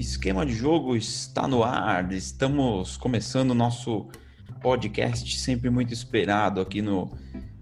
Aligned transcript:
Esquema 0.00 0.46
de 0.46 0.54
jogo 0.54 0.96
está 0.96 1.46
no 1.46 1.62
ar. 1.62 2.10
Estamos 2.10 2.96
começando 2.96 3.50
o 3.50 3.54
nosso 3.54 4.08
podcast 4.62 5.38
sempre 5.38 5.68
muito 5.68 5.92
esperado 5.92 6.58
aqui 6.58 6.80
no, 6.80 7.12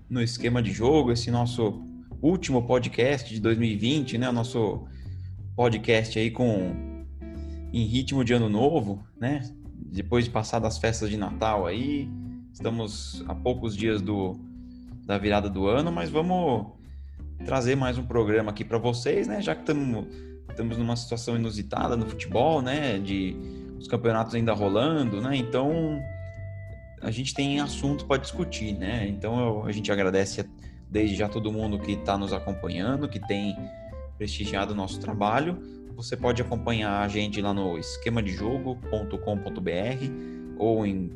no 0.08 0.22
Esquema 0.22 0.62
de 0.62 0.70
Jogo, 0.70 1.10
esse 1.10 1.32
nosso 1.32 1.82
último 2.22 2.62
podcast 2.62 3.34
de 3.34 3.40
2020, 3.40 4.18
né? 4.18 4.28
O 4.28 4.32
nosso 4.32 4.86
podcast 5.56 6.16
aí 6.16 6.30
com 6.30 7.04
em 7.72 7.84
ritmo 7.84 8.24
de 8.24 8.34
ano 8.34 8.48
novo, 8.48 9.04
né? 9.18 9.42
Depois 9.74 10.24
de 10.24 10.30
passar 10.30 10.60
das 10.60 10.78
festas 10.78 11.10
de 11.10 11.16
Natal 11.16 11.66
aí, 11.66 12.08
estamos 12.52 13.24
a 13.26 13.34
poucos 13.34 13.76
dias 13.76 14.00
do 14.00 14.38
da 15.04 15.18
virada 15.18 15.50
do 15.50 15.66
ano, 15.66 15.90
mas 15.90 16.08
vamos 16.08 16.68
trazer 17.44 17.74
mais 17.74 17.98
um 17.98 18.06
programa 18.06 18.52
aqui 18.52 18.64
para 18.64 18.78
vocês, 18.78 19.26
né? 19.26 19.42
Já 19.42 19.56
que 19.56 19.62
estamos 19.62 20.06
estamos 20.48 20.76
numa 20.76 20.96
situação 20.96 21.36
inusitada 21.36 21.96
no 21.96 22.06
futebol, 22.06 22.62
né? 22.62 22.98
De 22.98 23.36
os 23.78 23.86
campeonatos 23.86 24.34
ainda 24.34 24.52
rolando, 24.52 25.20
né? 25.20 25.36
Então 25.36 26.02
a 27.00 27.10
gente 27.10 27.32
tem 27.32 27.60
assunto 27.60 28.06
para 28.06 28.20
discutir, 28.20 28.74
né? 28.74 29.06
Então 29.08 29.38
eu, 29.38 29.64
a 29.64 29.72
gente 29.72 29.90
agradece 29.92 30.44
desde 30.90 31.16
já 31.16 31.28
todo 31.28 31.52
mundo 31.52 31.78
que 31.78 31.92
está 31.92 32.18
nos 32.18 32.32
acompanhando, 32.32 33.08
que 33.08 33.20
tem 33.20 33.56
prestigiado 34.16 34.72
o 34.72 34.76
nosso 34.76 35.00
trabalho. 35.00 35.58
Você 35.94 36.16
pode 36.16 36.42
acompanhar 36.42 37.02
a 37.02 37.08
gente 37.08 37.40
lá 37.40 37.52
no 37.52 37.78
esquemadejogo.com.br 37.78 40.58
ou 40.58 40.86
em 40.86 41.10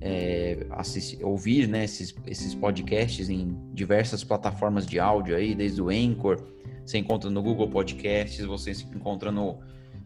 é, 0.00 0.66
assistir, 0.70 1.24
ouvir 1.24 1.68
né, 1.68 1.84
esses, 1.84 2.14
esses 2.26 2.54
podcasts 2.54 3.28
em 3.28 3.56
diversas 3.72 4.24
plataformas 4.24 4.86
de 4.86 4.98
áudio 4.98 5.36
aí, 5.36 5.54
desde 5.54 5.82
o 5.82 5.90
Anchor, 5.90 6.42
você 6.84 6.98
encontra 6.98 7.30
no 7.30 7.42
Google 7.42 7.68
Podcasts, 7.68 8.44
você 8.44 8.72
encontra 8.94 9.30
no 9.30 9.58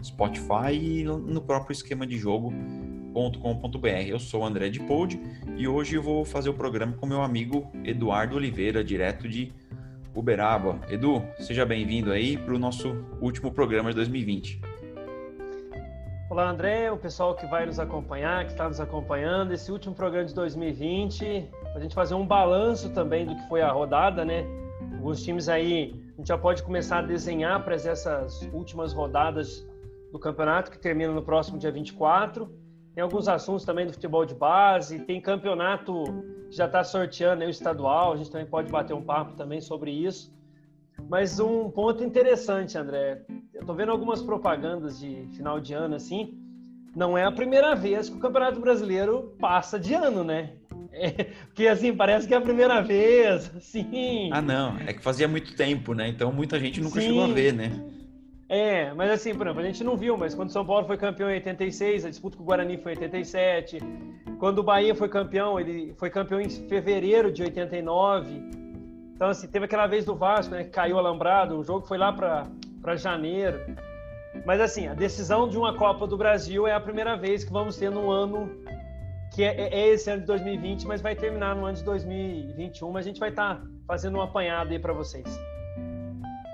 Spotify 0.02 0.73
e 0.73 1.05
no 1.05 1.41
próprio 1.41 1.72
esquema 1.72 2.06
de 2.06 2.19
jogo.com.br. 2.19 3.89
Eu 4.06 4.19
sou 4.19 4.42
o 4.42 4.44
André 4.44 4.69
de 4.69 4.81
Pod 4.81 5.19
e 5.56 5.66
hoje 5.66 5.97
eu 5.97 6.03
vou 6.03 6.25
fazer 6.25 6.50
o 6.50 6.55
programa 6.55 6.92
com 6.92 7.06
meu 7.06 7.22
amigo 7.22 7.70
Eduardo 7.84 8.36
Oliveira, 8.36 8.84
direto 8.84 9.28
de 9.28 9.53
Uberaba. 10.14 10.78
Edu, 10.89 11.22
seja 11.39 11.64
bem-vindo 11.64 12.12
aí 12.12 12.36
para 12.36 12.55
o 12.55 12.58
nosso 12.58 12.94
último 13.20 13.50
programa 13.50 13.91
de 13.91 13.97
2020. 13.97 14.61
Olá, 16.31 16.50
André, 16.50 16.91
o 16.91 16.97
pessoal 16.97 17.34
que 17.34 17.47
vai 17.47 17.64
nos 17.64 17.78
acompanhar, 17.78 18.44
que 18.44 18.53
está 18.53 18.69
nos 18.69 18.81
acompanhando, 18.81 19.53
esse 19.53 19.70
último 19.70 19.94
programa 19.94 20.27
de 20.27 20.34
2020, 20.34 21.48
a 21.75 21.81
gente 21.81 21.94
fazer 21.94 22.14
um 22.14 22.27
balanço 22.27 22.91
também 22.91 23.27
do 23.27 23.34
que 23.34 23.48
foi 23.48 23.62
a 23.62 23.70
rodada, 23.70 24.25
né? 24.25 24.44
Alguns 24.97 25.22
times 25.22 25.48
aí 25.48 26.03
a 26.15 26.17
gente 26.17 26.29
já 26.29 26.39
pode 26.39 26.62
começar 26.62 26.98
a 26.98 27.03
desenhar 27.03 27.65
para 27.65 27.75
essas 27.75 28.43
últimas 28.53 28.93
rodadas 28.93 29.67
do 30.12 30.19
campeonato, 30.19 30.71
que 30.71 30.79
termina 30.79 31.12
no 31.12 31.23
próximo 31.23 31.59
dia 31.59 31.73
24. 31.73 32.48
Tem 32.95 33.03
alguns 33.03 33.27
assuntos 33.27 33.65
também 33.65 33.84
do 33.84 33.93
futebol 33.93 34.25
de 34.25 34.34
base, 34.34 35.01
tem 35.01 35.21
campeonato 35.21 36.05
que 36.48 36.56
já 36.56 36.67
está 36.67 36.84
sorteando 36.84 37.45
o 37.45 37.48
estadual, 37.51 38.12
a 38.12 38.17
gente 38.17 38.31
também 38.31 38.47
pode 38.47 38.71
bater 38.71 38.95
um 38.95 39.03
papo 39.03 39.34
também 39.34 39.61
sobre 39.61 39.91
isso. 39.91 40.33
Mas 41.09 41.41
um 41.41 41.69
ponto 41.69 42.05
interessante, 42.05 42.78
André, 42.78 43.25
eu 43.53 43.62
estou 43.62 43.75
vendo 43.75 43.91
algumas 43.91 44.23
propagandas 44.23 45.01
de 45.01 45.27
final 45.34 45.59
de 45.59 45.75
ano 45.75 45.97
assim, 45.97 46.39
não 46.95 47.19
é 47.19 47.25
a 47.25 47.33
primeira 47.33 47.75
vez 47.75 48.09
que 48.09 48.17
o 48.17 48.21
Campeonato 48.21 48.61
Brasileiro 48.61 49.34
passa 49.41 49.81
de 49.81 49.95
ano, 49.95 50.23
né? 50.23 50.53
É, 50.95 51.25
porque 51.47 51.67
assim, 51.67 51.95
parece 51.95 52.27
que 52.27 52.34
é 52.34 52.37
a 52.37 52.41
primeira 52.41 52.81
vez, 52.81 53.50
assim. 53.56 54.31
Ah, 54.33 54.41
não, 54.41 54.77
é 54.87 54.92
que 54.92 55.03
fazia 55.03 55.28
muito 55.28 55.55
tempo, 55.55 55.95
né? 55.95 56.09
Então 56.09 56.33
muita 56.33 56.59
gente 56.59 56.81
nunca 56.81 57.00
Sim. 57.00 57.09
chegou 57.09 57.25
a 57.25 57.28
ver, 57.28 57.53
né? 57.53 57.73
É, 58.48 58.92
mas 58.95 59.11
assim, 59.11 59.34
por 59.34 59.47
exemplo, 59.47 59.62
a 59.62 59.67
gente 59.67 59.83
não 59.83 59.97
viu, 59.97 60.17
mas 60.17 60.34
quando 60.34 60.50
o 60.50 60.53
São 60.53 60.65
Paulo 60.65 60.87
foi 60.87 60.97
campeão 60.97 61.31
em 61.31 61.34
86, 61.34 62.05
a 62.05 62.11
disputa 62.11 62.37
com 62.37 62.42
o 62.42 62.47
Guarani 62.47 62.77
foi 62.77 62.92
em 62.92 62.97
87. 62.97 63.78
Quando 64.39 64.59
o 64.59 64.62
Bahia 64.62 64.94
foi 64.94 65.09
campeão, 65.09 65.59
ele 65.59 65.94
foi 65.97 66.10
campeão 66.10 66.41
em 66.41 66.49
fevereiro 66.49 67.32
de 67.32 67.43
89. 67.43 68.31
Então, 69.15 69.28
assim, 69.28 69.49
teve 69.49 69.65
aquela 69.65 69.87
vez 69.87 70.05
do 70.05 70.15
Vasco, 70.15 70.55
né, 70.55 70.65
que 70.65 70.71
caiu 70.71 70.99
alambrado, 70.99 71.59
o 71.59 71.65
jogo 71.65 71.87
foi 71.87 71.97
lá 71.97 72.12
para 72.12 72.97
janeiro. 72.97 73.59
Mas 74.44 74.61
assim, 74.61 74.88
a 74.88 74.94
decisão 74.94 75.49
de 75.49 75.56
uma 75.56 75.75
Copa 75.75 76.06
do 76.06 76.16
Brasil 76.16 76.66
é 76.66 76.75
a 76.75 76.81
primeira 76.81 77.16
vez 77.16 77.44
que 77.44 77.53
vamos 77.53 77.76
ter 77.76 77.91
no 77.91 78.11
ano 78.11 78.50
que 79.34 79.43
é, 79.43 79.55
é, 79.55 79.81
é 79.81 79.89
esse 79.89 80.11
ano 80.11 80.21
de 80.21 80.27
2020, 80.27 80.87
mas 80.87 81.00
vai 81.00 81.17
terminar 81.17 81.56
no 81.56 81.67
ano 81.67 81.77
de 81.77 81.83
2021. 81.83 82.91
Mas 82.91 83.05
a 83.05 83.09
gente 83.09 83.21
vai 83.21 83.31
estar 83.31 83.56
tá 83.56 83.67
fazendo 83.87 84.19
um 84.19 84.22
apanhado 84.22 84.72
aí 84.72 84.78
para 84.78 84.93
vocês. 84.93 85.25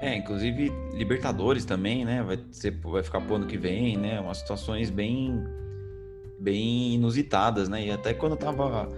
É, 0.00 0.16
inclusive 0.16 0.72
Libertadores 0.94 1.64
também, 1.64 2.04
né? 2.04 2.22
Vai, 2.22 2.38
ser, 2.50 2.70
vai 2.80 3.02
ficar 3.02 3.20
pro 3.20 3.36
ano 3.36 3.46
que 3.46 3.58
vem, 3.58 3.98
né? 3.98 4.18
Umas 4.18 4.38
situações 4.38 4.88
bem, 4.88 5.44
bem 6.38 6.94
inusitadas, 6.94 7.68
né? 7.68 7.84
E 7.84 7.90
até 7.90 8.14
quando 8.14 8.32
eu 8.32 8.38
tava 8.38 8.88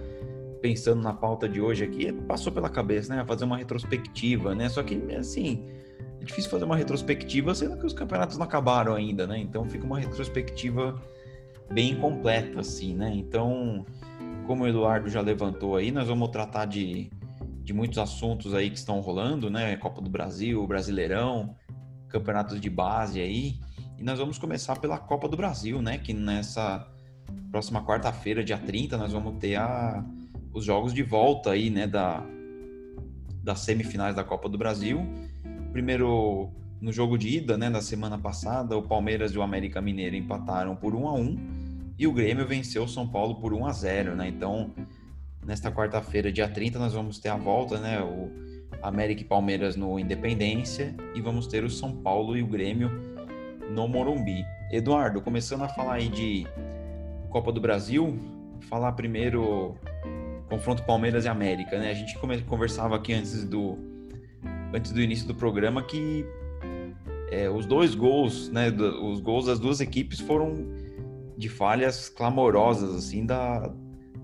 pensando 0.61 1.01
na 1.01 1.11
pauta 1.11 1.49
de 1.49 1.59
hoje 1.59 1.83
aqui, 1.83 2.13
passou 2.13 2.53
pela 2.53 2.69
cabeça, 2.69 3.13
né? 3.13 3.25
Fazer 3.25 3.43
uma 3.43 3.57
retrospectiva, 3.57 4.55
né? 4.55 4.69
Só 4.69 4.81
que, 4.81 4.95
assim, 5.13 5.65
é 6.21 6.23
difícil 6.23 6.49
fazer 6.49 6.63
uma 6.63 6.77
retrospectiva 6.77 7.53
sendo 7.53 7.77
que 7.77 7.85
os 7.85 7.91
campeonatos 7.91 8.37
não 8.37 8.45
acabaram 8.45 8.95
ainda, 8.95 9.27
né? 9.27 9.37
Então 9.37 9.65
fica 9.65 9.85
uma 9.85 9.99
retrospectiva 9.99 11.01
bem 11.71 11.95
completa, 11.95 12.59
assim, 12.59 12.93
né? 12.95 13.11
Então, 13.13 13.85
como 14.45 14.63
o 14.63 14.67
Eduardo 14.67 15.09
já 15.09 15.21
levantou 15.21 15.75
aí, 15.75 15.91
nós 15.91 16.07
vamos 16.07 16.29
tratar 16.29 16.65
de, 16.65 17.09
de 17.63 17.73
muitos 17.73 17.97
assuntos 17.97 18.53
aí 18.53 18.69
que 18.69 18.77
estão 18.77 18.99
rolando, 18.99 19.49
né? 19.49 19.75
Copa 19.77 20.01
do 20.01 20.09
Brasil, 20.09 20.65
Brasileirão, 20.67 21.55
campeonatos 22.09 22.59
de 22.59 22.69
base 22.69 23.19
aí. 23.19 23.59
E 23.97 24.03
nós 24.03 24.19
vamos 24.19 24.37
começar 24.37 24.79
pela 24.79 24.97
Copa 24.97 25.27
do 25.27 25.37
Brasil, 25.37 25.81
né? 25.81 25.97
Que 25.97 26.13
nessa 26.13 26.87
próxima 27.51 27.83
quarta-feira, 27.83 28.43
dia 28.43 28.57
30, 28.57 28.97
nós 28.97 29.13
vamos 29.13 29.37
ter 29.39 29.55
a, 29.55 30.03
os 30.53 30.65
jogos 30.65 30.93
de 30.93 31.03
volta 31.03 31.51
aí, 31.51 31.69
né? 31.69 31.87
Da, 31.87 32.23
das 33.41 33.59
semifinais 33.59 34.15
da 34.15 34.23
Copa 34.23 34.47
do 34.49 34.57
Brasil. 34.57 35.01
Primeiro, 35.71 36.51
no 36.83 36.91
jogo 36.91 37.17
de 37.17 37.37
ida, 37.37 37.57
né? 37.57 37.69
Da 37.69 37.81
semana 37.81 38.17
passada, 38.17 38.77
o 38.77 38.83
Palmeiras 38.83 39.31
e 39.31 39.37
o 39.37 39.41
América 39.41 39.81
Mineiro 39.81 40.17
empataram 40.17 40.75
por 40.75 40.93
1 40.93 41.07
a 41.07 41.13
1 41.13 41.37
e 41.97 42.05
o 42.05 42.11
Grêmio 42.11 42.45
venceu 42.45 42.83
o 42.83 42.89
São 42.89 43.07
Paulo 43.07 43.35
por 43.35 43.53
1 43.53 43.65
a 43.65 43.71
0, 43.71 44.15
né? 44.17 44.27
Então, 44.27 44.69
nesta 45.45 45.71
quarta-feira, 45.71 46.29
dia 46.29 46.45
30, 46.45 46.77
nós 46.77 46.91
vamos 46.91 47.19
ter 47.19 47.29
a 47.29 47.37
volta, 47.37 47.79
né? 47.79 48.01
O 48.01 48.29
América 48.81 49.21
e 49.21 49.23
Palmeiras 49.23 49.77
no 49.77 49.97
Independência 49.97 50.93
e 51.15 51.21
vamos 51.21 51.47
ter 51.47 51.63
o 51.63 51.69
São 51.69 51.95
Paulo 51.95 52.35
e 52.35 52.43
o 52.43 52.47
Grêmio 52.47 52.91
no 53.71 53.87
Morumbi. 53.87 54.43
Eduardo, 54.69 55.21
começando 55.21 55.61
a 55.61 55.69
falar 55.69 55.93
aí 55.93 56.09
de 56.09 56.45
Copa 57.29 57.49
do 57.53 57.61
Brasil, 57.61 58.19
falar 58.67 58.91
primeiro 58.91 59.77
confronto 60.49 60.83
Palmeiras 60.83 61.23
e 61.23 61.29
América, 61.29 61.79
né? 61.79 61.91
A 61.91 61.93
gente 61.93 62.19
conversava 62.45 62.97
aqui 62.97 63.13
antes 63.13 63.45
do 63.45 63.77
antes 64.73 64.91
do 64.91 65.01
início 65.01 65.25
do 65.25 65.35
programa 65.35 65.81
que 65.81 66.25
é, 67.33 67.49
os 67.49 67.65
dois 67.65 67.95
gols, 67.95 68.49
né, 68.49 68.69
os 68.69 69.19
gols 69.19 69.47
das 69.47 69.59
duas 69.59 69.81
equipes 69.81 70.19
foram 70.19 70.67
de 71.35 71.49
falhas 71.49 72.07
clamorosas 72.07 72.95
assim 72.95 73.25
da, 73.25 73.73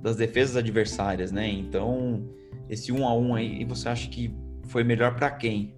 das 0.02 0.16
defesas 0.16 0.56
adversárias, 0.56 1.32
né? 1.32 1.50
Então, 1.50 2.24
esse 2.70 2.92
um 2.92 3.08
a 3.08 3.14
um 3.14 3.34
aí, 3.34 3.66
você 3.66 3.90
acha 3.90 4.08
que 4.10 4.34
foi 4.68 4.84
melhor 4.84 5.16
para 5.16 5.32
quem, 5.32 5.74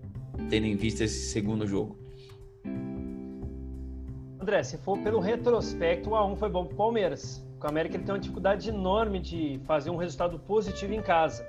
tendo 0.49 0.65
em 0.65 0.75
vista 0.75 1.05
esse 1.05 1.29
segundo 1.31 1.65
jogo? 1.65 1.97
André, 4.41 4.61
se 4.63 4.77
for 4.77 4.97
pelo 4.97 5.19
retrospecto, 5.19 6.09
o 6.09 6.13
A1 6.13 6.35
foi 6.35 6.49
bom 6.49 6.65
para 6.65 6.73
o 6.73 6.77
Palmeiras. 6.77 7.47
O 7.63 7.67
América 7.67 7.95
ele 7.95 8.03
tem 8.03 8.13
uma 8.13 8.19
dificuldade 8.19 8.69
enorme 8.69 9.19
de 9.19 9.61
fazer 9.65 9.89
um 9.91 9.95
resultado 9.95 10.37
positivo 10.39 10.93
em 10.93 11.01
casa. 11.01 11.47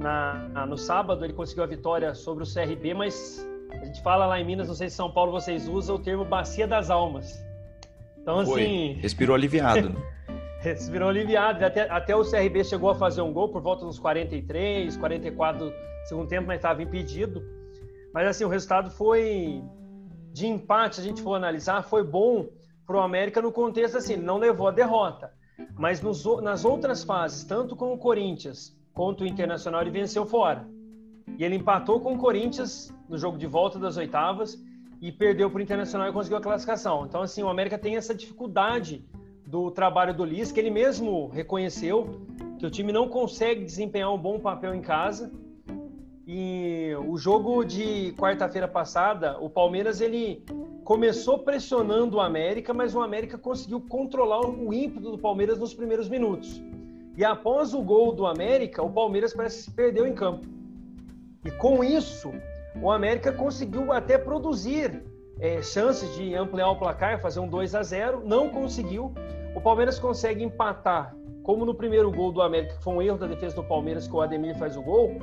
Na, 0.00 0.66
no 0.66 0.76
sábado 0.76 1.24
ele 1.24 1.34
conseguiu 1.34 1.62
a 1.62 1.66
vitória 1.66 2.14
sobre 2.14 2.42
o 2.42 2.46
CRB, 2.46 2.94
mas 2.94 3.46
a 3.80 3.84
gente 3.84 4.02
fala 4.02 4.26
lá 4.26 4.40
em 4.40 4.44
Minas, 4.44 4.68
não 4.68 4.74
sei 4.74 4.88
se 4.88 4.96
São 4.96 5.10
Paulo 5.10 5.32
vocês 5.32 5.68
usam 5.68 5.96
o 5.96 5.98
termo 5.98 6.24
bacia 6.24 6.66
das 6.66 6.90
almas. 6.90 7.42
Então, 8.20 8.44
Foi. 8.44 8.62
assim. 8.62 8.92
Respirou 9.00 9.34
aliviado. 9.34 9.90
Né? 9.90 9.96
Respirou 10.60 11.08
aliviado. 11.08 11.64
Até, 11.64 11.90
até 11.90 12.16
o 12.16 12.22
CRB 12.22 12.64
chegou 12.64 12.90
a 12.90 12.94
fazer 12.94 13.20
um 13.20 13.32
gol 13.32 13.50
por 13.50 13.60
volta 13.60 13.84
dos 13.84 13.98
43, 13.98 14.96
44 14.96 15.66
do 15.66 15.72
segundo 16.06 16.28
tempo, 16.28 16.46
mas 16.46 16.56
estava 16.56 16.82
impedido. 16.82 17.42
Mas, 18.14 18.28
assim, 18.28 18.44
o 18.44 18.48
resultado 18.48 18.90
foi 18.90 19.62
de 20.32 20.46
empate, 20.46 20.96
se 20.96 21.00
a 21.00 21.04
gente 21.04 21.20
for 21.20 21.34
analisar, 21.34 21.82
foi 21.82 22.02
bom 22.02 22.48
para 22.86 22.96
o 22.96 23.00
América 23.00 23.40
no 23.42 23.52
contexto 23.52 23.96
assim, 23.96 24.16
não 24.16 24.38
levou 24.38 24.68
a 24.68 24.70
derrota. 24.70 25.32
Mas 25.76 26.00
nos, 26.00 26.24
nas 26.42 26.64
outras 26.64 27.04
fases, 27.04 27.44
tanto 27.44 27.76
com 27.76 27.92
o 27.92 27.98
Corinthians 27.98 28.76
quanto 28.92 29.24
o 29.24 29.26
Internacional, 29.26 29.82
ele 29.82 29.90
venceu 29.90 30.24
fora. 30.24 30.66
E 31.38 31.44
ele 31.44 31.56
empatou 31.56 32.00
com 32.00 32.14
o 32.14 32.18
Corinthians 32.18 32.93
no 33.08 33.18
jogo 33.18 33.38
de 33.38 33.46
volta 33.46 33.78
das 33.78 33.96
oitavas 33.96 34.62
e 35.00 35.12
perdeu 35.12 35.50
para 35.50 35.58
o 35.58 35.62
Internacional 35.62 36.08
e 36.08 36.12
conseguiu 36.12 36.38
a 36.38 36.40
classificação. 36.40 37.04
Então, 37.06 37.22
assim, 37.22 37.42
o 37.42 37.48
América 37.48 37.78
tem 37.78 37.96
essa 37.96 38.14
dificuldade 38.14 39.04
do 39.46 39.70
trabalho 39.70 40.14
do 40.14 40.24
Liz, 40.24 40.50
que 40.50 40.58
ele 40.58 40.70
mesmo 40.70 41.28
reconheceu 41.28 42.22
que 42.58 42.66
o 42.66 42.70
time 42.70 42.92
não 42.92 43.08
consegue 43.08 43.64
desempenhar 43.64 44.12
um 44.12 44.18
bom 44.18 44.38
papel 44.40 44.74
em 44.74 44.80
casa. 44.80 45.30
E 46.26 46.92
o 47.06 47.18
jogo 47.18 47.62
de 47.64 48.14
quarta-feira 48.14 48.66
passada, 48.66 49.38
o 49.38 49.50
Palmeiras 49.50 50.00
ele 50.00 50.42
começou 50.82 51.38
pressionando 51.38 52.16
o 52.16 52.20
América, 52.20 52.72
mas 52.72 52.94
o 52.94 53.02
América 53.02 53.36
conseguiu 53.36 53.80
controlar 53.82 54.40
o 54.40 54.72
ímpeto 54.72 55.10
do 55.10 55.18
Palmeiras 55.18 55.58
nos 55.58 55.74
primeiros 55.74 56.08
minutos. 56.08 56.62
E 57.16 57.24
após 57.24 57.74
o 57.74 57.82
gol 57.82 58.12
do 58.12 58.26
América, 58.26 58.82
o 58.82 58.90
Palmeiras 58.90 59.34
parece 59.34 59.58
que 59.58 59.62
se 59.64 59.70
perdeu 59.70 60.06
em 60.06 60.14
campo. 60.14 60.46
E 61.44 61.50
com 61.50 61.84
isso, 61.84 62.32
o 62.80 62.90
América 62.90 63.32
conseguiu 63.32 63.92
até 63.92 64.18
produzir 64.18 65.02
é, 65.40 65.62
chances 65.62 66.14
de 66.14 66.34
ampliar 66.34 66.70
o 66.70 66.76
placar, 66.76 67.20
fazer 67.20 67.40
um 67.40 67.48
2 67.48 67.74
a 67.74 67.82
0 67.82 68.22
não 68.24 68.50
conseguiu. 68.50 69.12
O 69.54 69.60
Palmeiras 69.60 69.98
consegue 69.98 70.42
empatar, 70.42 71.14
como 71.42 71.64
no 71.64 71.74
primeiro 71.74 72.10
gol 72.10 72.32
do 72.32 72.42
América, 72.42 72.74
que 72.76 72.82
foi 72.82 72.94
um 72.94 73.02
erro 73.02 73.18
da 73.18 73.26
defesa 73.26 73.54
do 73.54 73.64
Palmeiras, 73.64 74.08
que 74.08 74.14
o 74.14 74.20
Ademir 74.20 74.56
faz 74.56 74.76
o 74.76 74.82
gol. 74.82 75.16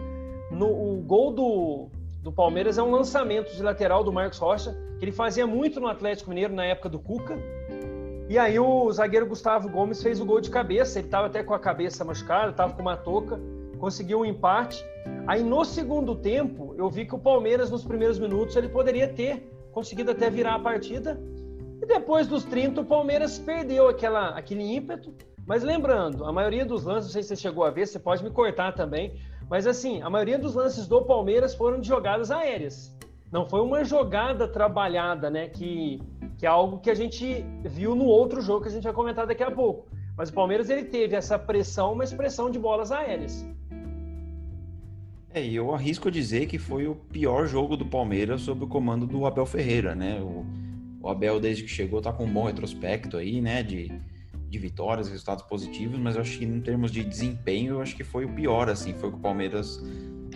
No, 0.49 0.67
o 0.67 1.01
gol 1.01 1.31
do, 1.31 1.87
do 2.21 2.31
Palmeiras 2.31 2.77
é 2.77 2.83
um 2.83 2.91
lançamento 2.91 3.53
de 3.53 3.61
lateral 3.61 4.03
do 4.03 4.11
Marcos 4.11 4.37
Rocha, 4.37 4.75
que 4.99 5.05
ele 5.05 5.11
fazia 5.11 5.45
muito 5.45 5.79
no 5.79 5.87
Atlético 5.87 6.29
Mineiro 6.29 6.53
na 6.53 6.65
época 6.65 6.89
do 6.89 6.99
Cuca. 6.99 7.37
E 8.29 8.37
aí 8.37 8.57
o 8.57 8.89
zagueiro 8.91 9.25
Gustavo 9.25 9.69
Gomes 9.69 10.01
fez 10.01 10.21
o 10.21 10.25
gol 10.25 10.39
de 10.39 10.49
cabeça, 10.49 10.99
ele 10.99 11.07
estava 11.07 11.27
até 11.27 11.43
com 11.43 11.53
a 11.53 11.59
cabeça 11.59 12.05
machucada, 12.05 12.51
estava 12.51 12.71
com 12.71 12.81
uma 12.81 12.95
touca, 12.95 13.37
conseguiu 13.81 14.19
um 14.19 14.25
empate. 14.25 14.85
Aí 15.27 15.43
no 15.43 15.65
segundo 15.65 16.15
tempo, 16.15 16.75
eu 16.77 16.87
vi 16.89 17.05
que 17.05 17.15
o 17.15 17.19
Palmeiras 17.19 17.71
nos 17.71 17.83
primeiros 17.83 18.19
minutos 18.19 18.55
ele 18.55 18.69
poderia 18.69 19.07
ter 19.07 19.51
conseguido 19.71 20.11
até 20.11 20.29
virar 20.29 20.55
a 20.55 20.59
partida. 20.59 21.19
E 21.81 21.85
depois 21.85 22.27
dos 22.27 22.43
30, 22.45 22.81
o 22.81 22.85
Palmeiras 22.85 23.39
perdeu 23.39 23.89
aquela, 23.89 24.29
aquele 24.37 24.63
ímpeto. 24.63 25.15
Mas 25.47 25.63
lembrando, 25.63 26.23
a 26.23 26.31
maioria 26.31 26.63
dos 26.63 26.83
lances, 26.83 27.05
não 27.05 27.13
sei 27.13 27.23
se 27.23 27.29
você 27.29 27.35
chegou 27.35 27.63
a 27.63 27.71
ver, 27.71 27.87
você 27.87 27.97
pode 27.97 28.23
me 28.23 28.29
cortar 28.29 28.73
também, 28.73 29.19
mas 29.49 29.65
assim, 29.65 30.01
a 30.03 30.09
maioria 30.09 30.37
dos 30.37 30.53
lances 30.53 30.87
do 30.87 31.01
Palmeiras 31.01 31.55
foram 31.55 31.81
de 31.81 31.87
jogadas 31.87 32.29
aéreas. 32.29 32.95
Não 33.31 33.47
foi 33.47 33.61
uma 33.61 33.83
jogada 33.83 34.47
trabalhada, 34.47 35.29
né? 35.29 35.47
Que, 35.47 35.99
que 36.37 36.45
é 36.45 36.49
algo 36.49 36.79
que 36.79 36.91
a 36.91 36.95
gente 36.95 37.43
viu 37.65 37.95
no 37.95 38.05
outro 38.05 38.41
jogo 38.41 38.61
que 38.61 38.67
a 38.67 38.71
gente 38.71 38.83
vai 38.83 38.93
comentar 38.93 39.25
daqui 39.25 39.41
a 39.41 39.49
pouco. 39.49 39.87
Mas 40.15 40.29
o 40.29 40.33
Palmeiras 40.33 40.69
ele 40.69 40.83
teve 40.83 41.15
essa 41.15 41.39
pressão, 41.39 41.93
uma 41.93 42.03
expressão 42.03 42.51
de 42.51 42.59
bolas 42.59 42.91
aéreas. 42.91 43.43
É, 45.33 45.41
e 45.41 45.55
eu 45.55 45.73
arrisco 45.73 46.11
dizer 46.11 46.45
que 46.45 46.57
foi 46.57 46.87
o 46.87 46.95
pior 46.95 47.47
jogo 47.47 47.77
do 47.77 47.85
Palmeiras 47.85 48.41
sob 48.41 48.65
o 48.65 48.67
comando 48.67 49.07
do 49.07 49.25
Abel 49.25 49.45
Ferreira, 49.45 49.95
né? 49.95 50.19
O, 50.19 50.45
o 51.01 51.09
Abel, 51.09 51.39
desde 51.39 51.63
que 51.63 51.69
chegou, 51.69 52.01
tá 52.01 52.11
com 52.11 52.25
um 52.25 52.33
bom 52.33 52.43
retrospecto 52.43 53.15
aí, 53.15 53.39
né? 53.39 53.63
De, 53.63 53.89
de 54.49 54.59
vitórias, 54.59 55.07
resultados 55.07 55.45
positivos, 55.45 55.97
mas 55.97 56.15
eu 56.15 56.21
acho 56.21 56.37
que 56.37 56.43
em 56.43 56.59
termos 56.59 56.91
de 56.91 57.01
desempenho, 57.01 57.75
eu 57.75 57.81
acho 57.81 57.95
que 57.95 58.03
foi 58.03 58.25
o 58.25 58.29
pior, 58.29 58.69
assim, 58.69 58.93
foi 58.93 59.07
o 59.07 59.13
que 59.13 59.19
o 59.19 59.21
Palmeiras 59.21 59.81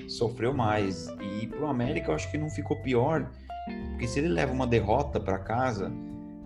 sofreu 0.07 0.53
mais. 0.53 1.09
E 1.41 1.45
pro 1.47 1.67
América 1.67 2.11
eu 2.11 2.15
acho 2.15 2.31
que 2.31 2.37
não 2.37 2.49
ficou 2.49 2.77
pior, 2.77 3.29
porque 3.89 4.07
se 4.07 4.19
ele 4.19 4.29
leva 4.29 4.53
uma 4.53 4.65
derrota 4.65 5.19
para 5.19 5.37
casa, 5.37 5.91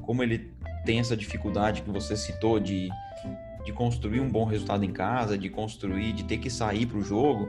como 0.02 0.24
ele 0.24 0.52
tem 0.86 1.00
essa 1.00 1.16
dificuldade 1.16 1.84
que 1.84 1.92
você 1.92 2.18
citou 2.18 2.60
de, 2.60 2.90
de 3.64 3.72
construir 3.74 4.22
um 4.22 4.30
bom 4.30 4.46
resultado 4.46 4.84
em 4.84 4.92
casa, 4.92 5.38
de 5.38 5.50
construir, 5.50 6.14
de 6.14 6.24
ter 6.24 6.40
que 6.40 6.50
sair 6.50 6.88
para 6.88 6.98
o 6.98 7.04
jogo, 7.04 7.48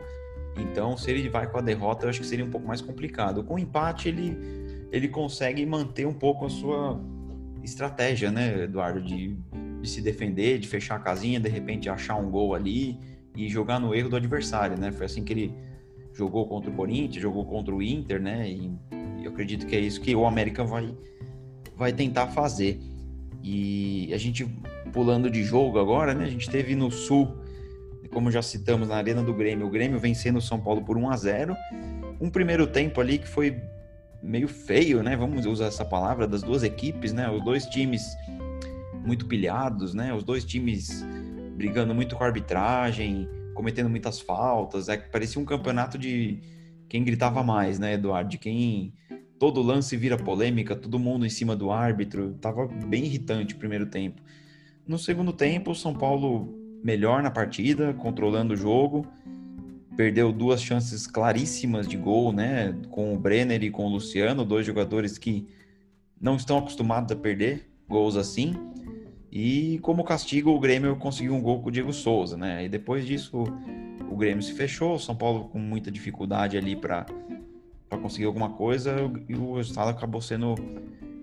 então 0.57 0.97
se 0.97 1.11
ele 1.11 1.29
vai 1.29 1.51
com 1.51 1.59
a 1.59 1.61
derrota, 1.61 2.07
eu 2.07 2.11
acho 2.11 2.21
que 2.21 2.27
seria 2.27 2.45
um 2.45 2.51
pouco 2.51 2.67
mais 2.67 2.81
complicado. 2.81 3.43
Com 3.45 3.55
o 3.55 3.59
empate, 3.59 4.09
ele, 4.09 4.37
ele 4.91 5.09
consegue 5.09 5.65
manter 5.65 6.07
um 6.07 6.15
pouco 6.15 6.47
a 6.47 6.51
sua 6.51 7.01
estratégia, 7.63 8.31
né, 8.31 8.65
Eduardo, 8.65 9.03
de 9.03 9.37
de 9.81 9.89
se 9.89 10.01
defender, 10.01 10.59
de 10.59 10.69
fechar 10.69 10.97
a 10.97 10.99
casinha, 10.99 11.41
de 11.41 11.49
repente 11.49 11.89
achar 11.89 12.17
um 12.17 12.31
gol 12.31 12.55
ali 12.55 12.99
e 13.35 13.49
jogar 13.49 13.81
no 13.81 13.95
erro 13.95 14.11
do 14.11 14.17
adversário, 14.17 14.77
né? 14.77 14.93
Foi 14.93 15.07
assim 15.07 15.25
que 15.25 15.33
ele 15.33 15.55
jogou 16.13 16.47
contra 16.47 16.71
o 16.71 16.75
Corinthians, 16.75 17.23
jogou 17.23 17.45
contra 17.47 17.75
o 17.75 17.83
Inter, 17.83 18.21
né? 18.21 18.49
E 18.49 18.73
eu 19.25 19.31
acredito 19.31 19.67
que 19.67 19.75
é 19.75 19.81
isso 19.81 20.01
que 20.01 20.15
o 20.15 20.27
América 20.27 20.65
vai, 20.65 20.95
vai 21.77 21.93
tentar 21.93 22.29
fazer. 22.29 22.79
E 23.43 24.11
a 24.13 24.19
gente 24.19 24.47
pulando 24.93 25.31
de 25.31 25.43
jogo 25.43 25.79
agora, 25.79 26.13
né? 26.15 26.25
A 26.25 26.31
gente 26.31 26.51
teve 26.51 26.75
no 26.75 26.91
Sul, 26.91 27.29
como 28.13 28.31
já 28.31 28.43
citamos 28.43 28.89
na 28.89 28.97
Arena 28.97 29.23
do 29.23 29.33
Grêmio, 29.33 29.67
o 29.67 29.71
Grêmio 29.71 29.99
vencendo 29.99 30.37
o 30.37 30.43
São 30.43 30.61
Paulo 30.61 30.83
por 30.83 30.97
1 30.97 31.11
a 31.11 31.17
0. 31.17 31.57
Um 32.21 32.31
primeiro 32.31 32.67
tempo 32.67 33.01
ali 33.01 33.19
que 33.19 33.29
foi 33.29 33.61
meio 34.23 34.49
feio, 34.49 35.03
né? 35.03 35.17
Vamos 35.17 35.47
usar 35.47 35.67
essa 35.67 35.85
palavra 35.85 36.27
das 36.27 36.43
duas 36.43 36.63
equipes, 36.63 37.13
né? 37.13 37.31
Os 37.31 37.43
dois 37.45 37.65
times 37.67 38.03
muito 39.05 39.27
pilhados, 39.27 39.95
né? 39.95 40.13
Os 40.13 40.25
dois 40.25 40.45
times 40.45 41.05
brigando 41.57 41.95
muito 41.95 42.17
com 42.17 42.25
a 42.25 42.27
arbitragem, 42.27 43.29
cometendo 43.55 43.89
muitas 43.89 44.21
faltas. 44.21 44.89
É 44.89 44.97
parecia 44.97 45.41
um 45.41 45.45
campeonato 45.45 45.97
de 45.97 46.41
quem 46.89 47.05
gritava 47.05 47.43
mais, 47.43 47.79
né, 47.79 47.95
Eduardo? 47.95 48.31
De 48.31 48.39
quem 48.39 48.93
todo 49.39 49.63
lance 49.63 49.97
vira 49.97 50.17
polêmica, 50.17 50.77
todo 50.77 50.99
mundo 50.99 51.25
em 51.25 51.31
cima 51.31 51.57
do 51.57 51.71
árbitro. 51.71 52.35
Tava 52.41 52.67
bem 52.67 53.05
irritante 53.05 53.55
o 53.55 53.59
primeiro 53.59 53.87
tempo. 53.87 54.21
No 54.87 54.99
segundo 54.99 55.33
tempo, 55.33 55.71
o 55.71 55.75
São 55.75 55.95
Paulo 55.95 56.60
melhor 56.83 57.23
na 57.23 57.31
partida, 57.31 57.93
controlando 57.95 58.55
o 58.55 58.57
jogo. 58.57 59.07
Perdeu 59.97 60.33
duas 60.33 60.63
chances 60.63 61.07
claríssimas 61.07 61.87
de 61.87 61.97
gol, 61.97 62.33
né? 62.33 62.75
Com 62.91 63.13
o 63.13 63.19
Brenner 63.19 63.63
e 63.63 63.71
com 63.71 63.85
o 63.85 63.89
Luciano, 63.89 64.45
dois 64.45 64.65
jogadores 64.65 65.19
que 65.19 65.47
não 66.21 66.37
estão 66.37 66.59
acostumados 66.59 67.13
a 67.13 67.17
perder 67.17 67.71
gols 67.89 68.17
assim. 68.17 68.55
E 69.31 69.79
como 69.83 70.05
castigo, 70.05 70.51
o 70.51 70.59
Grêmio 70.59 70.97
conseguiu 70.97 71.35
um 71.35 71.41
gol 71.41 71.61
com 71.61 71.69
o 71.69 71.73
Diego 71.73 71.93
Souza, 71.93 72.37
né? 72.37 72.65
E 72.65 72.69
depois 72.69 73.07
disso, 73.07 73.45
o 74.11 74.17
Grêmio 74.17 74.43
se 74.43 74.53
fechou, 74.53 74.95
o 74.95 74.99
São 74.99 75.15
Paulo 75.15 75.45
com 75.45 75.59
muita 75.59 75.91
dificuldade 75.91 76.57
ali 76.57 76.75
para 76.75 77.07
conseguir 78.03 78.25
alguma 78.25 78.51
coisa, 78.51 78.97
e 79.29 79.35
o 79.35 79.55
resultado 79.55 79.91
acabou 79.91 80.21
sendo 80.21 80.55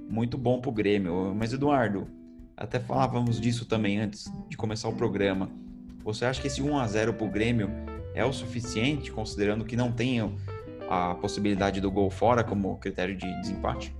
muito 0.09 0.37
bom 0.37 0.61
para 0.61 0.69
o 0.69 0.73
Grêmio. 0.73 1.33
Mas, 1.35 1.51
Eduardo, 1.51 2.07
até 2.57 2.79
falávamos 2.79 3.39
disso 3.39 3.65
também 3.65 3.99
antes 3.99 4.31
de 4.49 4.57
começar 4.57 4.89
o 4.89 4.93
programa. 4.93 5.49
Você 6.03 6.25
acha 6.25 6.41
que 6.41 6.47
esse 6.47 6.61
1 6.61 6.77
a 6.77 6.87
0 6.87 7.13
para 7.13 7.25
o 7.27 7.29
Grêmio 7.29 7.69
é 8.15 8.25
o 8.25 8.33
suficiente, 8.33 9.11
considerando 9.11 9.63
que 9.63 9.75
não 9.75 9.91
tem 9.91 10.19
a 10.89 11.15
possibilidade 11.15 11.79
do 11.79 11.91
gol 11.91 12.09
fora 12.09 12.43
como 12.43 12.77
critério 12.79 13.15
de 13.15 13.31
desempate? 13.41 13.95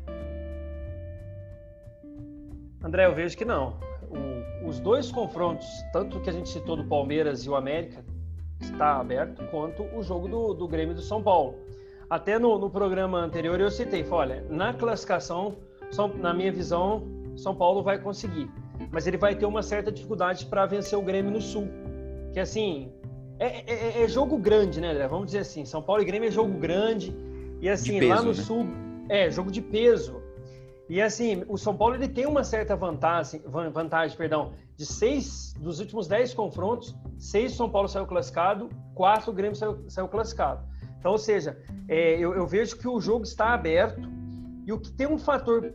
André, 2.83 3.05
eu 3.05 3.13
vejo 3.13 3.37
que 3.37 3.45
não 3.45 3.77
o, 4.09 4.67
os 4.67 4.79
dois 4.79 5.11
confrontos, 5.11 5.67
tanto 5.91 6.19
que 6.21 6.29
a 6.29 6.33
gente 6.33 6.49
citou 6.49 6.75
do 6.75 6.85
Palmeiras 6.85 7.45
e 7.45 7.49
o 7.49 7.55
América, 7.55 8.03
está 8.59 8.99
aberto, 8.99 9.45
quanto 9.51 9.83
o 9.95 10.01
jogo 10.01 10.27
do, 10.27 10.53
do 10.53 10.67
Grêmio 10.67 10.95
do 10.95 11.01
São 11.01 11.21
Paulo. 11.21 11.55
Até 12.09 12.39
no, 12.39 12.57
no 12.57 12.69
programa 12.69 13.19
anterior 13.19 13.59
eu 13.59 13.69
citei, 13.69 14.05
olha, 14.09 14.45
na 14.49 14.73
classificação, 14.73 15.57
São, 15.91 16.07
na 16.07 16.33
minha 16.33 16.51
visão, 16.51 17.03
São 17.37 17.55
Paulo 17.55 17.83
vai 17.83 17.99
conseguir, 17.99 18.49
mas 18.91 19.07
ele 19.07 19.17
vai 19.17 19.35
ter 19.35 19.45
uma 19.45 19.61
certa 19.61 19.91
dificuldade 19.91 20.45
para 20.47 20.65
vencer 20.65 20.97
o 20.97 21.01
Grêmio 21.01 21.31
no 21.31 21.41
Sul, 21.41 21.67
que 22.33 22.39
assim 22.39 22.91
é, 23.39 23.71
é, 23.71 24.03
é, 24.03 24.07
jogo 24.07 24.37
grande, 24.37 24.81
né? 24.81 24.91
André? 24.91 25.07
Vamos 25.07 25.27
dizer 25.27 25.39
assim, 25.39 25.63
São 25.63 25.81
Paulo 25.81 26.01
e 26.01 26.05
Grêmio 26.05 26.27
é 26.27 26.31
jogo 26.31 26.57
grande 26.57 27.15
e 27.61 27.69
assim 27.69 27.99
peso, 27.99 28.09
lá 28.09 28.21
no 28.21 28.29
né? 28.29 28.33
Sul 28.33 28.67
é 29.09 29.29
jogo 29.29 29.51
de 29.51 29.61
peso. 29.61 30.21
E 30.89 31.01
assim, 31.01 31.43
o 31.47 31.57
São 31.57 31.75
Paulo 31.75 31.95
ele 31.95 32.07
tem 32.07 32.25
uma 32.25 32.43
certa 32.43 32.75
vantagem, 32.75 33.41
vantagem, 33.45 34.17
perdão, 34.17 34.53
de 34.75 34.85
seis 34.85 35.53
dos 35.59 35.79
últimos 35.79 36.07
dez 36.07 36.33
confrontos, 36.33 36.95
seis 37.19 37.53
São 37.53 37.69
Paulo 37.69 37.87
saiu 37.87 38.07
classificado, 38.07 38.69
quatro 38.95 39.31
o 39.31 39.33
Grêmio 39.33 39.55
saiu, 39.55 39.83
saiu 39.89 40.07
classificado. 40.07 40.65
Então, 40.97 41.11
ou 41.11 41.17
seja, 41.17 41.57
é, 41.87 42.17
eu, 42.17 42.33
eu, 42.33 42.47
vejo 42.47 42.77
que 42.77 42.87
o 42.87 42.99
jogo 42.99 43.23
está 43.23 43.53
aberto 43.53 44.09
e 44.65 44.73
o 44.73 44.79
que 44.79 44.91
tem 44.91 45.07
um 45.07 45.17
fator 45.17 45.73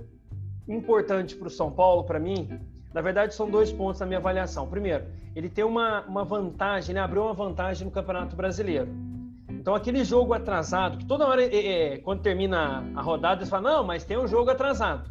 importante 0.74 1.36
para 1.36 1.48
o 1.48 1.50
São 1.50 1.70
Paulo, 1.70 2.04
para 2.04 2.18
mim, 2.18 2.60
na 2.92 3.00
verdade 3.00 3.34
são 3.34 3.50
dois 3.50 3.72
pontos 3.72 4.00
na 4.00 4.06
minha 4.06 4.18
avaliação. 4.18 4.66
Primeiro, 4.66 5.04
ele 5.34 5.48
tem 5.48 5.64
uma, 5.64 6.02
uma 6.02 6.24
vantagem, 6.24 6.94
né, 6.94 7.00
abriu 7.00 7.22
uma 7.22 7.34
vantagem 7.34 7.84
no 7.84 7.90
Campeonato 7.90 8.36
Brasileiro. 8.36 8.88
Então, 9.48 9.74
aquele 9.74 10.02
jogo 10.02 10.34
atrasado, 10.34 10.98
que 10.98 11.04
toda 11.04 11.24
hora, 11.24 11.42
é, 11.42 11.94
é, 11.94 11.98
quando 11.98 12.20
termina 12.20 12.84
a 12.96 13.00
rodada, 13.00 13.40
eles 13.42 13.48
falam, 13.48 13.72
não, 13.72 13.84
mas 13.84 14.04
tem 14.04 14.18
um 14.18 14.26
jogo 14.26 14.50
atrasado. 14.50 15.08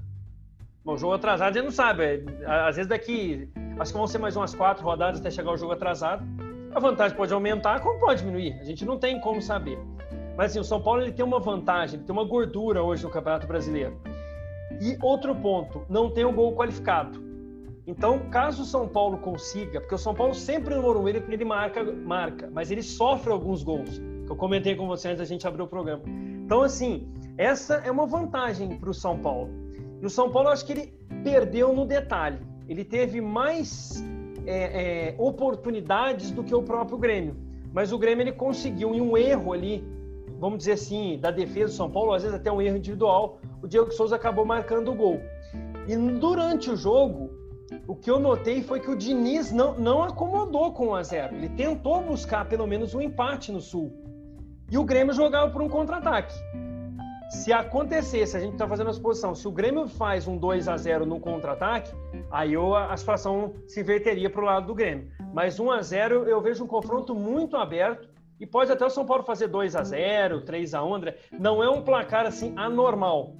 Bom, 0.83 0.93
o 0.93 0.97
jogo 0.97 1.13
atrasado 1.13 1.53
gente 1.53 1.63
não 1.63 1.71
sabe. 1.71 2.03
É, 2.03 2.25
às 2.67 2.75
vezes 2.75 2.89
daqui, 2.89 3.49
acho 3.79 3.91
que 3.91 3.97
vão 3.97 4.07
ser 4.07 4.17
mais 4.17 4.35
umas 4.35 4.53
quatro 4.53 4.83
rodadas 4.83 5.19
até 5.21 5.31
chegar 5.31 5.51
o 5.51 5.57
jogo 5.57 5.71
atrasado. 5.73 6.25
A 6.73 6.79
vantagem 6.79 7.15
pode 7.15 7.31
aumentar, 7.33 7.79
como 7.81 7.99
pode 7.99 8.19
diminuir. 8.21 8.59
A 8.59 8.63
gente 8.63 8.83
não 8.83 8.97
tem 8.97 9.19
como 9.21 9.41
saber. 9.41 9.79
Mas 10.35 10.51
assim, 10.51 10.59
o 10.59 10.63
São 10.63 10.81
Paulo 10.81 11.01
ele 11.01 11.11
tem 11.11 11.23
uma 11.23 11.39
vantagem, 11.39 11.95
ele 11.95 12.03
tem 12.03 12.13
uma 12.13 12.25
gordura 12.25 12.81
hoje 12.81 13.03
no 13.03 13.09
Campeonato 13.09 13.47
Brasileiro. 13.47 13.97
E 14.81 14.97
outro 15.01 15.35
ponto, 15.35 15.85
não 15.87 16.09
tem 16.09 16.25
o 16.25 16.33
gol 16.33 16.55
qualificado. 16.55 17.21
Então, 17.87 18.19
caso 18.29 18.63
o 18.63 18.65
São 18.65 18.87
Paulo 18.87 19.17
consiga, 19.19 19.79
porque 19.79 19.95
o 19.95 19.97
São 19.97 20.13
Paulo 20.13 20.33
sempre 20.33 20.75
no 20.75 20.81
Morumbi 20.81 21.11
ele, 21.11 21.45
marca, 21.45 21.83
marca, 21.83 22.49
mas 22.51 22.71
ele 22.71 22.81
sofre 22.81 23.31
alguns 23.31 23.63
gols 23.63 24.01
eu 24.31 24.35
comentei 24.35 24.75
com 24.75 24.87
você 24.87 25.09
antes 25.09 25.19
da 25.19 25.25
gente 25.25 25.45
abrir 25.45 25.61
o 25.61 25.67
programa. 25.67 26.03
Então, 26.45 26.61
assim, 26.61 27.05
essa 27.37 27.75
é 27.75 27.91
uma 27.91 28.05
vantagem 28.05 28.77
para 28.77 28.89
o 28.89 28.93
São 28.93 29.19
Paulo. 29.19 29.49
E 30.01 30.05
o 30.05 30.09
São 30.09 30.31
Paulo, 30.31 30.47
eu 30.47 30.53
acho 30.53 30.65
que 30.65 30.71
ele 30.71 30.93
perdeu 31.23 31.73
no 31.73 31.85
detalhe. 31.85 32.39
Ele 32.67 32.85
teve 32.85 33.19
mais 33.19 34.01
é, 34.45 35.09
é, 35.09 35.15
oportunidades 35.17 36.31
do 36.31 36.43
que 36.43 36.55
o 36.55 36.63
próprio 36.63 36.97
Grêmio. 36.97 37.35
Mas 37.73 37.91
o 37.91 37.97
Grêmio 37.97 38.23
ele 38.23 38.31
conseguiu, 38.31 38.95
em 38.95 39.01
um 39.01 39.17
erro 39.17 39.51
ali, 39.51 39.83
vamos 40.39 40.59
dizer 40.59 40.73
assim, 40.73 41.19
da 41.19 41.29
defesa 41.29 41.65
do 41.65 41.75
São 41.75 41.91
Paulo, 41.91 42.13
às 42.13 42.23
vezes 42.23 42.37
até 42.37 42.49
um 42.49 42.61
erro 42.61 42.77
individual, 42.77 43.39
o 43.61 43.67
Diego 43.67 43.91
Souza 43.91 44.15
acabou 44.15 44.45
marcando 44.45 44.91
o 44.91 44.95
gol. 44.95 45.21
E 45.87 45.95
durante 45.95 46.69
o 46.69 46.75
jogo, 46.75 47.31
o 47.87 47.95
que 47.95 48.09
eu 48.09 48.19
notei 48.19 48.61
foi 48.61 48.79
que 48.79 48.89
o 48.89 48.95
Diniz 48.95 49.51
não, 49.51 49.77
não 49.77 50.03
acomodou 50.03 50.71
com 50.73 50.87
o 50.87 50.91
1x0. 50.91 51.33
Ele 51.33 51.49
tentou 51.49 52.01
buscar 52.01 52.47
pelo 52.47 52.67
menos 52.67 52.93
um 52.93 53.01
empate 53.01 53.51
no 53.51 53.61
Sul. 53.61 53.91
E 54.69 54.77
o 54.77 54.83
Grêmio 54.83 55.13
jogava 55.13 55.51
por 55.51 55.61
um 55.61 55.69
contra-ataque. 55.69 56.33
Se 57.29 57.53
acontecesse, 57.53 58.35
a 58.35 58.41
gente 58.41 58.53
está 58.53 58.67
fazendo 58.67 58.89
a 58.89 58.93
suposição, 58.93 59.33
se 59.33 59.47
o 59.47 59.51
Grêmio 59.51 59.87
faz 59.87 60.27
um 60.27 60.37
2 60.37 60.67
a 60.67 60.75
0 60.75 61.05
no 61.05 61.17
contra-ataque, 61.17 61.93
aí 62.29 62.53
eu, 62.53 62.75
a 62.75 62.95
situação 62.97 63.53
se 63.67 63.79
inverteria 63.79 64.29
para 64.29 64.41
o 64.41 64.45
lado 64.45 64.67
do 64.67 64.75
Grêmio. 64.75 65.09
Mas 65.33 65.57
1 65.57 65.71
a 65.71 65.81
0 65.81 66.27
eu 66.27 66.41
vejo 66.41 66.65
um 66.65 66.67
confronto 66.67 67.15
muito 67.15 67.55
aberto 67.55 68.09
e 68.37 68.45
pode 68.45 68.71
até 68.71 68.85
o 68.85 68.89
São 68.89 69.05
Paulo 69.05 69.23
fazer 69.23 69.47
2 69.47 69.75
a 69.77 69.83
0 69.83 70.41
3 70.41 70.73
a 70.73 70.83
1 70.83 70.93
André. 70.93 71.17
Não 71.31 71.63
é 71.63 71.69
um 71.69 71.81
placar 71.81 72.25
assim 72.25 72.53
anormal. 72.57 73.35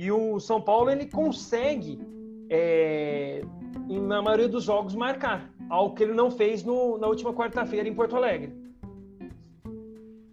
E 0.00 0.10
o 0.10 0.40
São 0.40 0.62
Paulo 0.62 0.90
ele 0.90 1.04
consegue, 1.04 2.00
é, 2.48 3.44
na 3.86 4.22
maioria 4.22 4.48
dos 4.48 4.64
jogos, 4.64 4.94
marcar. 4.94 5.52
Algo 5.68 5.94
que 5.94 6.02
ele 6.02 6.14
não 6.14 6.30
fez 6.30 6.64
no, 6.64 6.96
na 6.96 7.06
última 7.06 7.34
quarta-feira 7.34 7.86
em 7.86 7.92
Porto 7.92 8.16
Alegre. 8.16 8.50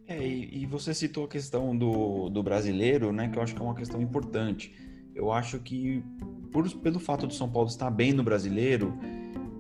É, 0.08 0.26
e, 0.26 0.64
e, 0.64 0.66
você 0.66 0.94
citou 0.94 1.26
a 1.26 1.28
questão 1.28 1.76
do, 1.76 2.30
do 2.30 2.42
brasileiro, 2.42 3.12
né? 3.12 3.28
Que 3.28 3.38
eu 3.38 3.44
acho 3.44 3.54
que 3.54 3.62
é 3.62 3.66
uma 3.66 3.76
questão 3.76 4.02
importante. 4.02 4.74
Eu 5.14 5.34
acho 5.34 5.60
que, 5.60 6.02
por, 6.50 6.66
pelo 6.78 6.98
fato 6.98 7.28
do 7.28 7.34
São 7.34 7.52
Paulo 7.52 7.68
estar 7.68 7.92
bem 7.92 8.14
no 8.14 8.24
brasileiro 8.24 8.98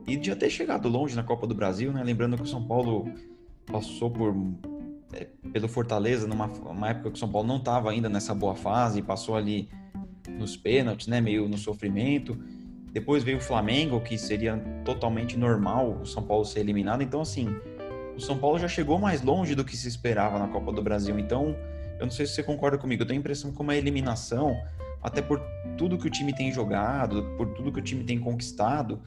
e 0.07 0.15
de 0.15 0.27
já 0.27 0.37
ter 0.37 0.49
chegado 0.49 0.87
longe 0.87 1.17
na 1.17 1.23
Copa 1.23 1.45
do 1.45 1.53
Brasil, 1.53 1.91
né? 1.91 2.01
Lembrando 2.01 2.37
que 2.37 2.43
o 2.43 2.47
São 2.47 2.65
Paulo 2.65 3.11
passou 3.65 4.09
por 4.09 4.33
pelo 5.51 5.67
Fortaleza 5.67 6.27
numa 6.27 6.45
uma 6.45 6.89
época 6.89 7.11
que 7.11 7.15
o 7.15 7.19
São 7.19 7.29
Paulo 7.29 7.47
não 7.47 7.57
estava 7.57 7.91
ainda 7.91 8.09
nessa 8.09 8.33
boa 8.33 8.55
fase, 8.55 9.01
passou 9.01 9.35
ali 9.35 9.69
nos 10.29 10.57
pênaltis, 10.57 11.07
né, 11.07 11.21
meio 11.21 11.47
no 11.47 11.57
sofrimento. 11.57 12.37
Depois 12.91 13.23
veio 13.23 13.37
o 13.37 13.41
Flamengo, 13.41 14.01
que 14.01 14.17
seria 14.17 14.57
totalmente 14.83 15.37
normal 15.37 15.99
o 16.01 16.05
São 16.05 16.23
Paulo 16.23 16.45
ser 16.45 16.61
eliminado. 16.61 17.01
Então, 17.01 17.21
assim, 17.21 17.47
o 18.15 18.19
São 18.19 18.37
Paulo 18.37 18.57
já 18.57 18.67
chegou 18.67 18.97
mais 18.97 19.21
longe 19.21 19.55
do 19.55 19.63
que 19.63 19.77
se 19.77 19.87
esperava 19.87 20.39
na 20.39 20.47
Copa 20.47 20.71
do 20.71 20.81
Brasil. 20.81 21.17
Então, 21.19 21.55
eu 21.99 22.05
não 22.05 22.11
sei 22.11 22.25
se 22.25 22.33
você 22.33 22.43
concorda 22.43 22.77
comigo, 22.77 23.03
eu 23.03 23.07
tenho 23.07 23.19
a 23.19 23.21
impressão 23.21 23.51
que 23.51 23.61
uma 23.61 23.75
eliminação, 23.75 24.55
até 25.01 25.21
por 25.21 25.39
tudo 25.77 25.97
que 25.97 26.07
o 26.07 26.09
time 26.09 26.33
tem 26.33 26.51
jogado, 26.51 27.23
por 27.37 27.47
tudo 27.53 27.71
que 27.71 27.79
o 27.79 27.83
time 27.83 28.03
tem 28.03 28.19
conquistado, 28.19 29.01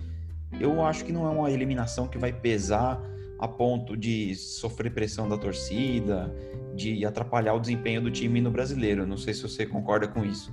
eu 0.61 0.85
acho 0.85 1.05
que 1.05 1.13
não 1.13 1.27
é 1.27 1.31
uma 1.31 1.51
eliminação 1.51 2.09
que 2.09 2.19
vai 2.19 2.33
pesar 2.33 3.01
a 3.41 3.49
ponto 3.49 3.97
de 3.97 4.35
sofrer 4.35 4.93
pressão 4.93 5.27
da 5.27 5.39
torcida, 5.39 6.31
de 6.75 7.07
atrapalhar 7.07 7.55
o 7.55 7.59
desempenho 7.59 8.03
do 8.03 8.11
time 8.11 8.39
no 8.39 8.51
brasileiro. 8.51 9.07
Não 9.07 9.17
sei 9.17 9.33
se 9.33 9.43
você 9.43 9.65
concorda 9.65 10.07
com 10.07 10.23
isso. 10.23 10.53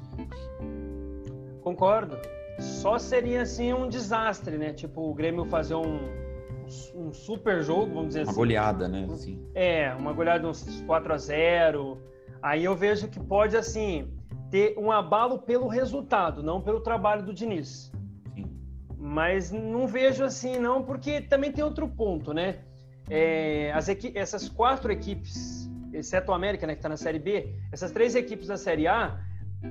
Concordo. 1.61 2.17
Só 2.57 2.97
seria 2.97 3.41
assim 3.41 3.73
um 3.73 3.89
desastre, 3.89 4.57
né? 4.57 4.71
Tipo, 4.71 5.01
o 5.01 5.13
Grêmio 5.13 5.43
fazer 5.45 5.75
um, 5.75 5.99
um 6.95 7.11
super 7.11 7.61
jogo, 7.61 7.93
vamos 7.93 8.07
dizer 8.07 8.19
uma 8.19 8.23
assim. 8.23 8.31
Uma 8.31 8.37
goleada, 8.37 8.87
né? 8.87 9.05
Assim. 9.11 9.45
É, 9.53 9.93
uma 9.93 10.13
goleada 10.13 10.47
uns 10.47 10.81
4 10.87 11.13
a 11.13 11.17
0 11.17 11.97
Aí 12.41 12.63
eu 12.63 12.73
vejo 12.73 13.09
que 13.09 13.19
pode, 13.19 13.57
assim, 13.57 14.07
ter 14.49 14.77
um 14.77 14.89
abalo 14.89 15.39
pelo 15.39 15.67
resultado, 15.67 16.41
não 16.41 16.61
pelo 16.61 16.79
trabalho 16.79 17.21
do 17.21 17.33
Diniz. 17.33 17.91
Sim. 18.33 18.49
Mas 18.97 19.51
não 19.51 19.87
vejo 19.87 20.23
assim, 20.23 20.57
não, 20.57 20.83
porque 20.83 21.19
também 21.19 21.51
tem 21.51 21.65
outro 21.65 21.85
ponto, 21.89 22.33
né? 22.33 22.59
É, 23.09 23.71
as 23.73 23.87
essas 24.15 24.49
quatro 24.49 24.91
equipes, 24.91 25.69
exceto 25.93 26.31
o 26.31 26.35
América, 26.35 26.67
né, 26.67 26.73
que 26.73 26.79
está 26.79 26.89
na 26.89 26.97
Série 26.97 27.19
B, 27.19 27.55
essas 27.71 27.91
três 27.91 28.15
equipes 28.15 28.47
da 28.47 28.57
Série 28.57 28.87
A, 28.87 29.19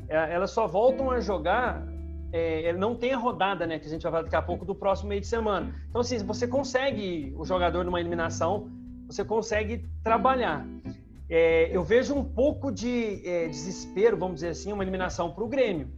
é, 0.09 0.35
elas 0.35 0.51
só 0.51 0.67
voltam 0.67 1.11
a 1.11 1.21
jogar, 1.21 1.87
é, 2.33 2.73
não 2.73 2.95
tem 2.95 3.13
a 3.13 3.19
rodada, 3.19 3.67
né, 3.67 3.79
que 3.79 3.87
a 3.87 3.91
gente 3.91 4.03
vai 4.03 4.13
falar 4.13 4.25
daqui 4.25 4.37
a 4.37 4.43
pouco, 4.43 4.65
do 4.65 4.75
próximo 4.75 5.11
meio 5.11 5.21
de 5.21 5.27
semana. 5.27 5.75
Então, 5.89 6.01
assim, 6.01 6.19
você 6.19 6.47
consegue, 6.47 7.35
o 7.37 7.45
jogador 7.45 7.85
numa 7.85 8.01
eliminação, 8.01 8.71
você 9.07 9.25
consegue 9.25 9.87
trabalhar. 10.03 10.67
É, 11.29 11.77
eu 11.77 11.83
vejo 11.83 12.15
um 12.15 12.25
pouco 12.25 12.71
de 12.71 13.21
é, 13.29 13.49
desespero, 13.49 14.17
vamos 14.17 14.37
dizer 14.37 14.51
assim, 14.51 14.73
uma 14.73 14.83
eliminação 14.83 15.33
para 15.33 15.45
o 15.45 15.49
Grêmio. 15.49 15.89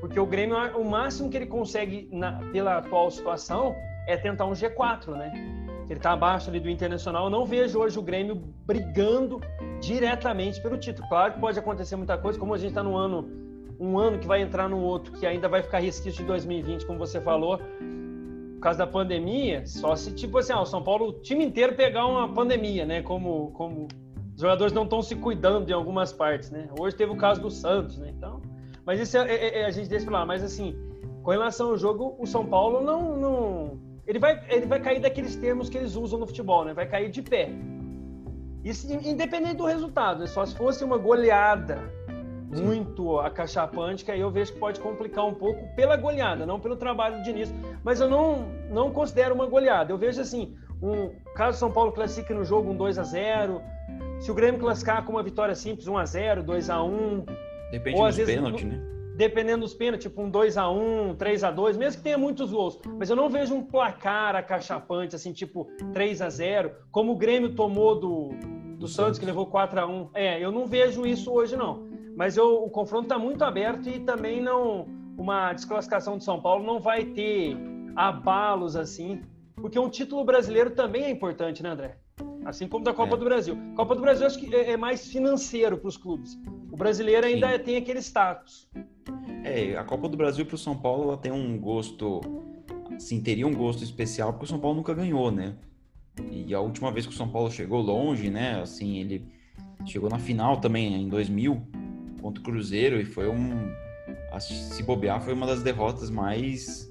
Porque 0.00 0.18
o 0.20 0.26
Grêmio, 0.26 0.56
o 0.76 0.84
máximo 0.84 1.30
que 1.30 1.36
ele 1.36 1.46
consegue, 1.46 2.08
na, 2.12 2.40
pela 2.52 2.78
atual 2.78 3.10
situação, 3.10 3.74
é 4.06 4.16
tentar 4.16 4.44
um 4.46 4.52
G4, 4.52 5.16
né? 5.16 5.63
Ele 5.94 6.00
está 6.00 6.12
abaixo 6.12 6.50
ali 6.50 6.58
do 6.58 6.68
Internacional. 6.68 7.24
Eu 7.24 7.30
não 7.30 7.46
vejo 7.46 7.78
hoje 7.78 7.98
o 7.98 8.02
Grêmio 8.02 8.34
brigando 8.66 9.40
diretamente 9.80 10.60
pelo 10.60 10.76
título. 10.76 11.08
Claro 11.08 11.34
que 11.34 11.40
pode 11.40 11.58
acontecer 11.58 11.94
muita 11.94 12.18
coisa, 12.18 12.38
como 12.38 12.52
a 12.52 12.58
gente 12.58 12.70
está 12.70 12.82
no 12.82 12.96
ano, 12.96 13.30
um 13.78 13.96
ano 13.96 14.18
que 14.18 14.26
vai 14.26 14.42
entrar 14.42 14.68
no 14.68 14.78
outro, 14.80 15.12
que 15.12 15.24
ainda 15.24 15.48
vai 15.48 15.62
ficar 15.62 15.78
resquício 15.78 16.22
de 16.22 16.26
2020, 16.26 16.84
como 16.84 16.98
você 16.98 17.20
falou, 17.20 17.58
por 17.58 18.60
causa 18.60 18.78
da 18.78 18.86
pandemia, 18.86 19.64
só 19.66 19.94
se 19.94 20.12
tipo 20.12 20.38
assim, 20.38 20.52
ah, 20.52 20.62
o 20.62 20.66
São 20.66 20.82
Paulo, 20.82 21.08
o 21.08 21.12
time 21.12 21.44
inteiro 21.44 21.74
pegar 21.76 22.06
uma 22.06 22.32
pandemia, 22.32 22.84
né? 22.84 23.00
Como, 23.00 23.52
como 23.52 23.86
os 24.34 24.40
jogadores 24.40 24.72
não 24.72 24.84
estão 24.84 25.00
se 25.00 25.14
cuidando 25.14 25.70
em 25.70 25.72
algumas 25.72 26.12
partes, 26.12 26.50
né? 26.50 26.68
Hoje 26.78 26.96
teve 26.96 27.12
o 27.12 27.16
caso 27.16 27.40
do 27.40 27.50
Santos, 27.50 27.98
né? 27.98 28.12
Então, 28.16 28.42
mas 28.84 28.98
isso 28.98 29.16
é, 29.16 29.32
é, 29.32 29.60
é 29.60 29.66
a 29.66 29.70
gente 29.70 29.88
deixa 29.88 30.10
lá. 30.10 30.26
Mas 30.26 30.42
assim, 30.42 30.74
com 31.22 31.30
relação 31.30 31.70
ao 31.70 31.76
jogo, 31.76 32.16
o 32.18 32.26
São 32.26 32.44
Paulo 32.44 32.80
não, 32.80 33.16
não 33.16 33.93
ele 34.06 34.18
vai, 34.18 34.42
ele 34.48 34.66
vai 34.66 34.80
cair 34.80 35.00
daqueles 35.00 35.36
termos 35.36 35.68
que 35.68 35.78
eles 35.78 35.96
usam 35.96 36.18
no 36.18 36.26
futebol, 36.26 36.64
né? 36.64 36.74
Vai 36.74 36.86
cair 36.86 37.10
de 37.10 37.22
pé. 37.22 37.50
Isso 38.62 38.90
independente 38.92 39.56
do 39.56 39.66
resultado, 39.66 40.20
né? 40.20 40.26
só 40.26 40.44
se 40.46 40.56
fosse 40.56 40.82
uma 40.82 40.96
goleada 40.96 41.78
Sim. 42.52 42.64
muito 42.64 43.18
acachapante, 43.20 44.04
que 44.04 44.10
aí 44.10 44.20
eu 44.20 44.30
vejo 44.30 44.54
que 44.54 44.58
pode 44.58 44.80
complicar 44.80 45.26
um 45.26 45.34
pouco 45.34 45.68
pela 45.74 45.96
goleada, 45.96 46.46
não 46.46 46.58
pelo 46.58 46.76
trabalho 46.76 47.18
do 47.18 47.22
Diniz. 47.22 47.54
Mas 47.82 48.00
eu 48.00 48.08
não, 48.08 48.48
não 48.70 48.90
considero 48.90 49.34
uma 49.34 49.46
goleada. 49.46 49.92
Eu 49.92 49.98
vejo 49.98 50.20
assim, 50.20 50.56
um, 50.82 51.10
caso 51.34 51.58
São 51.58 51.70
Paulo 51.70 51.92
classifique 51.92 52.32
no 52.32 52.44
jogo 52.44 52.70
um 52.70 52.76
2 52.76 52.98
a 52.98 53.02
0 53.02 53.60
se 54.20 54.30
o 54.30 54.34
Grêmio 54.34 54.58
classificar 54.58 55.04
com 55.04 55.12
uma 55.12 55.22
vitória 55.22 55.54
simples, 55.54 55.86
1 55.86 55.98
a 55.98 56.04
0 56.06 56.42
2 56.42 56.70
a 56.70 56.82
1 56.82 57.24
Depende 57.70 58.00
ou, 58.00 58.06
dos 58.06 58.16
pênaltis, 58.16 58.64
né? 58.64 58.93
Dependendo 59.14 59.60
dos 59.62 59.74
pênaltis, 59.74 60.08
tipo 60.08 60.22
um 60.22 60.28
2 60.28 60.56
a 60.56 60.68
1 60.68 61.14
3 61.16 61.44
a 61.44 61.50
2 61.50 61.76
mesmo 61.76 61.98
que 61.98 62.04
tenha 62.04 62.18
muitos 62.18 62.50
gols. 62.52 62.78
Mas 62.98 63.10
eu 63.10 63.16
não 63.16 63.28
vejo 63.28 63.54
um 63.54 63.64
placar 63.64 64.36
acachapante, 64.36 65.14
assim, 65.14 65.32
tipo 65.32 65.66
3 65.92 66.22
a 66.22 66.28
0 66.28 66.72
como 66.90 67.12
o 67.12 67.16
Grêmio 67.16 67.54
tomou 67.54 67.98
do, 67.98 68.30
do, 68.76 68.88
Santos, 68.88 69.18
que 69.18 69.26
levou 69.26 69.46
4 69.46 69.80
a 69.80 69.86
1 69.86 70.10
É, 70.14 70.44
eu 70.44 70.50
não 70.50 70.66
vejo 70.66 71.06
isso 71.06 71.32
hoje, 71.32 71.56
não. 71.56 71.86
Mas 72.16 72.36
eu, 72.36 72.62
o 72.62 72.70
confronto 72.70 73.04
está 73.04 73.18
muito 73.18 73.42
aberto 73.42 73.88
e 73.88 74.00
também 74.00 74.40
não. 74.40 74.86
Uma 75.16 75.52
desclassificação 75.52 76.18
de 76.18 76.24
São 76.24 76.40
Paulo 76.40 76.64
não 76.64 76.80
vai 76.80 77.04
ter 77.04 77.56
abalos 77.94 78.74
assim, 78.74 79.22
porque 79.54 79.78
um 79.78 79.88
título 79.88 80.24
brasileiro 80.24 80.70
também 80.70 81.04
é 81.04 81.10
importante, 81.10 81.62
né, 81.62 81.70
André? 81.70 81.98
Assim 82.44 82.68
como 82.68 82.84
da 82.84 82.92
Copa 82.92 83.14
é. 83.14 83.18
do 83.18 83.24
Brasil. 83.24 83.56
Copa 83.74 83.94
do 83.94 84.02
Brasil 84.02 84.26
acho 84.26 84.38
que 84.38 84.54
é, 84.54 84.72
é 84.72 84.76
mais 84.76 85.06
financeiro 85.06 85.78
para 85.78 85.88
os 85.88 85.96
clubes. 85.96 86.38
O 86.70 86.76
brasileiro 86.76 87.26
ainda 87.26 87.50
Sim. 87.52 87.58
tem 87.60 87.76
aquele 87.76 88.00
status. 88.00 88.68
É, 89.44 89.76
a 89.76 89.84
Copa 89.84 90.08
do 90.08 90.16
Brasil 90.16 90.46
para 90.46 90.54
o 90.54 90.58
São 90.58 90.74
Paulo 90.74 91.04
ela 91.04 91.18
tem 91.18 91.30
um 91.30 91.58
gosto, 91.58 92.22
assim, 92.96 93.20
teria 93.20 93.46
um 93.46 93.54
gosto 93.54 93.84
especial 93.84 94.32
porque 94.32 94.46
o 94.46 94.48
São 94.48 94.58
Paulo 94.58 94.78
nunca 94.78 94.94
ganhou, 94.94 95.30
né? 95.30 95.54
E 96.30 96.54
a 96.54 96.60
última 96.60 96.90
vez 96.90 97.06
que 97.06 97.12
o 97.12 97.16
São 97.16 97.28
Paulo 97.28 97.50
chegou 97.50 97.82
longe, 97.82 98.30
né? 98.30 98.62
Assim, 98.62 98.98
ele 98.98 99.26
chegou 99.84 100.08
na 100.08 100.18
final 100.18 100.56
também 100.56 100.94
em 100.94 101.08
2000 101.10 101.60
contra 102.22 102.40
o 102.40 102.44
Cruzeiro 102.44 102.98
e 102.98 103.04
foi 103.04 103.28
um, 103.28 103.70
se 104.40 104.82
bobear, 104.82 105.20
foi 105.20 105.34
uma 105.34 105.46
das 105.46 105.62
derrotas 105.62 106.08
mais 106.08 106.90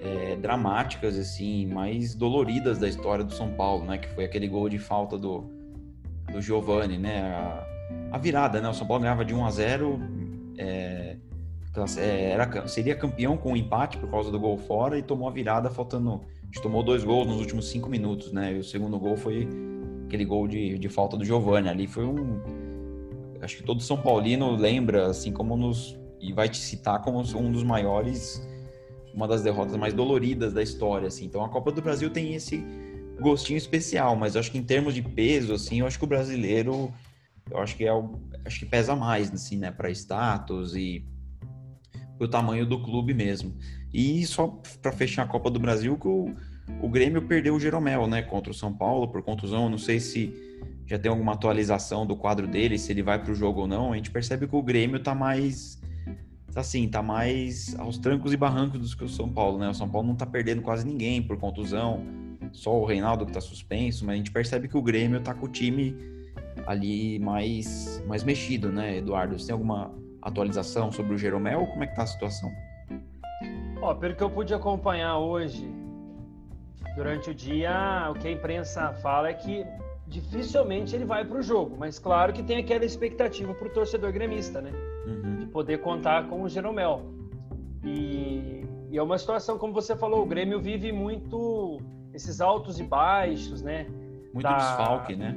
é, 0.00 0.36
dramáticas, 0.36 1.18
assim, 1.18 1.66
mais 1.66 2.14
doloridas 2.14 2.78
da 2.78 2.88
história 2.88 3.22
do 3.24 3.34
São 3.34 3.52
Paulo, 3.52 3.84
né? 3.84 3.98
Que 3.98 4.08
foi 4.08 4.24
aquele 4.24 4.48
gol 4.48 4.70
de 4.70 4.78
falta 4.78 5.18
do, 5.18 5.44
do 6.32 6.40
Giovani, 6.40 6.96
né? 6.96 7.20
A, 7.22 7.66
a 8.12 8.18
virada, 8.18 8.58
né? 8.58 8.70
O 8.70 8.74
São 8.74 8.86
Paulo 8.86 9.02
ganhava 9.02 9.22
de 9.22 9.34
1 9.34 9.44
a 9.44 9.50
0 9.50 10.00
é, 10.56 10.83
era, 11.98 12.66
seria 12.68 12.94
campeão 12.94 13.36
com 13.36 13.52
um 13.52 13.56
empate 13.56 13.98
por 13.98 14.10
causa 14.10 14.30
do 14.30 14.38
gol 14.38 14.56
fora 14.56 14.98
e 14.98 15.02
tomou 15.02 15.28
a 15.28 15.32
virada 15.32 15.70
faltando. 15.70 16.20
A 16.42 16.46
gente 16.46 16.62
tomou 16.62 16.82
dois 16.82 17.02
gols 17.02 17.26
nos 17.26 17.38
últimos 17.38 17.68
cinco 17.68 17.88
minutos, 17.88 18.32
né? 18.32 18.52
E 18.54 18.58
o 18.58 18.64
segundo 18.64 18.98
gol 18.98 19.16
foi 19.16 19.48
aquele 20.06 20.24
gol 20.24 20.46
de, 20.46 20.78
de 20.78 20.88
falta 20.88 21.16
do 21.16 21.24
Giovani. 21.24 21.68
Ali 21.68 21.86
foi 21.86 22.04
um. 22.04 22.40
Acho 23.40 23.56
que 23.56 23.62
todo 23.62 23.82
São 23.82 23.96
Paulino 23.96 24.54
lembra, 24.56 25.06
assim 25.06 25.32
como 25.32 25.56
nos. 25.56 25.98
E 26.20 26.32
vai 26.32 26.48
te 26.48 26.58
citar 26.58 27.02
como 27.02 27.20
um 27.20 27.52
dos 27.52 27.62
maiores 27.62 28.40
uma 29.14 29.28
das 29.28 29.42
derrotas 29.42 29.76
mais 29.76 29.94
doloridas 29.94 30.52
da 30.52 30.62
história, 30.62 31.06
assim. 31.06 31.26
Então 31.26 31.44
a 31.44 31.48
Copa 31.48 31.70
do 31.70 31.80
Brasil 31.80 32.10
tem 32.10 32.34
esse 32.34 32.64
gostinho 33.20 33.56
especial, 33.56 34.16
mas 34.16 34.36
acho 34.36 34.50
que 34.50 34.58
em 34.58 34.62
termos 34.62 34.92
de 34.92 35.00
peso, 35.02 35.54
assim, 35.54 35.80
eu 35.80 35.86
acho 35.86 35.96
que 35.98 36.04
o 36.04 36.08
brasileiro, 36.08 36.92
eu 37.48 37.58
acho 37.58 37.76
que 37.76 37.84
é 37.84 37.92
o, 37.92 38.18
acho 38.44 38.58
que 38.58 38.66
pesa 38.66 38.96
mais, 38.96 39.32
assim, 39.32 39.56
né, 39.56 39.70
para 39.70 39.88
status 39.90 40.74
e 40.74 41.04
o 42.18 42.28
tamanho 42.28 42.66
do 42.66 42.80
clube 42.82 43.12
mesmo. 43.14 43.54
E 43.92 44.24
só 44.26 44.60
para 44.80 44.92
fechar 44.92 45.22
a 45.22 45.26
Copa 45.26 45.50
do 45.50 45.58
Brasil, 45.58 45.96
que 45.98 46.08
o, 46.08 46.34
o 46.80 46.88
Grêmio 46.88 47.22
perdeu 47.22 47.54
o 47.54 47.60
Jeromel, 47.60 48.06
né, 48.06 48.22
contra 48.22 48.50
o 48.50 48.54
São 48.54 48.72
Paulo 48.72 49.08
por 49.08 49.22
contusão. 49.22 49.68
Não 49.68 49.78
sei 49.78 50.00
se 50.00 50.32
já 50.86 50.98
tem 50.98 51.10
alguma 51.10 51.32
atualização 51.32 52.06
do 52.06 52.16
quadro 52.16 52.46
dele, 52.46 52.78
se 52.78 52.92
ele 52.92 53.02
vai 53.02 53.22
para 53.22 53.32
o 53.32 53.34
jogo 53.34 53.62
ou 53.62 53.66
não. 53.66 53.92
A 53.92 53.96
gente 53.96 54.10
percebe 54.10 54.46
que 54.46 54.56
o 54.56 54.62
Grêmio 54.62 54.96
está 54.96 55.14
mais 55.14 55.82
assim, 56.56 56.86
tá 56.88 57.02
mais 57.02 57.74
aos 57.80 57.98
trancos 57.98 58.32
e 58.32 58.36
barrancos 58.36 58.90
do 58.90 58.96
que 58.96 59.02
o 59.02 59.08
São 59.08 59.28
Paulo, 59.28 59.58
né? 59.58 59.68
O 59.68 59.74
São 59.74 59.88
Paulo 59.88 60.06
não 60.06 60.14
tá 60.14 60.24
perdendo 60.24 60.62
quase 60.62 60.86
ninguém 60.86 61.20
por 61.20 61.36
contusão, 61.36 62.04
só 62.52 62.78
o 62.80 62.84
Reinaldo 62.84 63.26
que 63.26 63.32
tá 63.32 63.40
suspenso, 63.40 64.04
mas 64.06 64.14
a 64.14 64.16
gente 64.16 64.30
percebe 64.30 64.68
que 64.68 64.76
o 64.76 64.82
Grêmio 64.82 65.20
tá 65.20 65.34
com 65.34 65.46
o 65.46 65.48
time 65.48 65.96
ali 66.66 67.18
mais, 67.18 68.02
mais 68.06 68.22
mexido, 68.22 68.70
né, 68.70 68.98
Eduardo? 68.98 69.36
Você 69.36 69.46
tem 69.46 69.52
alguma 69.52 69.92
atualização 70.24 70.90
sobre 70.90 71.14
o 71.14 71.18
Jeromel? 71.18 71.66
Como 71.66 71.84
é 71.84 71.86
que 71.86 71.94
tá 71.94 72.02
a 72.02 72.06
situação? 72.06 72.50
Ó, 73.80 73.94
pelo 73.94 74.14
que 74.14 74.22
eu 74.22 74.30
pude 74.30 74.54
acompanhar 74.54 75.18
hoje, 75.18 75.70
durante 76.96 77.30
o 77.30 77.34
dia, 77.34 78.08
o 78.10 78.14
que 78.14 78.26
a 78.26 78.30
imprensa 78.30 78.92
fala 78.94 79.28
é 79.28 79.34
que 79.34 79.64
dificilmente 80.06 80.94
ele 80.94 81.04
vai 81.04 81.24
para 81.24 81.38
o 81.38 81.42
jogo, 81.42 81.76
mas 81.78 81.98
claro 81.98 82.32
que 82.32 82.42
tem 82.42 82.58
aquela 82.58 82.84
expectativa 82.84 83.52
para 83.54 83.66
o 83.66 83.70
torcedor 83.70 84.12
gremista, 84.12 84.60
né? 84.60 84.70
Uhum. 85.06 85.36
De 85.36 85.46
poder 85.46 85.78
contar 85.78 86.28
com 86.28 86.42
o 86.42 86.48
Jeromel. 86.48 87.02
E, 87.82 88.64
e, 88.90 88.96
é 88.96 89.02
uma 89.02 89.18
situação, 89.18 89.58
como 89.58 89.72
você 89.72 89.96
falou, 89.96 90.22
o 90.22 90.26
Grêmio 90.26 90.60
vive 90.60 90.92
muito 90.92 91.80
esses 92.12 92.40
altos 92.40 92.78
e 92.78 92.84
baixos, 92.84 93.60
né? 93.62 93.86
Muito 94.32 94.44
da... 94.44 94.56
desfalque, 94.56 95.16
né? 95.16 95.36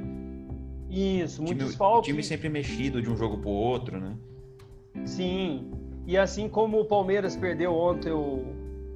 Isso, 0.88 1.42
muito 1.42 1.58
time, 1.58 1.68
desfalque. 1.68 2.08
time 2.08 2.22
sempre 2.22 2.48
mexido 2.48 3.02
de 3.02 3.10
um 3.10 3.16
jogo 3.16 3.38
para 3.38 3.50
o 3.50 3.52
outro, 3.52 4.00
né? 4.00 4.16
Sim. 5.08 5.70
E 6.06 6.16
assim 6.16 6.48
como 6.48 6.80
o 6.80 6.84
Palmeiras 6.84 7.36
perdeu 7.36 7.74
ontem, 7.74 8.12
o... 8.12 8.44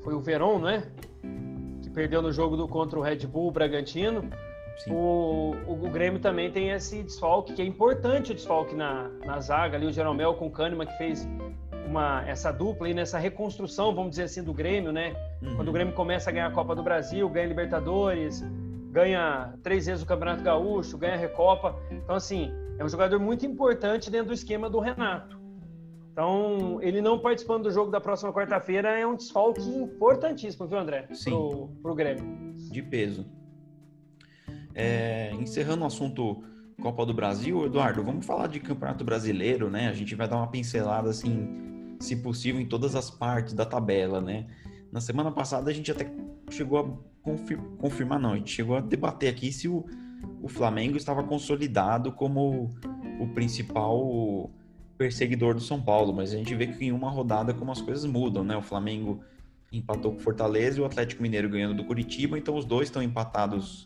foi 0.02 0.14
o 0.14 0.21
Verón, 0.21 0.61
não 0.61 0.69
é? 0.69 0.83
Que 1.83 1.90
perdeu 1.90 2.23
no 2.23 2.33
jogo 2.33 2.57
do 2.57 2.69
contra 2.69 2.99
o 2.99 3.02
Red 3.02 3.26
Bull 3.26 3.50
Bragantino. 3.50 4.31
O, 4.88 5.54
o, 5.66 5.87
o, 5.87 5.90
Grêmio 5.90 6.19
também 6.19 6.50
tem 6.50 6.71
esse 6.71 7.02
desfalque, 7.02 7.52
que 7.52 7.62
é 7.62 7.64
importante 7.64 8.33
o 8.33 8.35
desfalque 8.35 8.75
na, 8.75 9.11
na 9.25 9.38
zaga, 9.40 9.76
ali 9.76 9.87
o 9.87 9.92
Jeromel 9.92 10.35
com 10.35 10.47
o 10.47 10.50
Kahneman, 10.50 10.87
que 10.87 10.97
fez 10.97 11.28
uma, 11.87 12.26
essa 12.26 12.50
dupla 12.50 12.87
aí 12.87 12.95
nessa 12.95 13.19
reconstrução, 13.19 13.95
vamos 13.95 14.11
dizer 14.11 14.25
assim, 14.25 14.42
do 14.42 14.52
Grêmio, 14.52 14.90
né? 14.90 15.14
Uhum. 15.42 15.57
Quando 15.57 15.69
o 15.69 15.73
Grêmio 15.73 15.95
começa 15.95 16.31
a 16.31 16.33
ganhar 16.33 16.47
a 16.47 16.50
Copa 16.50 16.75
do 16.75 16.83
Brasil, 16.83 17.28
ganha 17.28 17.47
Libertadores, 17.47 18.42
ganha 18.90 19.54
três 19.62 19.87
vezes 19.87 20.02
o 20.02 20.07
Campeonato 20.07 20.42
Gaúcho, 20.42 20.97
ganha 20.97 21.14
a 21.14 21.19
Recopa. 21.19 21.76
Então, 21.90 22.16
assim, 22.16 22.50
é 22.78 22.85
um 22.85 22.88
jogador 22.88 23.21
muito 23.21 23.45
importante 23.45 24.11
dentro 24.11 24.28
do 24.28 24.35
esquema 24.35 24.69
do 24.71 24.81
Renato. 24.81 25.41
Então, 26.12 26.78
ele 26.83 27.00
não 27.00 27.19
participando 27.19 27.64
do 27.64 27.71
jogo 27.71 27.90
da 27.90 27.99
próxima 27.99 28.31
quarta-feira 28.33 28.90
é 28.90 29.07
um 29.07 29.16
desfalque 29.16 29.62
importantíssimo, 29.62 30.69
viu, 30.69 30.78
André? 30.78 31.09
Sim. 31.12 31.31
Pro, 31.31 31.69
pro 31.83 31.95
Grêmio. 31.95 32.54
De 32.71 32.83
peso. 32.83 33.26
É, 34.75 35.33
encerrando 35.35 35.85
o 35.85 35.87
assunto 35.87 36.45
Copa 36.83 37.07
do 37.07 37.14
Brasil, 37.14 37.64
Eduardo, 37.64 38.02
vamos 38.02 38.26
falar 38.26 38.49
de 38.49 38.61
Campeonato 38.61 39.04
Brasileiro, 39.04 39.71
né? 39.71 39.88
A 39.88 39.95
gente 39.95 40.14
vai 40.14 40.28
dar 40.28 40.37
uma 40.37 40.49
pincelada, 40.49 41.09
assim, 41.09 41.97
se 41.99 42.16
possível, 42.16 42.61
em 42.61 42.66
todas 42.66 42.95
as 42.95 43.11
partes 43.11 43.54
da 43.54 43.64
tabela, 43.64 44.21
né? 44.21 44.47
Na 44.90 45.00
semana 45.00 45.31
passada 45.31 45.71
a 45.71 45.73
gente 45.73 45.90
até 45.90 46.11
chegou 46.50 46.78
a 46.78 47.23
confir 47.23 47.59
confirmar, 47.78 48.19
não, 48.19 48.33
a 48.33 48.37
gente 48.37 48.50
chegou 48.50 48.76
a 48.76 48.81
debater 48.81 49.31
aqui 49.31 49.50
se 49.50 49.69
o, 49.69 49.87
o 50.42 50.49
Flamengo 50.49 50.97
estava 50.97 51.23
consolidado 51.23 52.12
como 52.12 52.75
o 53.19 53.28
principal 53.28 54.50
perseguidor 54.96 55.54
do 55.54 55.61
São 55.61 55.80
Paulo, 55.80 56.12
mas 56.12 56.32
a 56.32 56.37
gente 56.37 56.54
vê 56.54 56.66
que 56.66 56.84
em 56.84 56.92
uma 56.92 57.11
rodada 57.11 57.52
como 57.52 57.72
as 57.72 57.80
coisas 57.80 58.04
mudam, 58.04 58.44
né? 58.44 58.56
O 58.56 58.62
Flamengo 58.62 59.22
empatou 59.72 60.12
com 60.12 60.18
o 60.18 60.20
Fortaleza 60.20 60.78
e 60.78 60.82
o 60.82 60.84
Atlético 60.84 61.22
Mineiro 61.22 61.49
ganhando 61.49 61.75
do 61.75 61.84
Curitiba, 61.84 62.38
então 62.38 62.56
os 62.56 62.64
dois 62.64 62.88
estão 62.88 63.02
empatados 63.02 63.84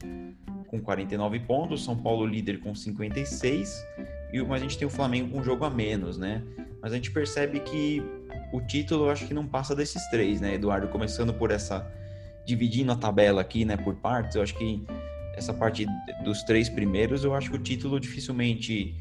com 0.67 0.81
49 0.81 1.41
pontos, 1.41 1.85
São 1.85 1.97
Paulo 1.97 2.27
líder 2.27 2.59
com 2.59 2.75
56, 2.75 3.85
e 4.33 4.43
mas 4.43 4.61
a 4.61 4.65
gente 4.65 4.77
tem 4.77 4.87
o 4.87 4.91
Flamengo 4.91 5.31
com 5.31 5.39
um 5.39 5.45
jogo 5.45 5.65
a 5.65 5.71
menos, 5.71 6.19
né? 6.19 6.43
Mas 6.83 6.93
a 6.93 6.97
gente 6.97 7.11
percebe 7.11 7.61
que 7.61 8.03
o 8.53 8.61
título 8.61 9.07
eu 9.07 9.11
acho 9.11 9.27
que 9.27 9.35
não 9.35 9.47
passa 9.47 9.75
desses 9.75 10.05
três, 10.11 10.41
né, 10.41 10.55
Eduardo? 10.55 10.89
Começando 10.89 11.33
por 11.33 11.51
essa 11.51 11.87
dividindo 12.45 12.93
a 12.93 12.97
tabela 12.97 13.41
aqui, 13.41 13.65
né, 13.65 13.77
por 13.77 13.97
partes, 13.97 14.37
eu 14.37 14.43
acho 14.43 14.55
que 14.55 14.85
essa 15.35 15.53
parte 15.53 15.85
dos 16.25 16.43
três 16.45 16.69
primeiros, 16.69 17.25
eu 17.25 17.35
acho 17.35 17.51
que 17.51 17.57
o 17.57 17.59
título 17.59 18.01
dificilmente 18.01 18.95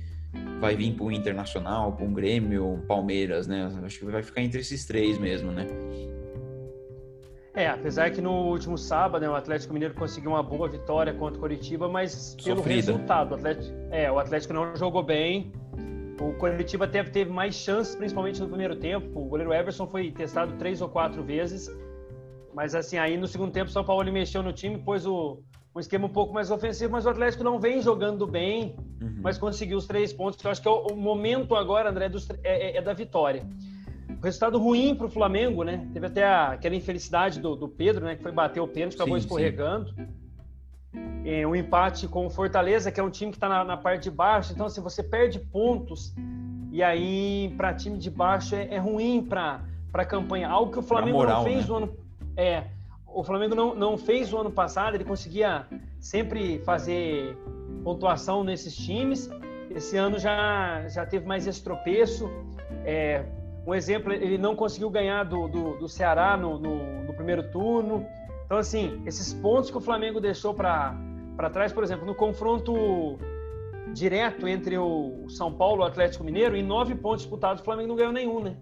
vai 0.59 0.75
vir 0.75 0.93
para 0.93 1.05
o 1.05 1.11
Internacional, 1.11 1.93
para 1.93 2.05
um 2.05 2.13
Grêmio, 2.13 2.67
um 2.73 2.81
Palmeiras, 2.81 3.47
né? 3.47 3.69
Acho 3.83 3.99
que 3.99 4.05
vai 4.05 4.23
ficar 4.23 4.41
entre 4.41 4.59
esses 4.59 4.85
três 4.85 5.17
mesmo, 5.17 5.51
né? 5.51 5.67
É, 7.53 7.67
apesar 7.67 8.11
que 8.11 8.19
no 8.19 8.31
último 8.49 8.77
sábado 8.77 9.21
né, 9.21 9.29
o 9.29 9.35
Atlético 9.35 9.73
Mineiro 9.73 9.93
conseguiu 9.93 10.31
uma 10.31 10.43
boa 10.43 10.67
vitória 10.67 11.13
contra 11.13 11.37
o 11.37 11.39
Coritiba, 11.39 11.87
mas 11.87 12.35
pelo 12.43 12.57
Sofrida. 12.57 12.91
resultado, 12.91 13.31
o 13.31 13.35
Atlético, 13.35 13.73
é, 13.91 14.11
o 14.11 14.19
Atlético 14.19 14.53
não 14.53 14.75
jogou 14.75 15.01
bem. 15.01 15.53
O 16.19 16.33
Coritiba 16.33 16.85
teve, 16.85 17.11
teve 17.11 17.31
mais 17.31 17.55
chances, 17.55 17.95
principalmente 17.95 18.41
no 18.41 18.47
primeiro 18.49 18.75
tempo. 18.75 19.07
O 19.19 19.25
goleiro 19.25 19.53
Everson 19.53 19.87
foi 19.87 20.11
testado 20.11 20.53
três 20.57 20.81
ou 20.81 20.89
quatro 20.89 21.23
vezes, 21.23 21.69
mas 22.53 22.75
assim, 22.75 22.97
aí 22.97 23.15
no 23.17 23.27
segundo 23.27 23.51
tempo 23.53 23.69
o 23.69 23.73
São 23.73 23.85
Paulo 23.85 24.11
mexeu 24.11 24.43
no 24.43 24.51
time, 24.51 24.77
pôs 24.77 25.05
o, 25.05 25.41
um 25.75 25.79
esquema 25.79 26.05
um 26.05 26.09
pouco 26.09 26.33
mais 26.33 26.49
ofensivo, 26.49 26.93
mas 26.93 27.05
o 27.05 27.09
Atlético 27.09 27.43
não 27.43 27.59
vem 27.59 27.81
jogando 27.81 28.25
bem, 28.25 28.75
uhum. 29.01 29.19
mas 29.21 29.37
conseguiu 29.37 29.77
os 29.77 29.85
três 29.85 30.13
pontos. 30.13 30.43
Eu 30.43 30.51
acho 30.51 30.61
que 30.61 30.67
é 30.67 30.71
o, 30.71 30.87
o 30.87 30.95
momento 30.95 31.53
agora, 31.53 31.89
André, 31.89 32.07
dos, 32.07 32.29
é, 32.29 32.37
é, 32.43 32.77
é 32.77 32.81
da 32.81 32.93
vitória 32.93 33.45
resultado 34.25 34.57
ruim 34.57 34.95
para 34.95 35.05
o 35.05 35.09
Flamengo, 35.09 35.63
né? 35.63 35.87
Teve 35.93 36.07
até 36.07 36.23
a, 36.23 36.51
aquela 36.51 36.75
infelicidade 36.75 37.39
do, 37.39 37.55
do, 37.55 37.67
Pedro, 37.67 38.05
né? 38.05 38.15
Que 38.15 38.23
foi 38.23 38.31
bater 38.31 38.59
o 38.59 38.67
pênalti, 38.67 38.95
acabou 38.95 39.17
sim, 39.17 39.25
escorregando. 39.25 39.93
É, 41.23 41.45
um 41.45 41.55
empate 41.55 42.07
com 42.07 42.25
o 42.25 42.29
Fortaleza, 42.29 42.91
que 42.91 42.99
é 42.99 43.03
um 43.03 43.09
time 43.09 43.31
que 43.31 43.37
está 43.37 43.47
na, 43.47 43.63
na, 43.63 43.77
parte 43.77 44.03
de 44.03 44.11
baixo. 44.11 44.53
Então, 44.53 44.67
se 44.67 44.79
assim, 44.79 44.83
você 44.83 45.03
perde 45.03 45.39
pontos, 45.39 46.13
e 46.71 46.81
aí 46.81 47.53
para 47.55 47.73
time 47.73 47.97
de 47.97 48.09
baixo 48.09 48.55
é, 48.55 48.67
é 48.73 48.77
ruim 48.77 49.23
para 49.23 49.63
a 49.93 50.05
campanha. 50.05 50.49
Algo 50.49 50.71
que 50.71 50.79
o 50.79 50.83
Flamengo 50.83 51.17
moral, 51.17 51.37
não 51.37 51.43
fez 51.43 51.61
né? 51.61 51.67
no 51.67 51.75
ano. 51.75 51.97
É, 52.35 52.63
o 53.15 53.23
Flamengo 53.23 53.55
não, 53.55 53.73
não 53.73 53.97
fez 53.97 54.33
o 54.33 54.37
ano 54.37 54.51
passado, 54.51 54.95
ele 54.95 55.05
conseguia 55.05 55.65
sempre 56.01 56.59
fazer 56.59 57.37
pontuação 57.81 58.43
nesses 58.43 58.75
times. 58.75 59.29
Esse 59.69 59.95
ano 59.95 60.19
já, 60.19 60.85
já 60.89 61.05
teve 61.05 61.25
mais 61.25 61.47
esse 61.47 61.63
tropeço. 61.63 62.29
É, 62.83 63.23
um 63.65 63.73
exemplo, 63.73 64.11
ele 64.11 64.37
não 64.37 64.53
conseguiu 64.53 64.89
ganhar 64.89 65.23
do, 65.23 65.47
do, 65.47 65.77
do 65.77 65.87
Ceará 65.87 66.35
no, 66.35 66.59
no, 66.59 67.03
no, 67.05 67.13
primeiro 67.13 67.49
turno. 67.51 68.05
Então, 68.45 68.57
assim, 68.57 69.01
esses 69.05 69.33
pontos 69.33 69.71
que 69.71 69.77
o 69.77 69.81
Flamengo 69.81 70.19
deixou 70.19 70.53
para 70.53 70.93
trás, 71.53 71.71
por 71.71 71.85
exemplo, 71.85 72.05
no 72.05 72.13
confronto 72.13 73.17
direto 73.93 74.45
entre 74.45 74.77
o 74.77 75.25
São 75.29 75.53
Paulo 75.53 75.83
e 75.83 75.85
o 75.85 75.87
Atlético 75.87 76.25
Mineiro, 76.25 76.53
em 76.57 76.63
nove 76.63 76.93
pontos 76.95 77.21
disputados, 77.21 77.61
o 77.61 77.65
Flamengo 77.65 77.87
não 77.87 77.95
ganhou 77.95 78.11
nenhum, 78.11 78.41
né? 78.41 78.57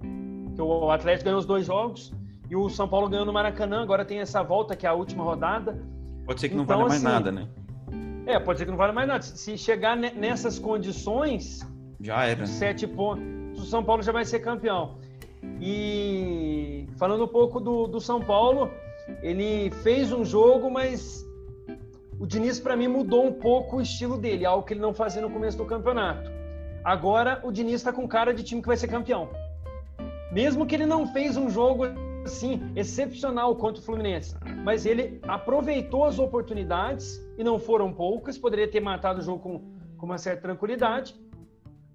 Porque 0.45 0.61
o 0.61 0.91
Atlético 0.91 1.25
ganhou 1.25 1.39
os 1.39 1.45
dois 1.45 1.65
jogos 1.65 2.13
e 2.53 2.55
o 2.55 2.69
São 2.69 2.87
Paulo 2.87 3.09
ganhou 3.09 3.25
no 3.25 3.33
Maracanã. 3.33 3.81
Agora 3.81 4.05
tem 4.05 4.19
essa 4.19 4.43
volta, 4.43 4.75
que 4.75 4.85
é 4.85 4.89
a 4.89 4.93
última 4.93 5.23
rodada. 5.23 5.83
Pode 6.23 6.39
ser 6.39 6.49
que 6.49 6.55
não 6.55 6.65
então, 6.65 6.77
valha 6.77 6.89
mais 6.89 7.03
assim, 7.03 7.11
nada, 7.11 7.31
né? 7.31 7.47
É, 8.27 8.39
pode 8.39 8.59
ser 8.59 8.65
que 8.65 8.69
não 8.71 8.77
valha 8.77 8.93
mais 8.93 9.07
nada. 9.07 9.23
Se 9.23 9.57
chegar 9.57 9.97
nessas 9.97 10.59
condições. 10.59 11.67
Já 11.99 12.25
era. 12.25 12.45
Sete 12.45 12.85
pontos 12.85 13.59
o 13.59 13.65
São 13.65 13.83
Paulo 13.83 14.03
já 14.03 14.11
vai 14.11 14.23
ser 14.23 14.39
campeão. 14.39 14.99
E 15.59 16.87
falando 16.95 17.23
um 17.23 17.27
pouco 17.27 17.59
do, 17.59 17.87
do 17.87 17.99
São 17.99 18.21
Paulo, 18.21 18.69
ele 19.23 19.71
fez 19.81 20.11
um 20.11 20.23
jogo, 20.23 20.69
mas 20.69 21.25
o 22.19 22.27
Diniz, 22.27 22.59
para 22.59 22.75
mim, 22.75 22.87
mudou 22.87 23.25
um 23.25 23.33
pouco 23.33 23.77
o 23.77 23.81
estilo 23.81 24.15
dele, 24.15 24.45
algo 24.45 24.63
que 24.63 24.73
ele 24.73 24.79
não 24.79 24.93
fazia 24.93 25.23
no 25.23 25.31
começo 25.31 25.57
do 25.57 25.65
campeonato. 25.65 26.31
Agora, 26.83 27.39
o 27.43 27.51
Diniz 27.51 27.75
está 27.75 27.91
com 27.91 28.07
cara 28.07 28.31
de 28.31 28.43
time 28.43 28.61
que 28.61 28.67
vai 28.67 28.77
ser 28.77 28.89
campeão. 28.89 29.29
Mesmo 30.31 30.67
que 30.67 30.75
ele 30.75 30.85
não 30.85 31.07
fez 31.07 31.35
um 31.35 31.49
jogo 31.49 31.85
assim 32.23 32.61
excepcional 32.75 33.55
contra 33.55 33.81
o 33.81 33.85
Fluminense, 33.85 34.35
mas 34.63 34.85
ele 34.85 35.19
aproveitou 35.23 36.05
as 36.05 36.19
oportunidades 36.19 37.19
e 37.37 37.43
não 37.43 37.59
foram 37.59 37.91
poucas. 37.93 38.37
Poderia 38.37 38.67
ter 38.67 38.79
matado 38.79 39.19
o 39.19 39.23
jogo 39.23 39.39
com, 39.39 39.59
com 39.97 40.05
uma 40.05 40.17
certa 40.17 40.41
tranquilidade 40.41 41.15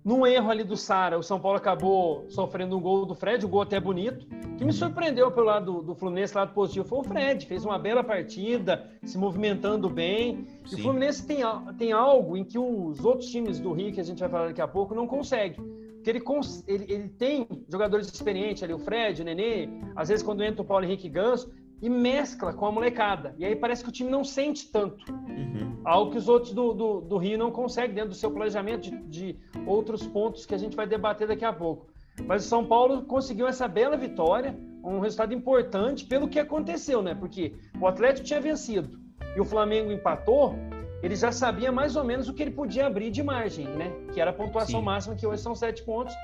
num 0.09 0.27
erro 0.27 0.51
ali 0.51 0.65
do 0.65 0.75
Sara, 0.75 1.19
o 1.19 1.23
São 1.23 1.39
Paulo 1.39 1.59
acabou 1.59 2.25
sofrendo 2.31 2.79
um 2.79 2.81
gol 2.81 3.05
do 3.05 3.15
Fred, 3.15 3.45
um 3.45 3.49
gol 3.49 3.61
até 3.61 3.79
bonito. 3.79 4.27
O 4.55 4.57
que 4.57 4.65
me 4.65 4.73
surpreendeu 4.73 5.31
pelo 5.31 5.47
lado 5.47 5.83
do, 5.83 5.95
Fluminense, 5.95 6.35
lado 6.35 6.55
positivo, 6.55 6.89
foi 6.89 7.01
o 7.01 7.05
Fred. 7.05 7.45
Fez 7.45 7.63
uma 7.63 7.79
bela 7.79 8.03
partida, 8.03 8.89
se 9.03 9.19
movimentando 9.19 9.91
bem. 9.91 10.47
Sim. 10.65 10.77
E 10.77 10.81
o 10.81 10.83
Fluminense 10.83 11.27
tem, 11.27 11.43
tem 11.77 11.93
algo 11.93 12.39
em 12.39 12.45
que 12.45 12.59
os 12.59 13.05
outros 13.05 13.31
times 13.31 13.61
do 13.61 13.73
Rio, 13.73 13.93
que 13.93 14.01
a 14.01 14.05
gente 14.05 14.21
vai 14.21 14.31
falar 14.31 14.47
daqui 14.47 14.63
a 14.63 14.67
pouco, 14.67 14.95
não 14.95 15.07
conseguem. 15.07 15.63
Porque 16.09 16.33
ele, 16.67 16.83
ele, 16.85 16.93
ele 16.93 17.09
tem 17.09 17.47
jogadores 17.69 18.07
experientes 18.07 18.63
ali, 18.63 18.73
o 18.73 18.79
Fred, 18.79 19.21
o 19.21 19.25
Nenê, 19.25 19.69
às 19.95 20.09
vezes 20.09 20.25
quando 20.25 20.43
entra 20.43 20.63
o 20.63 20.65
Paulo 20.65 20.85
Henrique 20.85 21.09
Ganso, 21.09 21.53
e 21.81 21.89
mescla 21.89 22.53
com 22.53 22.67
a 22.67 22.73
molecada. 22.73 23.35
E 23.39 23.45
aí 23.45 23.55
parece 23.55 23.83
que 23.85 23.89
o 23.89 23.93
time 23.93 24.11
não 24.11 24.25
sente 24.25 24.71
tanto. 24.71 25.05
Uhum. 25.13 25.81
Algo 25.85 26.11
que 26.11 26.19
os 26.19 26.29
outros 26.29 26.53
do, 26.53 26.73
do, 26.73 27.01
do, 27.03 27.17
Rio 27.19 27.39
não 27.39 27.53
conseguem 27.53 27.95
dentro 27.95 28.11
do 28.11 28.17
seu 28.17 28.31
planejamento 28.31 28.91
de, 28.91 28.99
de, 29.05 29.37
outros 29.65 30.05
pontos 30.07 30.45
que 30.45 30.55
a 30.55 30.59
gente 30.59 30.77
vai 30.77 30.87
debater 30.87 31.29
daqui 31.29 31.45
a 31.45 31.53
pouco. 31.53 31.87
Mas 32.27 32.45
o 32.45 32.49
São 32.49 32.65
Paulo 32.65 33.03
conseguiu 33.03 33.47
essa 33.47 33.69
bela 33.69 33.97
vitória, 33.97 34.59
um 34.83 34.99
resultado 34.99 35.33
importante 35.33 36.05
pelo 36.05 36.27
que 36.27 36.41
aconteceu, 36.41 37.01
né? 37.01 37.15
Porque 37.15 37.55
o 37.81 37.87
Atlético 37.87 38.27
tinha 38.27 38.41
vencido 38.41 38.99
e 39.37 39.41
o 39.41 39.45
Flamengo 39.45 39.93
empatou, 39.93 40.57
ele 41.03 41.15
já 41.15 41.31
sabia 41.31 41.71
mais 41.71 41.97
ou 41.97 42.05
menos 42.05 42.29
o 42.29 42.35
que 42.35 42.43
ele 42.43 42.51
podia 42.51 42.87
abrir 42.87 43.11
de 43.11 43.23
margem, 43.23 43.67
né? 43.67 43.93
Que 44.13 44.21
era 44.21 44.31
a 44.31 44.35
pontuação 44.35 44.81
Sim. 44.81 44.87
máxima, 44.87 45.15
que 45.15 45.27
hoje 45.27 45.43
são 45.43 45.55
sete 45.55 45.83
pontos. 45.83 46.15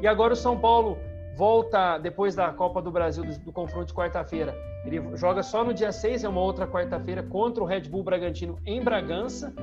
E 0.00 0.06
agora 0.06 0.32
o 0.32 0.36
São 0.36 0.58
Paulo 0.58 0.98
volta 1.36 1.98
depois 1.98 2.34
da 2.34 2.50
Copa 2.52 2.80
do 2.80 2.90
Brasil, 2.90 3.24
do, 3.24 3.38
do 3.38 3.52
confronto 3.52 3.86
de 3.86 3.94
quarta-feira. 3.94 4.54
Ele 4.84 5.00
joga 5.16 5.42
só 5.42 5.62
no 5.62 5.72
dia 5.72 5.92
6, 5.92 6.24
é 6.24 6.28
uma 6.28 6.40
outra 6.40 6.66
quarta-feira, 6.66 7.22
contra 7.22 7.62
o 7.62 7.66
Red 7.66 7.82
Bull 7.82 8.02
Bragantino 8.02 8.58
em 8.64 8.82
Bragança. 8.82 9.54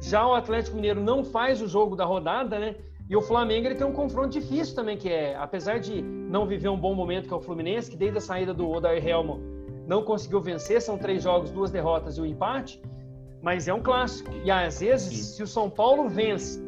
Já 0.00 0.26
o 0.26 0.34
Atlético 0.34 0.76
Mineiro 0.76 1.00
não 1.00 1.24
faz 1.24 1.62
o 1.62 1.68
jogo 1.68 1.96
da 1.96 2.04
rodada, 2.04 2.58
né? 2.58 2.76
E 3.08 3.16
o 3.16 3.20
Flamengo 3.20 3.66
ele 3.66 3.74
tem 3.74 3.86
um 3.86 3.92
confronto 3.92 4.30
difícil 4.30 4.74
também, 4.74 4.96
que 4.96 5.10
é, 5.10 5.36
apesar 5.36 5.78
de 5.78 6.00
não 6.02 6.46
viver 6.46 6.68
um 6.68 6.78
bom 6.78 6.94
momento, 6.94 7.28
que 7.28 7.34
é 7.34 7.36
o 7.36 7.40
Fluminense, 7.40 7.90
que 7.90 7.96
desde 7.96 8.18
a 8.18 8.20
saída 8.20 8.54
do 8.54 8.68
Odair 8.70 9.06
Helmo 9.06 9.40
não 9.86 10.02
conseguiu 10.02 10.40
vencer, 10.40 10.80
são 10.80 10.96
três 10.96 11.22
jogos, 11.22 11.50
duas 11.50 11.70
derrotas 11.70 12.16
e 12.16 12.20
um 12.20 12.26
empate, 12.26 12.80
mas 13.44 13.68
é 13.68 13.74
um 13.74 13.82
clássico. 13.82 14.32
E 14.42 14.50
às 14.50 14.80
vezes, 14.80 15.26
Sim. 15.26 15.36
se 15.36 15.42
o 15.42 15.46
São 15.46 15.68
Paulo 15.68 16.08
vence, 16.08 16.58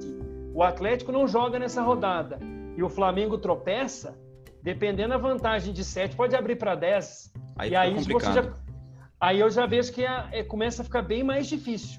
o 0.55 0.63
Atlético 0.63 1.11
não 1.11 1.27
joga 1.27 1.59
nessa 1.59 1.81
rodada 1.81 2.39
e 2.77 2.83
o 2.83 2.91
Flamengo 2.91 3.39
tropeça, 3.39 4.15
dependendo 4.63 5.09
da 5.09 5.17
vantagem 5.17 5.73
de 5.73 5.83
sete, 5.83 6.15
pode 6.15 6.37
abrir 6.37 6.57
para 6.57 6.75
dez. 6.75 7.33
Aí 7.57 7.71
e 7.71 7.77
aí 7.77 7.95
você 7.95 8.33
já, 8.33 8.53
aí 9.19 9.41
eu 9.41 9.49
já 9.49 9.65
vejo 9.65 9.91
que 9.91 10.05
é, 10.05 10.29
é, 10.33 10.45
começa 10.45 10.83
a 10.83 10.85
ficar 10.85 11.01
bem 11.01 11.25
mais 11.25 11.47
difícil. 11.47 11.99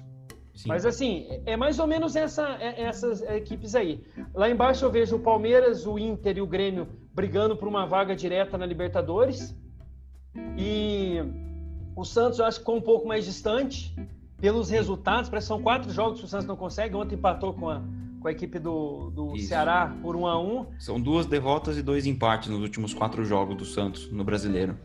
Sim. 0.54 0.68
Mas 0.68 0.86
assim, 0.86 1.26
é 1.44 1.56
mais 1.56 1.80
ou 1.80 1.86
menos 1.88 2.14
essa, 2.14 2.56
é, 2.60 2.82
essas 2.82 3.20
equipes 3.22 3.74
aí. 3.74 4.04
Lá 4.32 4.48
embaixo 4.48 4.84
eu 4.84 4.92
vejo 4.92 5.16
o 5.16 5.20
Palmeiras, 5.20 5.86
o 5.86 5.98
Inter 5.98 6.38
e 6.38 6.40
o 6.40 6.46
Grêmio 6.46 6.86
brigando 7.12 7.56
por 7.56 7.66
uma 7.66 7.84
vaga 7.84 8.14
direta 8.14 8.56
na 8.56 8.66
Libertadores. 8.66 9.56
E 10.56 11.18
o 11.96 12.04
Santos 12.04 12.38
eu 12.38 12.44
acho 12.44 12.58
que 12.58 12.64
ficou 12.64 12.76
um 12.76 12.80
pouco 12.80 13.08
mais 13.08 13.24
distante 13.24 13.92
pelos 14.40 14.70
resultados. 14.70 15.28
Parece 15.28 15.46
que 15.46 15.48
são 15.48 15.62
quatro 15.62 15.90
jogos 15.92 16.20
que 16.20 16.24
o 16.24 16.28
Santos 16.28 16.46
não 16.46 16.56
consegue. 16.56 16.94
Ontem 16.94 17.14
empatou 17.14 17.52
com 17.52 17.68
a, 17.68 17.82
com 18.20 18.28
a 18.28 18.32
equipe 18.32 18.58
do, 18.58 19.10
do 19.10 19.38
Ceará 19.38 19.94
por 20.02 20.16
um 20.16 20.26
a 20.26 20.40
um. 20.40 20.66
São 20.78 21.00
duas 21.00 21.26
derrotas 21.26 21.76
e 21.76 21.82
dois 21.82 22.06
empates 22.06 22.48
nos 22.48 22.60
últimos 22.60 22.94
quatro 22.94 23.24
jogos 23.24 23.56
do 23.56 23.64
Santos 23.64 24.10
no 24.10 24.24
Brasileiro. 24.24 24.76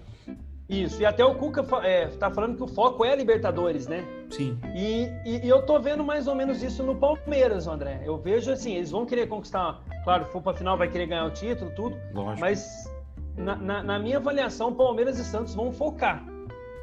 Isso, 0.70 1.02
e 1.02 1.06
até 1.06 1.24
o 1.24 1.36
Cuca 1.36 1.64
é, 1.86 2.08
tá 2.08 2.32
falando 2.32 2.56
que 2.56 2.64
o 2.64 2.68
foco 2.68 3.04
é 3.04 3.12
a 3.12 3.16
Libertadores, 3.16 3.86
né? 3.86 4.04
Sim. 4.32 4.58
E, 4.74 5.10
e, 5.26 5.46
e, 5.46 5.50
eu 5.50 5.62
tô 5.64 5.80
vendo 5.80 6.04
mais 6.04 6.26
ou 6.26 6.34
menos 6.34 6.64
isso 6.64 6.82
no 6.82 6.96
Palmeiras, 6.96 7.68
André. 7.68 8.02
Eu 8.06 8.18
vejo 8.18 8.50
assim, 8.50 8.74
eles 8.76 8.90
vão 8.90 9.06
querer 9.06 9.28
conquistar, 9.28 9.84
claro, 10.04 10.26
se 10.26 10.32
for 10.32 10.42
pra 10.42 10.54
final 10.54 10.78
vai 10.78 10.90
querer 10.90 11.08
ganhar 11.08 11.26
o 11.26 11.32
título, 11.32 11.70
tudo. 11.76 11.98
Lógico. 12.14 12.40
Mas 12.40 12.90
na, 13.38 13.56
na, 13.58 13.84
na 13.84 14.00
minha 14.00 14.18
avaliação, 14.18 14.74
Palmeiras 14.74 15.20
e 15.20 15.26
Santos 15.26 15.54
vão 15.54 15.72
focar 15.72 16.33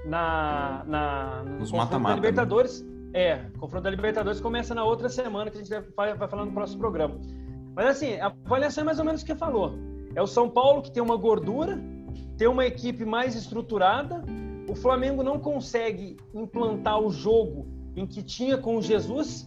na, 0.05 0.85
na 0.87 1.43
nos 1.59 1.73
mata-mata. 1.73 2.15
Né? 2.15 2.21
Libertadores. 2.21 2.83
Né? 2.83 2.91
É, 3.13 3.47
o 3.57 3.59
confronto 3.59 3.85
da 3.85 3.91
Libertadores 3.91 4.41
começa 4.41 4.75
na 4.75 4.85
outra 4.85 5.09
semana, 5.09 5.51
que 5.51 5.59
a 5.59 5.61
gente 5.61 5.93
vai, 5.97 6.15
vai 6.15 6.29
falar 6.29 6.45
no 6.45 6.53
próximo 6.53 6.79
programa. 6.79 7.21
Mas 7.75 7.87
assim, 7.87 8.15
a 8.21 8.27
avaliação 8.27 8.83
é 8.83 8.85
mais 8.85 8.99
ou 8.99 9.05
menos 9.05 9.23
o 9.23 9.27
que 9.27 9.35
falou. 9.35 9.75
É 10.15 10.23
o 10.23 10.27
São 10.27 10.49
Paulo 10.49 10.83
que 10.83 10.91
tem 10.91 11.03
uma 11.03 11.17
gordura, 11.17 11.79
tem 12.37 12.49
uma 12.49 12.65
equipe 12.67 13.05
mais 13.05 13.35
estruturada. 13.35 14.25
O 14.69 14.75
Flamengo 14.75 15.23
não 15.23 15.39
consegue 15.39 16.17
implantar 16.35 17.01
o 17.01 17.11
jogo 17.11 17.67
em 17.97 18.07
que 18.07 18.23
tinha 18.23 18.57
com 18.57 18.77
o 18.77 18.83
Jesus. 18.83 19.47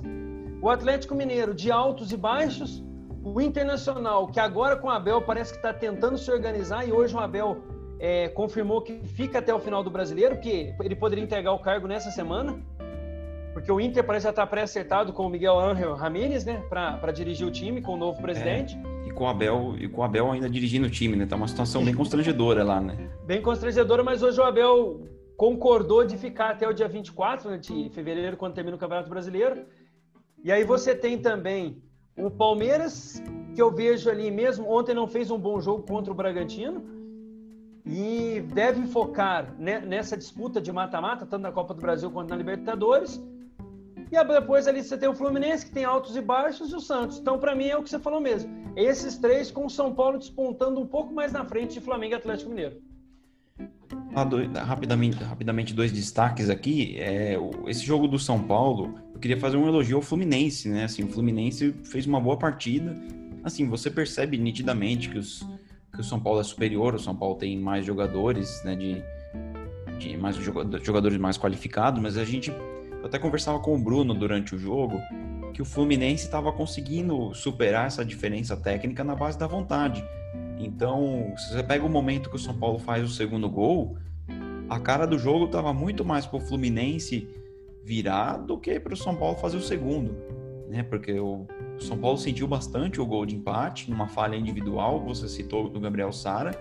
O 0.61 0.69
Atlético 0.69 1.15
Mineiro 1.15 1.53
de 1.53 1.71
altos 1.71 2.11
e 2.11 2.17
baixos. 2.17 2.83
O 3.23 3.39
Internacional, 3.39 4.27
que 4.27 4.39
agora 4.39 4.75
com 4.75 4.87
o 4.87 4.91
Abel 4.91 5.21
parece 5.21 5.53
que 5.53 5.57
está 5.57 5.73
tentando 5.73 6.17
se 6.17 6.29
organizar 6.29 6.85
e 6.85 6.91
hoje 6.91 7.15
o 7.15 7.19
Abel 7.19 7.63
é, 8.03 8.27
confirmou 8.27 8.81
que 8.81 8.99
fica 9.15 9.39
até 9.39 9.55
o 9.55 9.59
final 9.61 9.81
do 9.81 9.89
brasileiro, 9.89 10.37
que 10.37 10.75
ele 10.83 10.93
poderia 10.93 11.23
entregar 11.23 11.53
o 11.53 11.59
cargo 11.59 11.87
nessa 11.87 12.11
semana, 12.11 12.59
porque 13.53 13.71
o 13.71 13.79
Inter 13.79 14.03
parece 14.03 14.25
já 14.25 14.31
estar 14.31 14.41
tá 14.41 14.47
pré-acertado 14.47 15.13
com 15.13 15.25
o 15.25 15.29
Miguel 15.29 15.57
Ángel 15.57 15.95
Ramírez, 15.95 16.43
né, 16.43 16.61
para 16.69 17.13
dirigir 17.13 17.47
o 17.47 17.51
time 17.51 17.81
com 17.81 17.93
o 17.93 17.97
novo 17.97 18.21
presidente. 18.21 18.77
É 18.77 18.93
com 19.13 19.23
o 19.23 19.27
Abel 19.27 19.75
e 19.79 19.87
com 19.87 20.01
o 20.01 20.03
Abel 20.03 20.29
ainda 20.31 20.49
dirigindo 20.49 20.87
o 20.87 20.89
time, 20.89 21.15
né? 21.15 21.25
Tá 21.25 21.35
uma 21.35 21.47
situação 21.47 21.85
bem 21.85 21.93
constrangedora 21.93 22.63
lá, 22.63 22.81
né? 22.81 23.09
Bem 23.25 23.41
constrangedora, 23.41 24.03
mas 24.03 24.23
hoje 24.23 24.41
o 24.41 24.43
Abel 24.43 25.07
concordou 25.37 26.03
de 26.03 26.17
ficar 26.17 26.49
até 26.49 26.67
o 26.67 26.73
dia 26.73 26.87
24 26.87 27.51
né, 27.51 27.57
de 27.57 27.89
fevereiro, 27.91 28.35
quando 28.35 28.55
termina 28.55 28.75
o 28.75 28.79
Campeonato 28.79 29.09
Brasileiro. 29.09 29.65
E 30.43 30.51
aí 30.51 30.63
você 30.63 30.95
tem 30.95 31.19
também 31.19 31.81
o 32.17 32.29
Palmeiras, 32.29 33.21
que 33.55 33.61
eu 33.61 33.71
vejo 33.71 34.09
ali 34.09 34.31
mesmo, 34.31 34.67
ontem 34.69 34.95
não 34.95 35.07
fez 35.07 35.29
um 35.29 35.37
bom 35.37 35.61
jogo 35.61 35.83
contra 35.83 36.11
o 36.11 36.15
Bragantino, 36.15 37.02
e 37.85 38.41
deve 38.53 38.87
focar 38.87 39.53
nessa 39.59 40.15
disputa 40.15 40.61
de 40.61 40.71
mata-mata, 40.71 41.25
tanto 41.25 41.41
na 41.41 41.51
Copa 41.51 41.73
do 41.73 41.81
Brasil 41.81 42.09
quanto 42.09 42.29
na 42.29 42.35
Libertadores. 42.35 43.21
E 44.11 44.23
depois 44.25 44.67
ali 44.67 44.83
você 44.83 44.97
tem 44.97 45.09
o 45.09 45.15
Fluminense, 45.15 45.65
que 45.65 45.71
tem 45.71 45.83
altos 45.83 46.15
e 46.15 46.21
baixos, 46.21 46.71
e 46.71 46.75
o 46.75 46.79
Santos. 46.79 47.17
Então, 47.17 47.39
para 47.39 47.55
mim, 47.55 47.65
é 47.65 47.77
o 47.77 47.81
que 47.81 47.89
você 47.89 47.99
falou 47.99 48.21
mesmo. 48.21 48.51
Esses 48.75 49.17
três 49.17 49.49
com 49.49 49.65
o 49.65 49.69
São 49.69 49.93
Paulo 49.93 50.19
despontando 50.19 50.79
um 50.79 50.85
pouco 50.85 51.13
mais 51.13 51.31
na 51.31 51.43
frente 51.43 51.73
de 51.73 51.81
Flamengo 51.81 52.13
e 52.13 52.15
Atlético 52.15 52.49
Mineiro. 52.49 52.79
Ah, 54.15 54.23
dois, 54.23 54.51
rapidamente, 54.51 55.23
rapidamente, 55.23 55.73
dois 55.73 55.91
destaques 55.91 56.49
aqui. 56.49 56.95
É, 56.99 57.37
esse 57.67 57.83
jogo 57.83 58.07
do 58.07 58.19
São 58.19 58.41
Paulo, 58.41 58.99
eu 59.13 59.19
queria 59.19 59.39
fazer 59.39 59.57
um 59.57 59.67
elogio 59.67 59.97
ao 59.97 60.01
Fluminense, 60.01 60.69
né? 60.69 60.83
Assim, 60.83 61.03
o 61.03 61.07
Fluminense 61.07 61.73
fez 61.83 62.05
uma 62.05 62.21
boa 62.21 62.37
partida. 62.37 62.95
Assim, 63.43 63.67
você 63.67 63.89
percebe 63.89 64.37
nitidamente 64.37 65.09
que, 65.09 65.17
os, 65.17 65.45
que 65.93 66.01
o 66.01 66.03
São 66.03 66.19
Paulo 66.19 66.41
é 66.41 66.43
superior, 66.43 66.95
o 66.95 66.99
São 66.99 67.15
Paulo 67.15 67.36
tem 67.36 67.58
mais 67.58 67.86
jogadores, 67.86 68.63
né? 68.63 68.75
De, 68.75 69.03
de 69.99 70.17
mais 70.17 70.36
jogadores 70.36 71.17
mais 71.17 71.38
qualificados, 71.38 72.01
mas 72.01 72.17
a 72.17 72.25
gente 72.25 72.49
eu 72.49 73.06
até 73.06 73.19
conversava 73.19 73.60
com 73.60 73.75
o 73.75 73.77
Bruno 73.77 74.13
durante 74.13 74.56
o 74.56 74.58
jogo 74.58 74.99
que 75.53 75.62
o 75.62 75.65
Fluminense 75.65 76.25
estava 76.25 76.51
conseguindo 76.51 77.34
superar 77.36 77.86
essa 77.86 78.03
diferença 78.03 78.58
técnica 78.58 79.03
na 79.03 79.13
base 79.13 79.38
da 79.38 79.45
vontade. 79.45 80.03
Então, 80.58 81.32
se 81.38 81.53
você 81.53 81.62
pega 81.62 81.86
o 81.86 81.89
momento 81.89 82.29
que 82.29 82.36
o 82.36 82.39
São 82.39 82.58
Paulo 82.58 82.79
faz 82.79 83.03
o 83.03 83.13
segundo 83.13 83.47
gol, 83.47 83.95
a 84.67 84.79
cara 84.79 85.06
do 85.06 85.19
jogo 85.19 85.45
estava 85.45 85.71
muito 85.73 86.03
mais 86.03 86.25
para 86.25 86.38
o 86.38 86.41
Fluminense 86.41 87.27
virar 87.84 88.38
do 88.38 88.58
que 88.58 88.79
para 88.79 88.93
o 88.93 88.97
São 88.97 89.15
Paulo 89.15 89.38
fazer 89.38 89.58
o 89.58 89.62
segundo, 89.62 90.15
né? 90.69 90.82
Porque 90.82 91.19
o 91.19 91.45
São 91.79 91.97
Paulo 91.97 92.17
sentiu 92.17 92.47
bastante 92.47 93.01
o 93.01 93.05
gol 93.05 93.25
de 93.25 93.36
empate 93.36 93.89
numa 93.89 94.07
falha 94.07 94.36
individual, 94.36 95.03
você 95.03 95.27
citou 95.27 95.69
do 95.69 95.79
Gabriel 95.79 96.12
Sara, 96.12 96.51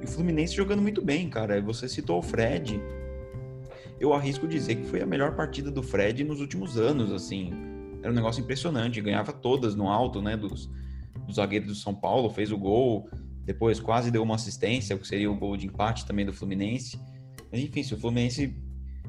e 0.00 0.04
o 0.04 0.08
Fluminense 0.08 0.54
jogando 0.54 0.82
muito 0.82 1.02
bem, 1.02 1.28
cara. 1.28 1.60
Você 1.60 1.88
citou 1.88 2.18
o 2.18 2.22
Fred, 2.22 2.80
eu 4.00 4.12
arrisco 4.12 4.46
dizer 4.46 4.76
que 4.76 4.84
foi 4.84 5.02
a 5.02 5.06
melhor 5.06 5.34
partida 5.34 5.70
do 5.70 5.82
Fred 5.82 6.22
nos 6.22 6.40
últimos 6.40 6.76
anos, 6.78 7.12
assim. 7.12 7.52
Era 8.00 8.12
um 8.12 8.14
negócio 8.14 8.40
impressionante, 8.40 9.00
ganhava 9.00 9.32
todas 9.32 9.74
no 9.74 9.88
alto, 9.88 10.22
né, 10.22 10.36
dos, 10.36 10.70
dos 11.26 11.36
zagueiros 11.36 11.68
do 11.68 11.74
São 11.74 11.94
Paulo, 11.94 12.30
fez 12.30 12.52
o 12.52 12.56
gol, 12.56 13.10
depois 13.44 13.80
quase 13.80 14.10
deu 14.10 14.22
uma 14.22 14.36
assistência, 14.36 14.94
o 14.94 14.98
que 14.98 15.08
seria 15.08 15.30
o 15.30 15.36
gol 15.36 15.56
de 15.56 15.66
empate 15.66 16.06
também 16.06 16.24
do 16.24 16.32
Fluminense. 16.32 17.00
Mas 17.50 17.60
enfim, 17.60 17.82
se 17.82 17.94
o 17.94 17.98
Fluminense 17.98 18.54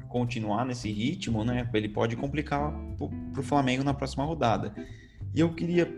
continuar 0.08 0.64
nesse 0.64 0.90
ritmo, 0.90 1.44
né, 1.44 1.68
ele 1.72 1.88
pode 1.88 2.16
complicar 2.16 2.72
para 3.32 3.40
o 3.40 3.44
Flamengo 3.44 3.84
na 3.84 3.94
próxima 3.94 4.24
rodada. 4.24 4.74
E 5.34 5.40
eu 5.40 5.52
queria 5.52 5.88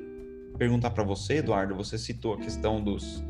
perguntar 0.58 0.90
para 0.90 1.02
você, 1.02 1.36
Eduardo, 1.36 1.74
você 1.74 1.96
citou 1.96 2.34
a 2.34 2.38
questão 2.38 2.82
dos, 2.82 3.22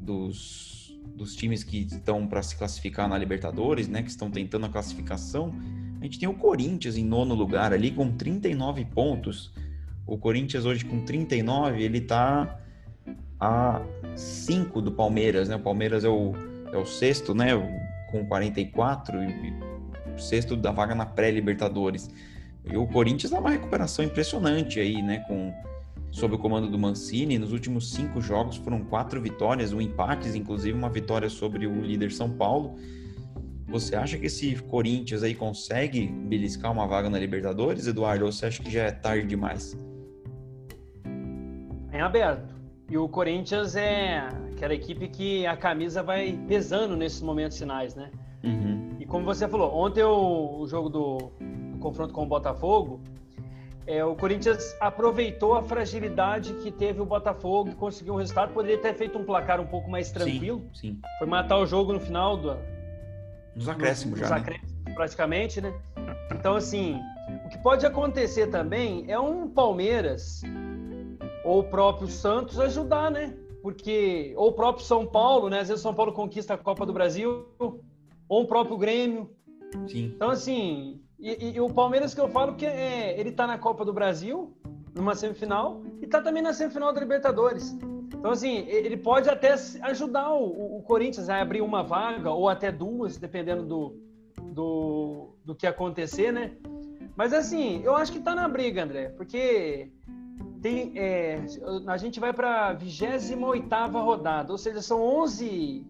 dos 0.00 0.74
dos 1.16 1.36
times 1.36 1.62
que 1.62 1.78
estão 1.78 2.26
para 2.26 2.42
se 2.42 2.56
classificar 2.56 3.08
na 3.08 3.16
Libertadores, 3.16 3.86
né, 3.86 4.02
que 4.02 4.10
estão 4.10 4.30
tentando 4.30 4.66
a 4.66 4.68
classificação, 4.68 5.54
a 6.00 6.04
gente 6.04 6.18
tem 6.18 6.28
o 6.28 6.34
Corinthians 6.34 6.98
em 6.98 7.04
nono 7.04 7.34
lugar 7.34 7.72
ali 7.72 7.90
com 7.90 8.12
39 8.12 8.84
pontos. 8.84 9.50
O 10.06 10.18
Corinthians 10.18 10.66
hoje 10.66 10.84
com 10.84 11.02
39, 11.02 11.82
ele 11.82 11.96
está 11.96 12.60
a 13.40 13.80
5 14.14 14.82
do 14.82 14.92
Palmeiras, 14.92 15.48
né? 15.48 15.56
O 15.56 15.60
Palmeiras 15.60 16.04
é 16.04 16.08
o, 16.08 16.32
é 16.70 16.76
o 16.76 16.84
sexto, 16.84 17.34
né, 17.34 17.52
com 18.10 18.26
44 18.26 19.16
e 19.24 20.20
sexto 20.20 20.56
da 20.56 20.72
vaga 20.72 20.94
na 20.94 21.06
pré-Libertadores. 21.06 22.10
E 22.64 22.76
o 22.76 22.86
Corinthians 22.86 23.30
dá 23.30 23.38
uma 23.38 23.50
recuperação 23.50 24.04
impressionante 24.04 24.80
aí, 24.80 25.02
né, 25.02 25.18
com 25.28 25.52
sob 26.10 26.34
o 26.34 26.38
comando 26.38 26.68
do 26.68 26.78
Mancini. 26.78 27.38
Nos 27.38 27.52
últimos 27.52 27.90
cinco 27.90 28.20
jogos 28.20 28.56
foram 28.56 28.84
quatro 28.84 29.20
vitórias, 29.20 29.72
um 29.72 29.80
empate, 29.80 30.28
inclusive 30.36 30.76
uma 30.76 30.88
vitória 30.88 31.28
sobre 31.28 31.66
o 31.66 31.80
líder 31.80 32.12
São 32.12 32.30
Paulo. 32.30 32.76
Você 33.66 33.96
acha 33.96 34.16
que 34.16 34.26
esse 34.26 34.54
Corinthians 34.62 35.22
aí 35.22 35.34
consegue 35.34 36.06
beliscar 36.06 36.70
uma 36.70 36.86
vaga 36.86 37.10
na 37.10 37.18
Libertadores, 37.18 37.86
Eduardo? 37.86 38.24
Ou 38.26 38.32
você 38.32 38.46
acha 38.46 38.62
que 38.62 38.70
já 38.70 38.84
é 38.84 38.92
tarde 38.92 39.26
demais? 39.26 39.76
É 41.90 42.00
aberto. 42.00 42.54
E 42.88 42.96
o 42.96 43.08
Corinthians 43.08 43.74
é 43.74 44.28
aquela 44.52 44.74
equipe 44.74 45.08
que 45.08 45.46
a 45.46 45.56
camisa 45.56 46.02
vai 46.02 46.38
pesando 46.46 46.96
nesses 46.96 47.22
momentos 47.22 47.58
finais, 47.58 47.94
né? 47.94 48.10
Uhum. 48.44 48.90
E 49.00 49.06
como 49.06 49.24
você 49.24 49.48
falou, 49.48 49.74
ontem 49.74 50.04
o, 50.04 50.60
o 50.60 50.66
jogo 50.68 50.88
do, 50.88 51.32
do 51.72 51.73
confronto 51.84 52.14
com 52.14 52.22
o 52.22 52.26
Botafogo, 52.26 53.00
é, 53.86 54.02
o 54.02 54.16
Corinthians 54.16 54.74
aproveitou 54.80 55.54
a 55.54 55.62
fragilidade 55.62 56.54
que 56.54 56.70
teve 56.70 57.02
o 57.02 57.04
Botafogo 57.04 57.68
e 57.70 57.74
conseguiu 57.74 58.14
um 58.14 58.16
resultado. 58.16 58.54
Poderia 58.54 58.78
ter 58.78 58.94
feito 58.94 59.18
um 59.18 59.24
placar 59.24 59.60
um 59.60 59.66
pouco 59.66 59.90
mais 59.90 60.10
tranquilo. 60.10 60.62
Sim, 60.72 60.92
sim. 60.92 61.00
Foi 61.18 61.26
matar 61.26 61.58
o 61.58 61.66
jogo 61.66 61.92
no 61.92 62.00
final 62.00 62.36
do. 62.36 62.56
Nos 63.54 63.68
acréscimos 63.68 64.18
já. 64.18 64.24
Nos 64.24 64.30
né? 64.30 64.40
acréscimos, 64.40 64.94
praticamente, 64.94 65.60
né? 65.60 65.74
Então, 66.32 66.56
assim, 66.56 66.98
o 67.44 67.48
que 67.50 67.58
pode 67.58 67.84
acontecer 67.84 68.46
também 68.46 69.04
é 69.06 69.20
um 69.20 69.46
Palmeiras 69.46 70.42
ou 71.44 71.60
o 71.60 71.64
próprio 71.64 72.08
Santos 72.08 72.58
ajudar, 72.58 73.10
né? 73.10 73.34
porque 73.64 74.34
ou 74.36 74.48
o 74.48 74.52
próprio 74.52 74.84
São 74.84 75.06
Paulo, 75.06 75.48
né? 75.48 75.60
Às 75.60 75.68
vezes 75.68 75.80
o 75.80 75.82
São 75.82 75.94
Paulo 75.94 76.12
conquista 76.12 76.52
a 76.52 76.58
Copa 76.58 76.84
do 76.84 76.92
Brasil, 76.92 77.46
ou 77.58 78.42
o 78.42 78.46
próprio 78.46 78.76
Grêmio. 78.76 79.30
Sim. 79.88 80.12
Então, 80.14 80.28
assim, 80.28 81.00
e, 81.18 81.56
e, 81.56 81.60
o 81.60 81.72
Palmeiras 81.72 82.14
que 82.14 82.20
eu 82.20 82.28
falo 82.28 82.54
que 82.54 82.66
é, 82.66 83.18
ele 83.18 83.32
tá 83.32 83.46
na 83.46 83.58
Copa 83.58 83.84
do 83.84 83.92
Brasil, 83.92 84.52
numa 84.94 85.14
semifinal, 85.14 85.82
e 86.00 86.06
tá 86.06 86.20
também 86.20 86.42
na 86.42 86.52
semifinal 86.52 86.92
da 86.92 87.00
Libertadores. 87.00 87.76
Então, 88.14 88.30
assim, 88.30 88.66
ele 88.68 88.96
pode 88.96 89.28
até 89.28 89.54
ajudar 89.82 90.32
o, 90.32 90.78
o 90.78 90.82
Corinthians 90.82 91.28
a 91.28 91.40
abrir 91.40 91.60
uma 91.60 91.82
vaga, 91.82 92.30
ou 92.30 92.48
até 92.48 92.72
duas, 92.72 93.16
dependendo 93.16 93.64
do, 93.64 93.96
do, 94.52 95.28
do 95.44 95.54
que 95.54 95.66
acontecer, 95.66 96.32
né? 96.32 96.52
Mas, 97.16 97.32
assim, 97.32 97.82
eu 97.84 97.94
acho 97.94 98.12
que 98.12 98.20
tá 98.20 98.34
na 98.34 98.48
briga, 98.48 98.82
André, 98.82 99.10
porque 99.10 99.92
tem, 100.60 100.92
é, 100.96 101.44
a 101.86 101.96
gente 101.96 102.18
vai 102.18 102.32
para 102.32 102.68
a 102.68 102.72
28 102.72 103.98
rodada, 103.98 104.50
ou 104.50 104.58
seja, 104.58 104.80
são 104.80 105.02
11, 105.02 105.86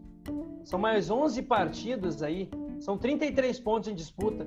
são 0.65 0.79
mais 0.79 1.11
11 1.11 1.43
partidas 1.43 2.23
aí, 2.23 2.51
são 2.81 2.99
33 2.99 3.61
pontos 3.61 3.89
em 3.89 3.95
disputa. 3.95 4.47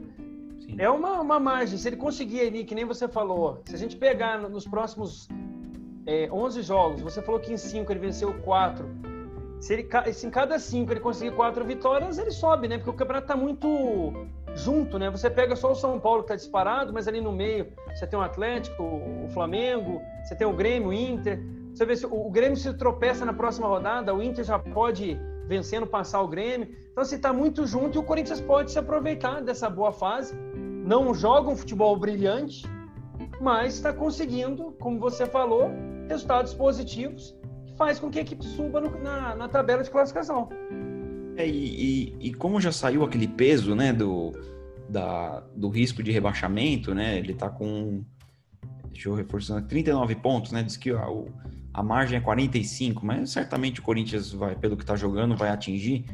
Sim. 0.68 0.76
É 0.78 0.90
uma, 0.90 1.22
uma 1.22 1.40
margem, 1.40 1.78
se 1.78 1.88
ele 1.88 1.96
conseguir 1.96 2.42
ali, 2.42 2.64
que 2.64 2.76
nem 2.76 2.86
você 2.86 3.08
falou, 3.08 3.62
se 3.66 3.74
a 3.74 3.78
gente 3.78 3.96
pegar 3.96 4.38
nos 4.38 4.68
próximos 4.68 5.28
é, 6.06 6.30
11 6.32 6.62
jogos, 6.62 7.02
você 7.02 7.22
falou 7.22 7.40
que 7.40 7.52
em 7.54 7.58
5 7.58 7.92
ele 7.92 8.00
venceu 8.00 8.34
4, 8.42 8.86
se, 9.60 9.74
ele, 9.74 9.88
se 10.14 10.28
em 10.28 10.30
cada 10.30 10.60
5 10.60 10.92
ele 10.92 11.00
conseguir 11.00 11.32
4 11.32 11.66
vitórias, 11.66 12.18
ele 12.18 12.32
sobe, 12.32 12.68
né? 12.68 12.78
Porque 12.78 12.92
o 12.92 12.94
campeonato 12.94 13.26
está 13.26 13.36
muito 13.36 14.28
junto, 14.56 15.00
né? 15.00 15.10
Você 15.10 15.30
pega 15.30 15.56
só 15.56 15.72
o 15.72 15.76
São 15.76 16.00
Paulo 16.00 16.24
que 16.24 16.26
está 16.26 16.36
disparado, 16.36 16.94
mas 16.94 17.08
ali 17.08 17.22
no 17.22 17.32
meio 17.32 17.68
você 17.94 18.06
tem 18.06 18.18
o 18.18 18.22
Atlético, 18.22 18.84
o 18.84 19.28
Flamengo, 19.30 20.02
você 20.24 20.36
tem 20.36 20.46
o 20.46 20.54
Grêmio, 20.54 20.90
o 20.90 20.94
Inter. 20.94 21.40
Você 21.74 21.86
vê 21.86 21.96
se 21.96 22.06
o, 22.06 22.30
Grêmio 22.30 22.58
se 22.58 22.74
tropeça 22.74 23.26
na 23.26 23.34
próxima 23.34 23.68
rodada, 23.68 24.14
o 24.14 24.22
Inter 24.22 24.44
já 24.44 24.60
pode 24.60 25.20
vencendo 25.48 25.88
passar 25.88 26.22
o 26.22 26.28
Grêmio. 26.28 26.70
Então, 26.92 27.02
assim, 27.02 27.16
está 27.16 27.32
muito 27.32 27.66
junto 27.66 27.98
e 27.98 28.00
o 28.00 28.04
Corinthians 28.04 28.42
pode 28.42 28.72
se 28.72 28.78
aproveitar 28.80 29.42
dessa 29.42 29.70
boa 29.70 29.92
fase. 29.92 30.36
Não 30.86 31.14
joga 31.14 31.50
um 31.50 31.56
futebol 31.56 31.98
brilhante, 31.98 32.66
mas 33.42 33.76
está 33.76 33.94
conseguindo, 33.94 34.76
como 34.80 35.00
você 35.00 35.26
falou, 35.26 35.70
resultados 36.08 36.54
positivos 36.54 37.36
que 37.66 37.74
faz 37.76 38.00
com 38.00 38.10
que 38.10 38.20
a 38.20 38.22
equipe 38.22 38.44
suba 38.44 38.82
no, 38.82 38.98
na, 39.02 39.36
na 39.36 39.48
tabela 39.48 39.84
de 39.84 39.90
classificação. 39.90 40.50
É, 41.36 41.48
e, 41.48 42.16
e, 42.20 42.28
e, 42.28 42.34
como 42.34 42.60
já 42.60 42.72
saiu 42.72 43.04
aquele 43.04 43.28
peso, 43.28 43.76
né, 43.76 43.94
do, 43.94 44.32
da, 44.90 45.44
do 45.56 45.70
risco 45.70 46.02
de 46.02 46.12
rebaixamento, 46.12 46.96
né, 46.96 47.18
ele 47.20 47.34
tá 47.34 47.48
com, 47.48 48.04
deixa 48.92 49.10
eu 49.10 49.14
reforçar, 49.14 49.62
39 49.62 50.16
pontos, 50.16 50.52
né, 50.52 50.64
diz 50.64 50.76
que 50.76 50.90
a, 50.90 51.06
a 51.78 51.84
margem 51.84 52.18
é 52.18 52.20
45, 52.20 53.06
mas 53.06 53.30
certamente 53.30 53.80
o 53.80 53.84
Corinthians 53.84 54.32
vai, 54.32 54.56
pelo 54.56 54.76
que 54.76 54.84
tá 54.84 54.96
jogando, 54.96 55.38
vai 55.38 55.50
atingir 55.50 56.06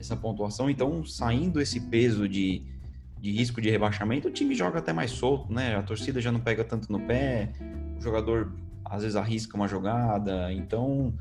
essa 0.00 0.16
pontuação, 0.16 0.70
então 0.70 1.04
saindo 1.04 1.60
esse 1.60 1.78
peso 1.80 2.26
de, 2.26 2.62
de 3.20 3.30
risco 3.30 3.60
de 3.60 3.68
rebaixamento, 3.68 4.28
o 4.28 4.30
time 4.30 4.54
joga 4.54 4.78
até 4.78 4.90
mais 4.90 5.10
solto, 5.10 5.52
né, 5.52 5.76
a 5.76 5.82
torcida 5.82 6.18
já 6.18 6.32
não 6.32 6.40
pega 6.40 6.64
tanto 6.64 6.90
no 6.90 6.98
pé, 6.98 7.52
o 7.98 8.00
jogador 8.00 8.54
às 8.86 9.02
vezes 9.02 9.14
arrisca 9.14 9.54
uma 9.54 9.68
jogada, 9.68 10.50
então 10.50 11.12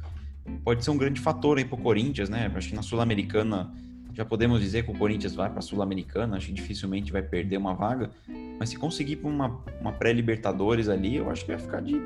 pode 0.63 0.85
ser 0.85 0.91
um 0.91 0.97
grande 0.97 1.19
fator 1.19 1.57
aí 1.57 1.65
para 1.65 1.75
o 1.75 1.81
Corinthians, 1.81 2.29
né? 2.29 2.49
Acho 2.55 2.69
que 2.69 2.75
na 2.75 2.81
Sul-Americana 2.81 3.71
já 4.13 4.23
podemos 4.23 4.61
dizer 4.61 4.83
que 4.83 4.91
o 4.91 4.97
Corinthians 4.97 5.35
vai 5.35 5.49
para 5.49 5.59
a 5.59 5.61
Sul-Americana, 5.61 6.37
acho 6.37 6.47
que 6.47 6.53
dificilmente 6.53 7.11
vai 7.11 7.21
perder 7.21 7.57
uma 7.57 7.73
vaga, 7.73 8.09
mas 8.57 8.69
se 8.69 8.77
conseguir 8.77 9.19
uma, 9.21 9.61
uma 9.81 9.91
pré-Libertadores 9.91 10.87
ali, 10.87 11.17
eu 11.17 11.29
acho 11.29 11.43
que 11.45 11.51
vai 11.51 11.59
ficar 11.59 11.81
de 11.81 12.01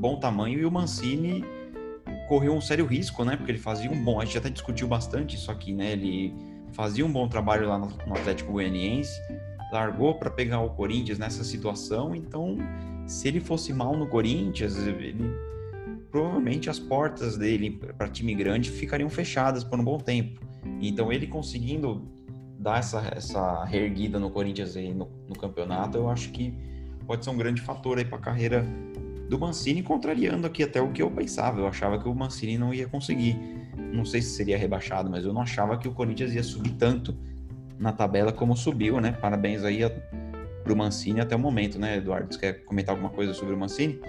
bom 0.00 0.16
tamanho 0.16 0.58
e 0.58 0.64
o 0.64 0.70
Mancini 0.70 1.44
correu 2.26 2.54
um 2.54 2.60
sério 2.60 2.86
risco, 2.86 3.22
né? 3.22 3.36
Porque 3.36 3.52
ele 3.52 3.58
fazia 3.58 3.90
um 3.90 4.02
bom, 4.02 4.18
a 4.18 4.24
gente 4.24 4.38
até 4.38 4.48
discutiu 4.48 4.88
bastante 4.88 5.36
isso 5.36 5.50
aqui, 5.50 5.74
né? 5.74 5.92
Ele 5.92 6.34
fazia 6.72 7.04
um 7.04 7.12
bom 7.12 7.28
trabalho 7.28 7.68
lá 7.68 7.78
no, 7.78 7.88
Atlético 8.14 8.52
Goianiense, 8.52 9.20
largou 9.70 10.14
para 10.14 10.30
pegar 10.30 10.60
o 10.60 10.70
Corinthians 10.70 11.18
nessa 11.18 11.44
situação, 11.44 12.14
então 12.14 12.56
se 13.06 13.28
ele 13.28 13.40
fosse 13.40 13.72
mal 13.74 13.94
no 13.96 14.06
Corinthians, 14.06 14.76
ele 14.78 15.16
provavelmente 16.10 16.70
as 16.70 16.78
portas 16.78 17.36
dele 17.36 17.70
para 17.96 18.08
time 18.08 18.34
grande 18.34 18.70
ficariam 18.70 19.10
fechadas 19.10 19.62
por 19.62 19.78
um 19.78 19.84
bom 19.84 19.98
tempo. 19.98 20.40
Então 20.80 21.12
ele 21.12 21.26
conseguindo 21.26 22.02
dar 22.58 22.78
essa, 22.78 23.12
essa 23.14 23.64
reerguida 23.64 24.18
no 24.18 24.30
Corinthians 24.30 24.76
aí 24.76 24.94
no, 24.94 25.08
no 25.28 25.36
campeonato, 25.36 25.98
eu 25.98 26.08
acho 26.08 26.30
que 26.30 26.54
pode 27.06 27.24
ser 27.24 27.30
um 27.30 27.36
grande 27.36 27.60
fator 27.60 27.98
aí 27.98 28.04
para 28.04 28.18
a 28.18 28.20
carreira 28.20 28.64
do 29.30 29.38
Mancini, 29.38 29.80
contrariando 29.80 30.44
aqui 30.44 30.64
até 30.64 30.82
o 30.82 30.90
que 30.90 31.00
eu 31.00 31.08
pensava. 31.08 31.60
Eu 31.60 31.68
achava 31.68 31.96
que 32.00 32.08
o 32.08 32.14
Mancini 32.14 32.58
não 32.58 32.74
ia 32.74 32.88
conseguir. 32.88 33.38
Não 33.76 34.04
sei 34.04 34.20
se 34.20 34.30
seria 34.30 34.58
rebaixado, 34.58 35.08
mas 35.08 35.24
eu 35.24 35.32
não 35.32 35.40
achava 35.40 35.78
que 35.78 35.86
o 35.86 35.92
Corinthians 35.92 36.34
ia 36.34 36.42
subir 36.42 36.72
tanto 36.72 37.16
na 37.78 37.92
tabela 37.92 38.32
como 38.32 38.56
subiu, 38.56 39.00
né? 39.00 39.12
Parabéns 39.12 39.62
aí 39.62 39.82
para 40.64 40.72
o 40.72 40.76
Mancini 40.76 41.20
até 41.20 41.36
o 41.36 41.38
momento, 41.38 41.78
né, 41.78 41.98
Eduardo? 41.98 42.34
Você 42.34 42.40
quer 42.40 42.64
comentar 42.64 42.92
alguma 42.92 43.08
coisa 43.08 43.32
sobre 43.32 43.54
o 43.54 43.56
Mancini? 43.56 44.00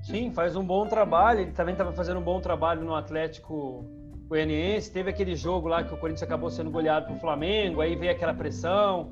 Sim, 0.00 0.30
faz 0.30 0.54
um 0.54 0.64
bom 0.64 0.86
trabalho. 0.86 1.40
Ele 1.40 1.50
também 1.50 1.72
estava 1.72 1.92
fazendo 1.92 2.20
um 2.20 2.24
bom 2.24 2.40
trabalho 2.40 2.84
no 2.84 2.94
Atlético 2.94 3.84
Goianiense. 4.28 4.92
Teve 4.92 5.10
aquele 5.10 5.34
jogo 5.34 5.66
lá 5.66 5.82
que 5.82 5.92
o 5.92 5.96
Corinthians 5.96 6.22
acabou 6.22 6.50
sendo 6.50 6.70
goleado 6.70 7.06
para 7.06 7.16
o 7.16 7.18
Flamengo, 7.18 7.80
aí 7.80 7.96
veio 7.96 8.12
aquela 8.12 8.32
pressão, 8.32 9.10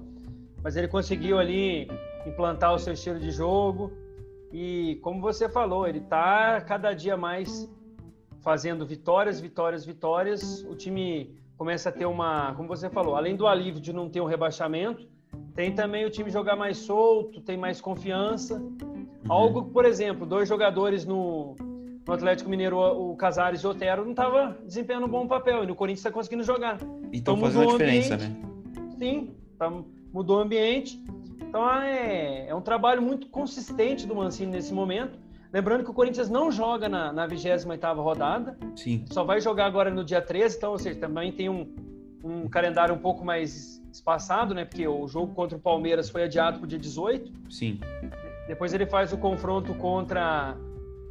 mas 0.62 0.76
ele 0.76 0.86
conseguiu 0.86 1.40
ali 1.40 1.90
implantar 2.24 2.72
o 2.72 2.78
seu 2.78 2.92
estilo 2.92 3.18
de 3.18 3.32
jogo. 3.32 4.03
E 4.56 5.00
como 5.02 5.20
você 5.20 5.48
falou, 5.48 5.84
ele 5.84 5.98
está 5.98 6.60
cada 6.60 6.92
dia 6.92 7.16
mais 7.16 7.68
fazendo 8.40 8.86
vitórias, 8.86 9.40
vitórias, 9.40 9.84
vitórias. 9.84 10.62
O 10.70 10.76
time 10.76 11.34
começa 11.56 11.88
a 11.88 11.92
ter 11.92 12.06
uma, 12.06 12.54
como 12.54 12.68
você 12.68 12.88
falou, 12.88 13.16
além 13.16 13.34
do 13.34 13.48
alívio 13.48 13.80
de 13.80 13.92
não 13.92 14.08
ter 14.08 14.20
um 14.20 14.26
rebaixamento, 14.26 15.08
tem 15.56 15.74
também 15.74 16.04
o 16.04 16.10
time 16.10 16.30
jogar 16.30 16.54
mais 16.54 16.76
solto, 16.76 17.40
tem 17.40 17.56
mais 17.56 17.80
confiança. 17.80 18.60
Uhum. 18.60 19.08
Algo, 19.28 19.64
por 19.64 19.84
exemplo, 19.84 20.24
dois 20.24 20.48
jogadores 20.48 21.04
no, 21.04 21.56
no 22.06 22.14
Atlético 22.14 22.48
Mineiro, 22.48 22.78
o 22.78 23.16
Casares 23.16 23.60
e 23.60 23.66
o 23.66 23.70
Otero, 23.70 24.04
não 24.04 24.12
estava 24.12 24.56
desempenhando 24.64 25.06
um 25.06 25.10
bom 25.10 25.26
papel. 25.26 25.64
E 25.64 25.66
no 25.66 25.74
Corinthians 25.74 25.98
está 25.98 26.12
conseguindo 26.12 26.44
jogar. 26.44 26.76
Então, 27.12 27.34
então 27.34 27.36
fazendo 27.38 27.70
a 27.70 27.72
diferença, 27.72 28.16
né? 28.16 28.36
Sim, 29.00 29.34
tá, 29.58 29.68
mudou 30.12 30.38
o 30.38 30.42
ambiente. 30.42 31.02
Então 31.54 31.70
é, 31.80 32.48
é 32.48 32.52
um 32.52 32.60
trabalho 32.60 33.00
muito 33.00 33.28
consistente 33.28 34.08
do 34.08 34.16
Mancini 34.16 34.50
nesse 34.50 34.74
momento. 34.74 35.16
Lembrando 35.52 35.84
que 35.84 35.90
o 35.92 35.94
Corinthians 35.94 36.28
não 36.28 36.50
joga 36.50 36.88
na, 36.88 37.12
na 37.12 37.28
28ª 37.28 37.94
rodada. 37.94 38.58
Sim. 38.74 39.04
Só 39.08 39.22
vai 39.22 39.40
jogar 39.40 39.66
agora 39.66 39.88
no 39.88 40.04
dia 40.04 40.20
13, 40.20 40.56
então, 40.56 40.72
ou 40.72 40.78
seja, 40.80 40.98
também 40.98 41.30
tem 41.30 41.48
um, 41.48 41.72
um 42.24 42.48
calendário 42.48 42.92
um 42.92 42.98
pouco 42.98 43.24
mais 43.24 43.80
espaçado, 43.92 44.52
né? 44.52 44.64
Porque 44.64 44.84
o 44.88 45.06
jogo 45.06 45.32
contra 45.32 45.56
o 45.56 45.60
Palmeiras 45.60 46.10
foi 46.10 46.24
adiado 46.24 46.58
para 46.58 46.64
o 46.64 46.66
dia 46.66 46.76
18. 46.76 47.32
Sim. 47.48 47.78
Depois 48.48 48.74
ele 48.74 48.84
faz 48.84 49.12
o 49.12 49.16
confronto 49.16 49.72
contra 49.74 50.56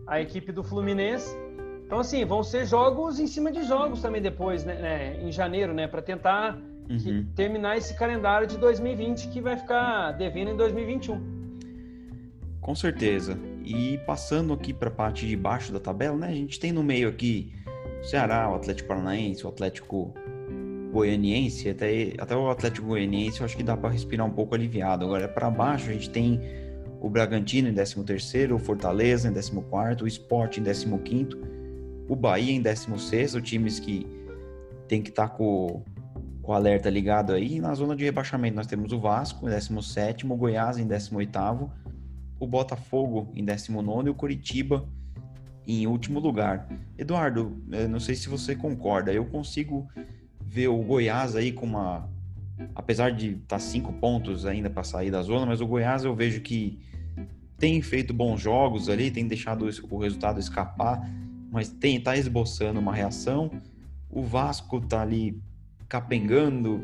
a 0.05 0.19
equipe 0.19 0.51
do 0.51 0.61
Fluminense. 0.61 1.37
Então, 1.85 2.01
assim, 2.01 2.25
vão 2.25 2.43
ser 2.43 2.65
jogos 2.65 3.17
em 3.17 3.27
cima 3.27 3.49
de 3.49 3.63
jogos 3.63 4.01
também 4.01 4.21
depois, 4.21 4.65
né? 4.65 4.75
né 4.75 5.23
em 5.23 5.31
janeiro, 5.31 5.73
né? 5.73 5.87
Para 5.87 6.01
tentar 6.01 6.59
uhum. 6.89 7.25
terminar 7.35 7.77
esse 7.77 7.95
calendário 7.95 8.47
de 8.47 8.57
2020 8.57 9.29
que 9.29 9.41
vai 9.41 9.57
ficar 9.57 10.11
devendo 10.11 10.51
em 10.51 10.57
2021. 10.57 11.43
Com 12.61 12.75
certeza. 12.75 13.37
E 13.65 13.99
passando 14.05 14.53
aqui 14.53 14.73
para 14.73 14.89
a 14.89 14.91
parte 14.91 15.27
de 15.27 15.35
baixo 15.35 15.71
da 15.71 15.79
tabela, 15.79 16.17
né? 16.17 16.27
A 16.27 16.33
gente 16.33 16.59
tem 16.59 16.71
no 16.71 16.83
meio 16.83 17.09
aqui 17.09 17.53
o 18.01 18.05
Ceará, 18.05 18.49
o 18.49 18.55
Atlético 18.55 18.89
Paranaense, 18.89 19.45
o 19.45 19.49
Atlético 19.49 20.13
Goianiense, 20.91 21.69
até, 21.69 22.13
até 22.17 22.35
o 22.35 22.49
Atlético 22.49 22.87
Goianiense 22.87 23.39
eu 23.39 23.45
acho 23.45 23.57
que 23.57 23.63
dá 23.63 23.75
para 23.75 23.89
respirar 23.89 24.25
um 24.25 24.31
pouco 24.31 24.55
aliviado. 24.55 25.03
Agora, 25.05 25.27
para 25.27 25.49
baixo, 25.49 25.89
a 25.89 25.93
gente 25.93 26.09
tem 26.09 26.39
o 27.01 27.09
Bragantino 27.09 27.67
em 27.67 27.73
13º, 27.73 28.53
o 28.53 28.59
Fortaleza 28.59 29.27
em 29.27 29.33
14º, 29.33 30.03
o 30.03 30.07
Sport 30.07 30.57
em 30.57 30.63
15º, 30.63 31.37
o 32.07 32.15
Bahia 32.15 32.53
em 32.53 32.61
16º, 32.61 33.41
times 33.41 33.79
que 33.79 34.07
tem 34.87 35.01
que 35.01 35.09
estar 35.09 35.27
tá 35.27 35.35
com, 35.35 35.83
com 36.43 36.51
o 36.51 36.55
alerta 36.55 36.89
ligado 36.89 37.31
aí. 37.31 37.59
Na 37.59 37.73
zona 37.73 37.95
de 37.95 38.03
rebaixamento 38.03 38.55
nós 38.55 38.67
temos 38.67 38.91
o 38.91 38.99
Vasco 38.99 39.47
em 39.47 39.51
17º, 39.51 40.29
o 40.29 40.35
Goiás 40.35 40.77
em 40.77 40.85
18º, 40.85 41.71
o 42.39 42.45
Botafogo 42.45 43.31
em 43.33 43.43
19º 43.43 44.07
e 44.07 44.09
o 44.09 44.13
Curitiba 44.13 44.87
em 45.65 45.87
último 45.87 46.19
lugar. 46.19 46.67
Eduardo, 46.97 47.57
não 47.89 47.99
sei 47.99 48.13
se 48.15 48.27
você 48.27 48.55
concorda, 48.55 49.11
eu 49.13 49.25
consigo 49.25 49.87
ver 50.41 50.67
o 50.67 50.77
Goiás 50.83 51.35
aí 51.35 51.51
com 51.51 51.65
uma 51.65 52.09
apesar 52.75 53.11
de 53.11 53.31
estar 53.31 53.47
tá 53.47 53.59
cinco 53.59 53.93
pontos 53.93 54.45
ainda 54.45 54.69
para 54.69 54.83
sair 54.83 55.09
da 55.09 55.23
zona, 55.23 55.45
mas 55.45 55.61
o 55.61 55.65
Goiás 55.65 56.03
eu 56.03 56.13
vejo 56.13 56.41
que 56.41 56.77
tem 57.57 57.81
feito 57.81 58.13
bons 58.13 58.41
jogos 58.41 58.89
ali, 58.89 59.09
tem 59.09 59.27
deixado 59.27 59.67
o 59.89 59.97
resultado 59.97 60.39
escapar, 60.39 61.09
mas 61.49 61.69
tem 61.69 61.99
tá 61.99 62.17
esboçando 62.17 62.79
uma 62.79 62.93
reação. 62.93 63.49
O 64.09 64.21
Vasco 64.21 64.81
tá 64.81 65.01
ali 65.01 65.41
capengando, 65.87 66.83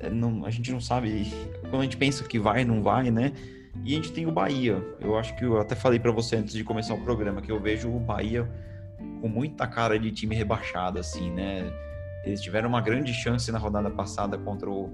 é, 0.00 0.10
não, 0.10 0.44
a 0.44 0.50
gente 0.50 0.70
não 0.70 0.80
sabe 0.80 1.32
quando 1.70 1.80
a 1.80 1.84
gente 1.84 1.96
pensa 1.96 2.24
que 2.24 2.38
vai, 2.38 2.64
não 2.64 2.82
vai, 2.82 3.10
né? 3.10 3.32
E 3.84 3.92
a 3.92 3.96
gente 3.96 4.12
tem 4.12 4.26
o 4.26 4.32
Bahia. 4.32 4.82
Eu 5.00 5.16
acho 5.16 5.36
que 5.36 5.44
eu 5.44 5.60
até 5.60 5.74
falei 5.74 5.98
para 5.98 6.10
você 6.10 6.36
antes 6.36 6.54
de 6.54 6.64
começar 6.64 6.94
o 6.94 7.00
programa 7.00 7.40
que 7.40 7.50
eu 7.50 7.60
vejo 7.60 7.88
o 7.88 8.00
Bahia 8.00 8.48
com 9.20 9.28
muita 9.28 9.66
cara 9.66 9.98
de 9.98 10.10
time 10.10 10.34
rebaixado, 10.34 10.98
assim, 10.98 11.30
né? 11.30 11.70
Eles 12.24 12.40
tiveram 12.40 12.68
uma 12.68 12.80
grande 12.80 13.12
chance 13.12 13.50
na 13.52 13.58
rodada 13.58 13.90
passada 13.90 14.36
contra 14.36 14.68
o 14.68 14.90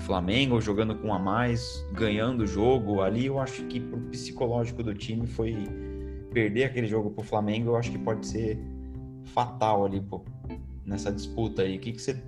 Flamengo, 0.00 0.60
jogando 0.60 0.94
com 0.96 1.08
um 1.08 1.14
a 1.14 1.18
mais, 1.18 1.84
ganhando 1.92 2.42
o 2.42 2.46
jogo. 2.46 3.00
Ali 3.00 3.26
eu 3.26 3.38
acho 3.38 3.64
que 3.64 3.80
pro 3.80 4.00
psicológico 4.10 4.82
do 4.82 4.94
time 4.94 5.26
foi 5.26 5.56
perder 6.32 6.64
aquele 6.64 6.86
jogo 6.86 7.10
pro 7.10 7.22
Flamengo, 7.22 7.70
eu 7.70 7.76
acho 7.76 7.90
que 7.90 7.98
pode 7.98 8.26
ser 8.26 8.58
fatal 9.26 9.84
ali 9.84 10.00
pô, 10.00 10.24
nessa 10.84 11.12
disputa 11.12 11.62
aí. 11.62 11.76
O 11.76 11.80
que, 11.80 11.92
que 11.92 12.02
você 12.02 12.20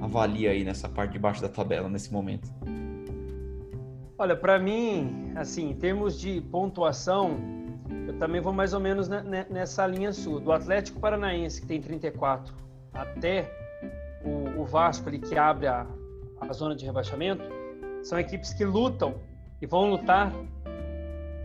avalia 0.00 0.50
aí 0.50 0.64
nessa 0.64 0.88
parte 0.88 1.12
de 1.12 1.18
baixo 1.18 1.40
da 1.40 1.48
tabela 1.48 1.88
nesse 1.88 2.12
momento? 2.12 2.52
Olha, 4.16 4.36
para 4.36 4.58
mim, 4.58 5.32
assim, 5.34 5.70
em 5.70 5.74
termos 5.74 6.18
de 6.18 6.40
pontuação, 6.40 7.36
eu 8.06 8.16
também 8.18 8.40
vou 8.40 8.52
mais 8.52 8.72
ou 8.72 8.80
menos 8.80 9.08
nessa 9.08 9.86
linha 9.86 10.12
sua. 10.12 10.40
Do 10.40 10.52
Atlético 10.52 11.00
Paranaense, 11.00 11.60
que 11.60 11.66
tem 11.66 11.80
34, 11.80 12.54
até 12.92 13.50
o, 14.24 14.60
o 14.60 14.64
Vasco, 14.64 15.08
ali, 15.08 15.18
que 15.18 15.36
abre 15.36 15.66
a, 15.66 15.86
a 16.40 16.52
zona 16.52 16.76
de 16.76 16.84
rebaixamento, 16.84 17.42
são 18.02 18.18
equipes 18.18 18.52
que 18.52 18.64
lutam 18.64 19.14
e 19.60 19.66
vão 19.66 19.90
lutar 19.90 20.32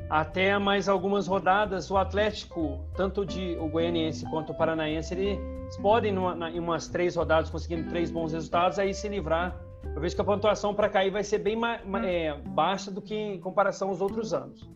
até 0.10 0.58
mais 0.58 0.90
algumas 0.90 1.28
rodadas. 1.28 1.92
O 1.92 1.98
Atlético, 1.98 2.80
tanto 2.96 3.26
de 3.26 3.56
o 3.60 3.70
goianiense 3.70 4.26
quanto 4.30 4.52
o 4.52 4.56
paranaense, 4.56 5.14
eles 5.14 5.78
podem, 5.78 6.12
numa, 6.12 6.50
em 6.50 6.60
umas 6.60 6.88
três 6.88 7.16
rodadas, 7.16 7.50
conseguindo 7.50 7.88
três 7.90 8.10
bons 8.10 8.34
resultados, 8.34 8.80
aí 8.80 8.94
se 8.94 9.08
livrar. 9.08 9.56
Eu 9.96 10.02
vejo 10.02 10.16
que 10.16 10.22
a 10.22 10.26
pontuação 10.26 10.74
para 10.74 10.90
cair 10.90 11.12
vai 11.12 11.24
ser 11.24 11.40
bem 11.40 11.58
é, 12.04 12.34
baixa 12.50 12.92
do 12.92 13.02
que 13.02 13.16
em 13.16 13.40
comparação 13.40 13.90
aos 13.90 14.02
outros 14.02 14.34
anos. 14.34 14.70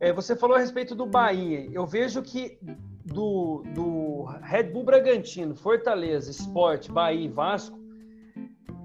É, 0.00 0.12
você 0.12 0.36
falou 0.36 0.56
a 0.56 0.60
respeito 0.60 0.94
do 0.94 1.06
Bahia. 1.06 1.68
Eu 1.72 1.86
vejo 1.86 2.22
que 2.22 2.58
do, 3.04 3.62
do 3.74 4.24
Red 4.42 4.64
Bull 4.64 4.84
Bragantino, 4.84 5.56
Fortaleza, 5.56 6.30
Sport, 6.30 6.90
Bahia 6.90 7.24
e 7.24 7.28
Vasco, 7.28 7.78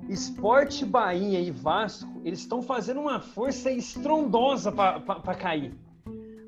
Esporte 0.09 0.85
Bahia 0.85 1.39
e 1.39 1.49
Vasco, 1.49 2.21
eles 2.23 2.39
estão 2.39 2.61
fazendo 2.61 2.99
uma 2.99 3.19
força 3.19 3.71
estrondosa 3.71 4.71
para 4.71 5.35
cair. 5.35 5.73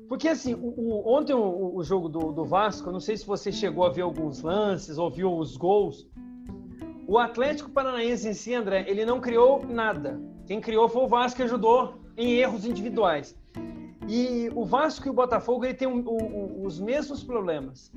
Porque 0.08 0.28
assim, 0.28 0.54
o, 0.54 0.74
o, 0.76 1.16
ontem 1.16 1.34
o, 1.34 1.74
o 1.74 1.82
jogo 1.82 2.08
do, 2.08 2.32
do, 2.32 2.44
Vasco, 2.44 2.92
não 2.92 3.00
sei 3.00 3.16
se 3.16 3.26
você 3.26 3.50
chegou 3.50 3.84
a 3.84 3.90
ver 3.90 4.02
alguns 4.02 4.42
lances, 4.42 4.98
ouviu 4.98 5.36
os 5.36 5.56
gols. 5.56 6.08
O 7.08 7.18
Atlético 7.18 7.70
Paranaense 7.70 8.28
em 8.28 8.34
si, 8.34 8.54
André, 8.54 8.84
ele 8.88 9.04
não 9.04 9.20
criou 9.20 9.64
nada. 9.66 10.20
Quem 10.46 10.60
criou 10.60 10.88
foi 10.88 11.02
o 11.02 11.08
Vasco 11.08 11.36
que 11.36 11.42
ajudou 11.42 11.94
em 12.16 12.34
erros 12.34 12.64
individuais. 12.64 13.36
E 14.08 14.50
o 14.54 14.64
Vasco 14.64 15.06
e 15.08 15.10
o 15.10 15.14
Botafogo 15.14 15.64
ele 15.64 15.74
tem 15.74 15.88
os 15.88 16.78
mesmos 16.78 17.24
problemas. 17.24 17.92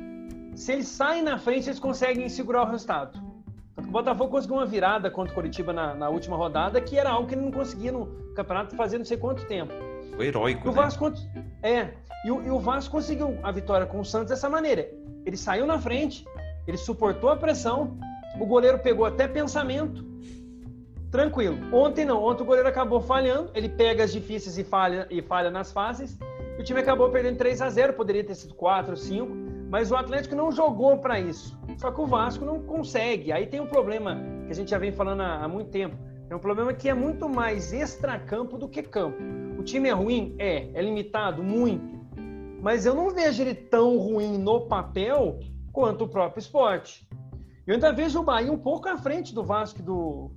Se 0.56 0.74
eles 0.74 0.88
saem 0.88 1.22
na 1.22 1.38
frente, 1.38 1.70
eles 1.70 1.80
conseguem 1.80 2.28
segurar 2.28 2.64
o 2.64 2.72
resultado. 2.72 3.29
O 3.90 3.92
Botafogo 3.92 4.30
conseguiu 4.30 4.58
uma 4.58 4.68
virada 4.68 5.10
contra 5.10 5.32
o 5.32 5.36
Coritiba 5.36 5.74
na, 5.74 5.96
na, 5.96 6.10
última 6.10 6.38
rodada, 6.38 6.80
que 6.80 6.96
era 6.96 7.10
algo 7.10 7.28
que 7.28 7.34
ele 7.34 7.42
não 7.42 7.52
conseguia 7.52 7.92
no 7.92 8.06
campeonato 8.36 8.76
fazer 8.76 9.00
não 9.00 9.04
sei 9.04 9.18
quanto 9.18 9.48
tempo. 9.48 9.74
Foi 10.16 10.28
heróico. 10.28 10.68
E 10.68 10.70
o 10.70 10.72
né? 10.72 10.78
Vasco, 10.78 11.12
é, 11.64 11.90
e 12.24 12.30
o, 12.30 12.44
e 12.44 12.52
o 12.52 12.60
Vasco 12.60 12.92
conseguiu 12.92 13.40
a 13.42 13.52
vitória 13.52 13.88
com 13.88 14.00
o 14.00 14.06
Santos 14.06 14.30
dessa 14.30 14.48
maneira. 14.48 14.88
Ele 15.26 15.36
saiu 15.36 15.66
na 15.66 15.80
frente, 15.80 16.24
ele 16.68 16.78
suportou 16.78 17.32
a 17.32 17.36
pressão, 17.36 17.98
o 18.40 18.46
goleiro 18.46 18.78
pegou 18.78 19.08
até 19.08 19.28
pensamento, 19.28 20.06
tranquilo. 21.10 21.58
Ontem 21.76 22.06
não, 22.06 22.24
ontem 22.24 22.44
o 22.44 22.46
goleiro 22.46 22.70
acabou 22.70 23.02
falhando, 23.02 23.50
ele 23.56 23.70
pega 23.70 24.04
as 24.04 24.12
difíceis 24.12 24.56
e 24.60 24.64
falha, 24.64 25.08
e 25.10 25.20
falha 25.20 25.50
nas 25.50 25.72
fáceis. 25.72 26.16
E 26.60 26.62
o 26.62 26.64
time 26.64 26.80
acabou 26.80 27.10
perdendo 27.10 27.38
3 27.38 27.60
a 27.60 27.70
0 27.72 27.94
poderia 27.94 28.24
ter 28.24 28.36
sido 28.36 28.54
4 28.54 28.92
ou 28.92 28.98
5, 28.98 29.59
mas 29.70 29.92
o 29.92 29.96
Atlético 29.96 30.36
não 30.36 30.52
jogou 30.52 30.98
para 30.98 31.20
isso. 31.20 31.58
Só 31.78 31.92
que 31.92 32.02
o 32.02 32.08
Vasco 32.08 32.44
não 32.44 32.60
consegue. 32.64 33.32
Aí 33.32 33.46
tem 33.46 33.62
um 33.62 33.68
problema 33.68 34.18
que 34.46 34.52
a 34.52 34.56
gente 34.56 34.72
já 34.72 34.80
vem 34.80 34.92
falando 34.92 35.22
há, 35.22 35.48
muito 35.48 35.70
tempo. 35.70 35.96
É 36.28 36.36
um 36.36 36.40
problema 36.40 36.74
que 36.74 36.90
é 36.90 36.94
muito 36.94 37.30
mais 37.30 37.72
extracampo 37.72 38.58
do 38.58 38.68
que 38.68 38.82
campo. 38.82 39.18
O 39.60 39.64
time 39.64 39.88
é 39.88 39.92
ruim? 39.92 40.36
É. 40.40 40.72
É 40.74 40.82
limitado? 40.82 41.44
Muito. 41.44 42.00
Mas 42.62 42.88
eu 42.88 42.96
não 42.96 43.12
vejo 43.12 43.44
ele 43.44 43.54
tão 43.54 43.98
ruim 43.98 44.40
no 44.40 44.62
papel 44.62 45.40
quanto 45.72 46.06
o 46.06 46.10
próprio 46.10 46.40
esporte. 46.40 47.08
Eu 47.66 47.76
ainda 47.76 47.94
vejo 47.94 48.20
o 48.20 48.24
Bahia 48.24 48.52
um 48.52 48.58
pouco 48.58 48.90
à 48.90 48.98
frente 48.98 49.36
do 49.36 49.44
Vasco 49.44 49.80
e 49.80 49.84
do, 49.84 50.32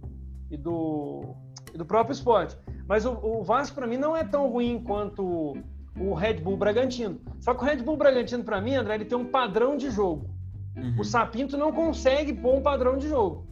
e 0.50 0.56
do, 0.58 1.34
e 1.72 1.78
do 1.78 1.86
próprio 1.86 2.12
esporte. 2.12 2.56
Mas 2.86 3.06
o, 3.06 3.12
o 3.12 3.42
Vasco, 3.42 3.74
para 3.74 3.86
mim, 3.86 3.96
não 3.96 4.14
é 4.14 4.22
tão 4.24 4.50
ruim 4.50 4.84
quanto 4.84 5.56
o 5.98 6.14
Red 6.14 6.34
Bull 6.34 6.56
Bragantino. 6.56 7.20
Só 7.40 7.54
que 7.54 7.62
o 7.62 7.66
Red 7.66 7.76
Bull 7.76 7.96
Bragantino, 7.96 8.42
para 8.44 8.60
mim, 8.60 8.74
André, 8.74 8.94
ele 8.96 9.04
tem 9.04 9.16
um 9.16 9.26
padrão 9.26 9.76
de 9.76 9.90
jogo. 9.90 10.30
Uhum. 10.76 10.96
O 10.98 11.04
Sapinto 11.04 11.56
não 11.56 11.72
consegue 11.72 12.32
pôr 12.32 12.56
um 12.56 12.62
padrão 12.62 12.96
de 12.96 13.08
jogo. 13.08 13.46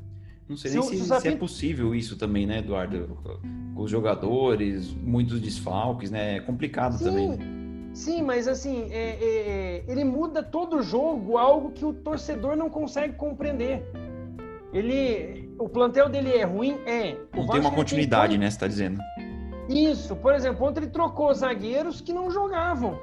Não 0.48 0.56
sei 0.56 0.70
se 0.70 0.78
nem 0.78 0.88
se, 0.88 0.96
se, 0.96 1.04
Sapinto... 1.04 1.22
se, 1.22 1.28
é 1.28 1.36
possível 1.36 1.94
isso 1.94 2.16
também, 2.16 2.46
né, 2.46 2.58
Eduardo? 2.58 3.18
Com 3.74 3.82
os 3.82 3.90
jogadores, 3.90 4.92
muitos 4.94 5.40
desfalques, 5.40 6.10
né? 6.10 6.38
É 6.38 6.40
complicado 6.40 6.98
sim, 6.98 7.04
também. 7.04 7.38
Sim, 7.92 8.22
mas 8.22 8.48
assim, 8.48 8.88
é, 8.90 9.18
é, 9.20 9.84
ele 9.86 10.04
muda 10.04 10.42
todo 10.42 10.78
o 10.78 10.82
jogo, 10.82 11.36
algo 11.36 11.70
que 11.70 11.84
o 11.84 11.92
torcedor 11.92 12.56
não 12.56 12.70
consegue 12.70 13.14
compreender. 13.14 13.84
Ele, 14.72 15.52
o 15.58 15.68
plantel 15.68 16.08
dele 16.08 16.30
é 16.30 16.44
ruim, 16.44 16.78
é. 16.86 17.16
O 17.34 17.38
não 17.38 17.48
tem 17.48 17.60
uma 17.60 17.72
continuidade, 17.72 18.32
tem... 18.32 18.38
né? 18.38 18.50
Você 18.50 18.56
está 18.56 18.66
dizendo? 18.66 19.00
Isso. 19.70 20.16
Por 20.16 20.34
exemplo, 20.34 20.66
ontem 20.66 20.80
ele 20.80 20.90
trocou 20.90 21.32
zagueiros 21.32 22.00
que 22.00 22.12
não 22.12 22.30
jogavam. 22.30 22.98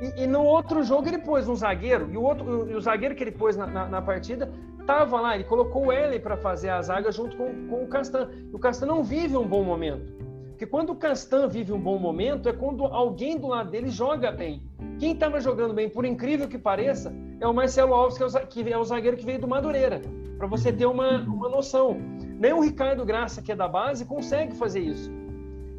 E, 0.00 0.24
e, 0.24 0.26
no 0.26 0.42
outro 0.42 0.82
jogo 0.82 1.06
ele 1.06 1.18
pôs 1.18 1.46
um 1.48 1.54
zagueiro, 1.54 2.10
e 2.10 2.16
o, 2.16 2.22
outro, 2.22 2.44
o 2.76 2.80
zagueiro 2.80 3.14
que 3.14 3.22
ele 3.22 3.30
pôs 3.30 3.56
na, 3.56 3.68
na, 3.68 3.86
na 3.86 4.02
partida 4.02 4.50
tava 4.84 5.20
lá, 5.20 5.36
ele 5.36 5.44
colocou 5.44 5.86
o 5.86 5.92
Ellen 5.92 6.18
para 6.18 6.36
fazer 6.36 6.70
a 6.70 6.82
zaga 6.82 7.12
junto 7.12 7.36
com, 7.36 7.68
com 7.68 7.84
o 7.84 7.86
Castan. 7.86 8.28
E 8.50 8.54
o 8.54 8.58
Castan 8.58 8.86
não 8.86 9.04
vive 9.04 9.36
um 9.36 9.46
bom 9.46 9.62
momento. 9.62 10.12
Porque 10.48 10.66
quando 10.66 10.90
o 10.90 10.96
Castan 10.96 11.46
vive 11.46 11.72
um 11.72 11.78
bom 11.78 11.98
momento 11.98 12.48
é 12.48 12.52
quando 12.52 12.84
alguém 12.84 13.38
do 13.38 13.46
lado 13.46 13.70
dele 13.70 13.90
joga 13.90 14.32
bem. 14.32 14.62
Quem 14.98 15.12
estava 15.12 15.40
jogando 15.40 15.72
bem, 15.72 15.88
por 15.88 16.04
incrível 16.04 16.48
que 16.48 16.58
pareça, 16.58 17.14
é 17.40 17.46
o 17.46 17.54
Marcelo 17.54 17.94
Alves, 17.94 18.16
que 18.16 18.24
é 18.72 18.76
o, 18.76 18.82
é 18.82 18.84
zagueiro 18.84 19.16
que 19.16 19.24
veio 19.24 19.40
do 19.40 19.46
Madureira. 19.46 20.00
Para 20.36 20.48
você 20.48 20.72
ter 20.72 20.86
uma, 20.86 21.20
uma 21.20 21.48
noção. 21.48 21.96
Nem 22.40 22.52
o 22.52 22.60
Ricardo 22.60 23.04
Graça, 23.04 23.40
que 23.40 23.52
é 23.52 23.56
da 23.56 23.68
base, 23.68 24.04
consegue 24.04 24.56
fazer 24.56 24.80
isso. 24.80 25.21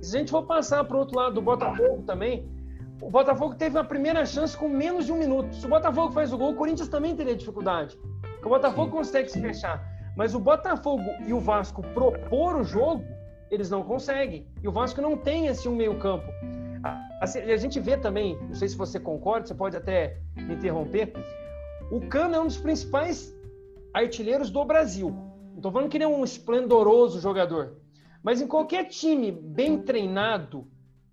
Se 0.04 0.18
a 0.18 0.20
gente 0.20 0.32
for 0.32 0.44
passar 0.44 0.84
para 0.84 0.98
o 0.98 1.00
outro 1.00 1.18
lado 1.18 1.36
do 1.36 1.42
Botafogo 1.42 2.04
também, 2.04 2.46
o 3.02 3.10
Botafogo 3.10 3.56
teve 3.56 3.80
a 3.80 3.84
primeira 3.86 4.26
chance 4.26 4.56
com 4.56 4.68
menos 4.68 5.06
de 5.06 5.14
um 5.14 5.18
minuto. 5.18 5.56
Se 5.56 5.66
o 5.66 5.70
Botafogo 5.70 6.12
faz 6.12 6.34
o 6.34 6.38
gol, 6.38 6.52
o 6.52 6.56
Corinthians 6.56 6.90
também 6.90 7.16
teria 7.16 7.34
dificuldade. 7.36 7.98
Porque 8.22 8.46
o 8.46 8.50
Botafogo 8.50 8.88
Sim. 8.88 8.98
consegue 8.98 9.30
se 9.30 9.40
fechar. 9.40 9.82
Mas 10.18 10.36
o 10.36 10.40
Botafogo 10.40 11.04
e 11.26 11.34
o 11.34 11.40
Vasco 11.40 11.82
propor 11.94 12.58
o 12.58 12.64
jogo, 12.66 13.04
eles 13.50 13.70
não 13.70 13.82
conseguem. 13.82 14.46
E 14.62 14.68
o 14.68 14.74
Vasco 14.74 15.02
não 15.02 15.16
tem 15.16 15.48
esse 15.48 15.70
um 15.70 15.76
meio-campo. 15.76 16.26
Assim, 17.22 17.40
a 17.40 17.56
gente 17.56 17.80
vê 17.80 17.96
também, 17.96 18.38
não 18.42 18.56
sei 18.56 18.68
se 18.68 18.76
você 18.76 19.00
concorda, 19.00 19.48
você 19.48 19.56
pode 19.56 19.78
até 19.78 20.18
me 20.36 20.56
interromper. 20.56 21.14
O 21.90 22.02
Cano 22.02 22.36
é 22.36 22.40
um 22.42 22.48
dos 22.48 22.58
principais 22.58 23.34
artilheiros 23.94 24.50
do 24.50 24.66
Brasil. 24.66 25.12
Não 25.52 25.58
estou 25.58 25.72
falando 25.72 25.90
que 25.90 25.96
ele 25.96 26.04
é 26.04 26.08
um 26.08 26.26
esplendoroso 26.26 27.22
jogador. 27.22 27.78
Mas 28.24 28.42
em 28.42 28.48
qualquer 28.48 28.86
time 28.86 29.32
bem 29.32 29.80
treinado, 29.80 30.66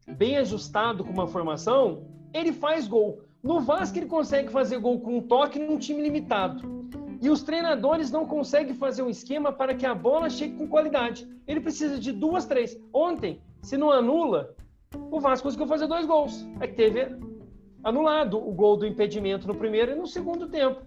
bem 0.06 0.38
ajustado 0.38 1.04
com 1.04 1.10
uma 1.10 1.26
formação, 1.26 2.06
ele 2.32 2.52
faz 2.52 2.86
gol. 2.86 3.20
No 3.42 3.60
Vasco 3.60 3.98
ele 3.98 4.06
consegue 4.06 4.50
fazer 4.50 4.78
gol 4.78 5.00
com 5.00 5.18
um 5.18 5.22
toque 5.22 5.58
num 5.58 5.76
time 5.76 6.02
limitado. 6.02 6.88
E 7.20 7.28
os 7.28 7.42
treinadores 7.42 8.10
não 8.10 8.24
conseguem 8.24 8.74
fazer 8.74 9.02
um 9.02 9.10
esquema 9.10 9.52
para 9.52 9.74
que 9.74 9.84
a 9.84 9.94
bola 9.94 10.30
chegue 10.30 10.56
com 10.56 10.68
qualidade. 10.68 11.28
Ele 11.46 11.60
precisa 11.60 11.98
de 11.98 12.12
duas, 12.12 12.46
três. 12.46 12.80
Ontem, 12.94 13.42
se 13.60 13.76
não 13.76 13.90
anula, 13.90 14.54
o 15.10 15.20
Vasco 15.20 15.46
conseguiu 15.48 15.66
fazer 15.66 15.88
dois 15.88 16.06
gols. 16.06 16.46
É 16.60 16.66
que 16.68 16.74
teve 16.74 17.08
anulado 17.82 18.38
o 18.38 18.52
gol 18.52 18.76
do 18.76 18.86
impedimento 18.86 19.48
no 19.48 19.54
primeiro 19.54 19.92
e 19.92 19.94
no 19.96 20.06
segundo 20.06 20.48
tempo. 20.48 20.80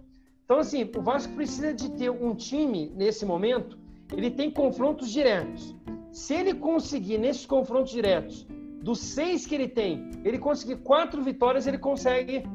Então, 0.46 0.58
assim, 0.60 0.90
o 0.96 1.02
Vasco 1.02 1.34
precisa 1.34 1.74
de 1.74 1.92
ter 1.92 2.10
um 2.10 2.34
time, 2.34 2.92
nesse 2.96 3.26
momento, 3.26 3.78
ele 4.12 4.32
tem 4.32 4.50
confrontos 4.50 5.10
diretos. 5.12 5.76
Se 6.14 6.36
ele 6.36 6.54
conseguir, 6.54 7.18
nesses 7.18 7.44
confrontos 7.44 7.92
diretos, 7.92 8.46
dos 8.84 9.00
seis 9.00 9.48
que 9.48 9.56
ele 9.56 9.68
tem, 9.68 10.12
ele 10.24 10.38
conseguir 10.38 10.76
quatro 10.76 11.24
vitórias, 11.24 11.66
ele 11.66 11.80
consegue 11.80 12.48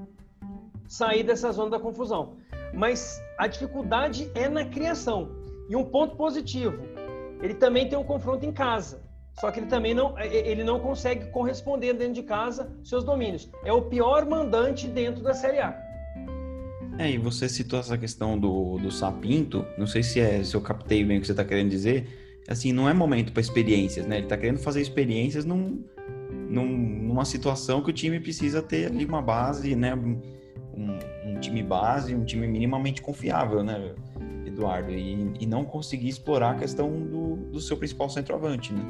sair 0.87 1.25
dessa 1.25 1.51
zona 1.51 1.71
da 1.71 1.81
confusão. 1.81 2.37
Mas 2.73 3.21
a 3.37 3.49
dificuldade 3.49 4.31
é 4.33 4.49
na 4.49 4.65
criação. 4.65 5.31
E 5.69 5.75
um 5.75 5.85
ponto 5.85 6.17
positivo, 6.17 6.85
ele 7.43 7.55
também 7.55 7.89
tem 7.89 7.99
um 7.99 8.05
confronto 8.05 8.47
em 8.47 8.53
casa. 8.53 9.03
Só 9.41 9.51
que 9.51 9.59
ele 9.59 9.67
também 9.67 9.93
não, 9.93 10.17
ele 10.21 10.63
não 10.63 10.79
consegue 10.79 11.27
corresponder 11.33 11.95
dentro 11.95 12.15
de 12.15 12.23
casa 12.23 12.73
seus 12.85 13.03
domínios. 13.03 13.51
É 13.65 13.73
o 13.73 13.83
pior 13.83 14.25
mandante 14.25 14.87
dentro 14.87 15.21
da 15.21 15.35
Série 15.35 15.59
A. 15.59 15.77
É, 16.97 17.11
e 17.11 17.19
você 17.19 17.49
citou 17.49 17.81
essa 17.81 17.99
questão 17.99 18.39
do, 18.39 18.79
do 18.79 18.91
Sapinto, 18.93 19.67
não 19.77 19.87
sei 19.87 20.05
se, 20.05 20.21
é, 20.21 20.45
se 20.45 20.55
eu 20.55 20.61
captei 20.61 21.05
bem 21.05 21.19
o 21.19 21.21
que 21.21 21.27
você 21.27 21.33
está 21.33 21.45
querendo 21.45 21.71
dizer, 21.71 22.28
assim, 22.49 22.73
não 22.73 22.89
é 22.89 22.95
momento 22.95 23.33
para 23.33 23.41
experiências, 23.41 24.07
né? 24.07 24.17
Ele 24.17 24.27
está 24.27 24.37
querendo 24.37 24.59
fazer 24.59 24.81
experiências 24.81 25.45
num, 25.45 25.85
num, 26.49 26.67
numa 26.67 27.25
situação 27.25 27.83
que 27.83 27.91
o 27.91 27.93
time 27.93 28.19
precisa 28.19 28.63
ter 28.63 28.87
ali 28.87 29.05
uma 29.05 29.21
base, 29.21 29.77
né? 29.77 29.95
um, 30.79 30.99
um, 31.27 31.41
time 31.41 31.63
base, 31.63 32.15
um 32.15 32.25
time 32.25 32.47
minimamente 32.47 33.03
confiável, 33.03 33.63
né, 33.63 33.95
Eduardo? 34.47 34.93
E, 34.93 35.33
e 35.41 35.47
não 35.47 35.65
conseguir 35.65 36.09
explorar 36.09 36.53
a 36.53 36.55
questão 36.55 36.91
do, 36.91 37.37
do 37.51 37.61
seu 37.61 37.77
principal 37.77 38.09
centroavante, 38.09 38.73
né? 38.73 38.83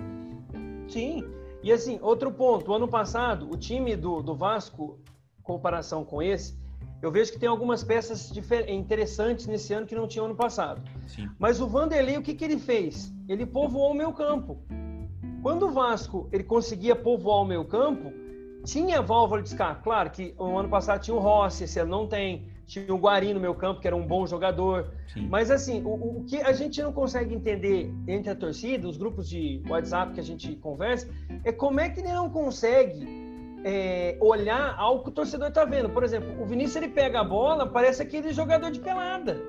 Sim. 0.87 1.25
E 1.63 1.73
assim, 1.73 1.99
outro 2.01 2.31
ponto, 2.31 2.73
ano 2.73 2.87
passado, 2.87 3.51
o 3.51 3.57
time 3.57 3.97
do, 3.97 4.23
do 4.23 4.35
Vasco, 4.35 4.99
comparação 5.43 6.05
com 6.05 6.23
esse, 6.23 6.57
eu 7.01 7.13
vejo 7.13 7.33
que 7.33 7.39
tem 7.39 7.49
algumas 7.49 7.85
peças 7.85 8.33
interessantes 8.69 9.47
nesse 9.47 9.73
ano 9.73 9.87
que 9.87 9.95
não 9.95 10.09
tinha 10.09 10.25
ano 10.25 10.35
passado. 10.35 10.83
Sim. 11.07 11.29
Mas 11.39 11.61
o 11.61 11.67
Vanderlei, 11.67 12.19
o 12.19 12.23
que, 12.23 12.35
que 12.35 12.45
ele 12.45 12.59
fez? 12.59 13.15
Ele 13.29 13.47
povoou 13.47 13.93
o 13.93 13.95
meu 13.95 14.13
campo. 14.13 14.59
Quando 15.43 15.67
o 15.67 15.71
Vasco 15.71 16.29
ele 16.33 16.43
conseguia 16.43 16.97
povoar 16.97 17.43
o 17.43 17.45
meu 17.45 17.65
campo, 17.65 18.13
tinha 18.65 19.01
válvula 19.01 19.43
de 19.43 19.49
escape. 19.49 19.83
Claro 19.83 20.11
que 20.11 20.35
o 20.37 20.59
ano 20.59 20.69
passado 20.69 21.01
tinha 21.01 21.15
o 21.15 21.21
Rossi, 21.21 21.65
esse 21.65 21.79
ano 21.79 21.91
não 21.91 22.07
tem. 22.07 22.47
Tinha 22.67 22.93
o 22.93 22.99
Guari 22.99 23.33
no 23.33 23.41
meu 23.41 23.55
campo, 23.55 23.81
que 23.81 23.87
era 23.87 23.97
um 23.97 24.07
bom 24.07 24.27
jogador. 24.27 24.93
Sim. 25.15 25.27
Mas, 25.29 25.51
assim, 25.51 25.83
o, 25.83 26.19
o, 26.19 26.25
que 26.25 26.37
a 26.37 26.53
gente 26.53 26.83
não 26.83 26.93
consegue 26.93 27.35
entender 27.35 27.91
entre 28.07 28.31
a 28.31 28.35
torcida, 28.35 28.87
os 28.87 28.99
grupos 28.99 29.27
de 29.27 29.63
WhatsApp 29.67 30.13
que 30.13 30.21
a 30.21 30.23
gente 30.23 30.55
conversa, 30.57 31.09
é 31.45 31.51
como 31.51 31.81
é 31.81 31.89
que 31.89 32.01
ele 32.01 32.13
não 32.13 32.29
consegue 32.29 33.18
é, 33.65 34.17
olhar 34.21 34.75
algo 34.79 35.03
que 35.05 35.09
o 35.11 35.13
torcedor 35.13 35.49
está 35.49 35.65
vendo. 35.65 35.89
Por 35.89 36.03
exemplo, 36.03 36.41
o 36.41 36.47
Vinícius 36.47 36.77
ele 36.77 36.89
pega 36.89 37.21
a 37.21 37.25
bola, 37.25 37.67
parece 37.67 38.03
aquele 38.03 38.33
jogador 38.33 38.71
de 38.71 38.81
pelada. 38.81 39.41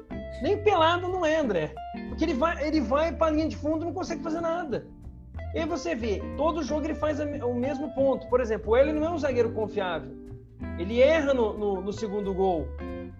Nem 0.42 0.58
pelado 0.64 1.08
não 1.08 1.26
é, 1.26 1.38
André. 1.38 1.74
Porque 2.10 2.24
ele 2.24 2.34
vai, 2.34 2.68
ele 2.68 2.82
vai 2.82 3.12
para 3.12 3.28
a 3.28 3.32
linha 3.32 3.48
de 3.48 3.56
fundo 3.56 3.84
e 3.84 3.86
não 3.86 3.94
consegue 3.94 4.24
fazer 4.24 4.42
nada. 4.42 4.88
E 5.54 5.60
aí 5.60 5.66
você 5.66 5.96
vê, 5.96 6.22
todo 6.38 6.64
jogo 6.64 6.86
ele 6.86 6.96
faz 6.96 7.20
o 7.20 7.54
mesmo 7.54 7.94
ponto. 7.94 8.28
Por 8.28 8.40
exemplo, 8.40 8.76
ele 8.78 8.94
não 8.94 9.06
é 9.06 9.10
um 9.10 9.18
zagueiro 9.18 9.52
confiável. 9.52 10.12
Ele 10.78 11.02
erra 11.02 11.34
no, 11.34 11.58
no, 11.58 11.82
no 11.82 11.94
segundo 11.94 12.34
gol. 12.34 12.68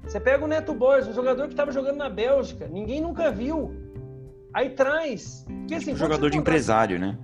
Você 0.04 0.20
pega 0.20 0.44
o 0.44 0.48
Neto 0.48 0.74
Borges, 0.74 1.10
um 1.10 1.14
jogador 1.14 1.44
que 1.44 1.54
estava 1.54 1.72
jogando 1.72 1.98
na 1.98 2.10
Bélgica, 2.10 2.68
ninguém 2.68 3.02
nunca 3.02 3.32
viu. 3.32 3.74
Aí 4.54 4.72
traz. 4.72 5.46
Porque, 5.46 5.76
assim, 5.76 5.86
tipo 5.88 5.98
jogador 5.98 6.30
de 6.30 6.38
empresário, 6.38 7.00
né? 7.00 7.18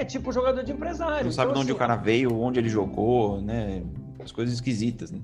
É, 0.00 0.04
tipo 0.04 0.32
jogador 0.32 0.64
de 0.64 0.72
empresário. 0.72 1.26
Não 1.26 1.32
sabe 1.32 1.50
então, 1.50 1.62
de 1.62 1.66
onde 1.66 1.72
assim, 1.72 1.76
o 1.76 1.78
cara 1.78 1.94
veio, 1.94 2.40
onde 2.40 2.58
ele 2.58 2.70
jogou, 2.70 3.38
né? 3.42 3.82
As 4.24 4.32
coisas 4.32 4.54
esquisitas, 4.54 5.10
né? 5.10 5.20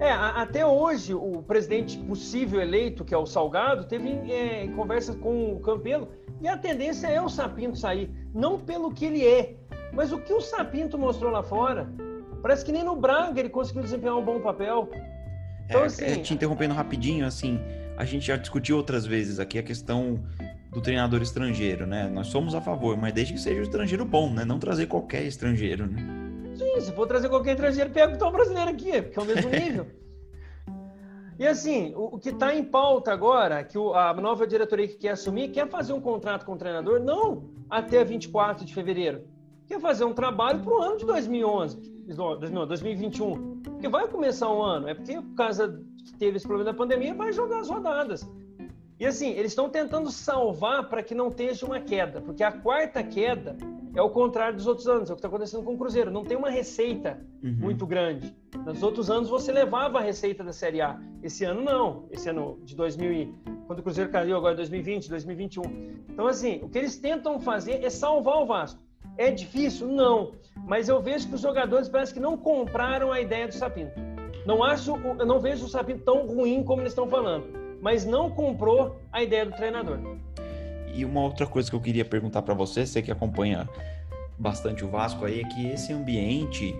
É, 0.00 0.10
até 0.10 0.66
hoje, 0.66 1.14
o 1.14 1.44
presidente 1.46 1.96
possível 1.98 2.60
eleito, 2.60 3.04
que 3.04 3.14
é 3.14 3.16
o 3.16 3.24
Salgado, 3.24 3.84
teve 3.84 4.08
é, 4.32 4.66
conversa 4.74 5.14
com 5.14 5.52
o 5.52 5.60
Campelo, 5.60 6.08
e 6.42 6.48
a 6.48 6.58
tendência 6.58 7.06
é 7.06 7.22
o 7.22 7.28
Sapinto 7.28 7.78
sair. 7.78 8.10
Não 8.34 8.58
pelo 8.58 8.92
que 8.92 9.04
ele 9.04 9.24
é, 9.24 9.54
mas 9.92 10.10
o 10.10 10.18
que 10.18 10.32
o 10.32 10.40
Sapinto 10.40 10.98
mostrou 10.98 11.30
lá 11.30 11.44
fora. 11.44 11.88
Parece 12.42 12.64
que 12.64 12.72
nem 12.72 12.82
no 12.82 12.96
Braga 12.96 13.38
ele 13.38 13.48
conseguiu 13.48 13.82
desempenhar 13.82 14.16
um 14.16 14.24
bom 14.24 14.40
papel. 14.40 14.90
Então, 15.66 15.82
é, 15.82 15.86
assim, 15.86 16.04
é, 16.04 16.16
te 16.16 16.34
interrompendo 16.34 16.74
rapidinho, 16.74 17.24
assim, 17.24 17.60
a 17.96 18.04
gente 18.04 18.26
já 18.26 18.34
discutiu 18.36 18.76
outras 18.76 19.06
vezes 19.06 19.38
aqui 19.38 19.56
a 19.56 19.62
questão 19.62 20.18
do 20.74 20.80
treinador 20.80 21.22
estrangeiro, 21.22 21.86
né? 21.86 22.08
Nós 22.08 22.26
somos 22.26 22.52
a 22.52 22.60
favor, 22.60 22.96
mas 22.96 23.12
desde 23.12 23.32
que 23.32 23.38
seja 23.40 23.60
um 23.60 23.62
estrangeiro 23.62 24.04
bom, 24.04 24.28
né? 24.28 24.44
Não 24.44 24.58
trazer 24.58 24.88
qualquer 24.88 25.22
estrangeiro, 25.22 25.86
né? 25.86 26.02
Sim, 26.56 26.80
se 26.80 26.92
for 26.92 27.06
trazer 27.06 27.28
qualquer 27.28 27.52
estrangeiro, 27.52 27.90
pega 27.90 28.14
o 28.14 28.18
tom 28.18 28.32
brasileiro 28.32 28.70
aqui, 28.72 29.00
porque 29.00 29.18
é 29.20 29.22
o 29.22 29.24
mesmo 29.24 29.50
nível. 29.54 29.86
e 31.38 31.46
assim, 31.46 31.92
o, 31.94 32.18
que 32.18 32.30
está 32.30 32.52
em 32.52 32.64
pauta 32.64 33.12
agora, 33.12 33.62
que 33.62 33.78
a 33.78 34.12
nova 34.14 34.48
diretoria 34.48 34.88
que 34.88 34.96
quer 34.96 35.10
assumir, 35.10 35.52
quer 35.52 35.68
fazer 35.68 35.92
um 35.92 36.00
contrato 36.00 36.44
com 36.44 36.54
o 36.54 36.58
treinador, 36.58 36.98
não 36.98 37.44
até 37.70 38.04
24 38.04 38.64
de 38.64 38.74
fevereiro. 38.74 39.22
Quer 39.68 39.80
fazer 39.80 40.04
um 40.04 40.12
trabalho 40.12 40.60
para 40.60 40.74
o 40.74 40.82
ano 40.82 40.96
de 40.98 41.06
2011, 41.06 41.76
2021. 42.66 43.60
Porque 43.62 43.88
vai 43.88 44.08
começar 44.08 44.52
um 44.52 44.60
ano, 44.60 44.88
é 44.88 44.94
porque 44.94 45.14
por 45.14 45.34
causa 45.36 45.80
que 46.04 46.12
teve 46.18 46.36
esse 46.36 46.46
problema 46.46 46.72
da 46.72 46.76
pandemia, 46.76 47.14
vai 47.14 47.32
jogar 47.32 47.60
as 47.60 47.70
rodadas. 47.70 48.28
E 48.98 49.06
assim, 49.06 49.30
eles 49.30 49.50
estão 49.50 49.68
tentando 49.68 50.10
salvar 50.10 50.88
para 50.88 51.02
que 51.02 51.14
não 51.14 51.28
esteja 51.28 51.66
uma 51.66 51.80
queda, 51.80 52.20
porque 52.20 52.44
a 52.44 52.52
quarta 52.52 53.02
queda 53.02 53.56
é 53.94 54.00
o 54.00 54.08
contrário 54.08 54.56
dos 54.56 54.68
outros 54.68 54.86
anos, 54.86 55.10
é 55.10 55.12
o 55.12 55.16
que 55.16 55.18
está 55.18 55.28
acontecendo 55.28 55.64
com 55.64 55.74
o 55.74 55.78
Cruzeiro. 55.78 56.12
Não 56.12 56.24
tem 56.24 56.36
uma 56.36 56.48
receita 56.48 57.18
uhum. 57.42 57.56
muito 57.58 57.86
grande. 57.86 58.34
Nos 58.64 58.82
outros 58.84 59.10
anos 59.10 59.28
você 59.28 59.50
levava 59.50 59.98
a 59.98 60.00
receita 60.00 60.44
da 60.44 60.52
Série 60.52 60.80
A. 60.80 61.00
Esse 61.22 61.44
ano 61.44 61.60
não. 61.62 62.06
Esse 62.10 62.30
ano 62.30 62.60
de 62.62 62.76
2000, 62.76 63.34
quando 63.66 63.80
o 63.80 63.82
Cruzeiro 63.82 64.10
caiu 64.10 64.36
agora 64.36 64.54
2020, 64.54 65.08
2021. 65.08 65.62
Então 66.08 66.28
assim, 66.28 66.60
o 66.62 66.68
que 66.68 66.78
eles 66.78 66.96
tentam 66.96 67.40
fazer 67.40 67.84
é 67.84 67.90
salvar 67.90 68.42
o 68.42 68.46
Vasco. 68.46 68.80
É 69.18 69.30
difícil? 69.30 69.88
Não. 69.88 70.32
Mas 70.66 70.88
eu 70.88 71.00
vejo 71.02 71.28
que 71.28 71.34
os 71.34 71.40
jogadores 71.40 71.88
parece 71.88 72.14
que 72.14 72.20
não 72.20 72.36
compraram 72.36 73.10
a 73.10 73.20
ideia 73.20 73.48
do 73.48 73.54
Sapinto. 73.54 73.92
Não 74.46 74.62
acho, 74.62 74.96
eu 75.18 75.26
não 75.26 75.40
vejo 75.40 75.64
o 75.64 75.68
Sapinto 75.68 76.04
tão 76.04 76.26
ruim 76.26 76.62
como 76.62 76.82
eles 76.82 76.92
estão 76.92 77.08
falando 77.08 77.63
mas 77.84 78.06
não 78.06 78.30
comprou 78.30 78.98
a 79.12 79.22
ideia 79.22 79.44
do 79.44 79.52
treinador. 79.52 79.98
E 80.94 81.04
uma 81.04 81.20
outra 81.20 81.46
coisa 81.46 81.68
que 81.68 81.76
eu 81.76 81.80
queria 81.82 82.04
perguntar 82.04 82.40
para 82.40 82.54
você, 82.54 82.86
você 82.86 83.02
que 83.02 83.12
acompanha 83.12 83.68
bastante 84.38 84.82
o 84.82 84.88
Vasco 84.88 85.26
aí, 85.26 85.42
é 85.42 85.44
que 85.44 85.66
esse 85.66 85.92
ambiente, 85.92 86.74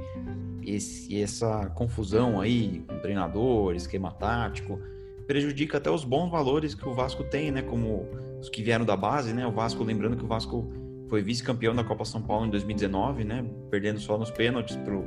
esse, 0.64 1.20
essa 1.20 1.66
confusão 1.74 2.40
aí 2.40 2.82
com 2.88 2.98
treinador, 3.00 3.74
esquema 3.74 4.12
tático, 4.12 4.80
prejudica 5.26 5.76
até 5.76 5.90
os 5.90 6.04
bons 6.04 6.30
valores 6.30 6.74
que 6.74 6.88
o 6.88 6.94
Vasco 6.94 7.22
tem, 7.22 7.50
né? 7.50 7.60
Como 7.60 8.08
os 8.40 8.48
que 8.48 8.62
vieram 8.62 8.86
da 8.86 8.96
base, 8.96 9.34
né? 9.34 9.46
O 9.46 9.52
Vasco, 9.52 9.84
lembrando 9.84 10.16
que 10.16 10.24
o 10.24 10.28
Vasco 10.28 10.72
foi 11.10 11.20
vice-campeão 11.20 11.74
da 11.74 11.84
Copa 11.84 12.06
São 12.06 12.22
Paulo 12.22 12.46
em 12.46 12.50
2019, 12.50 13.24
né? 13.24 13.44
Perdendo 13.70 14.00
só 14.00 14.16
nos 14.16 14.30
pênaltis 14.30 14.76
pro, 14.76 15.04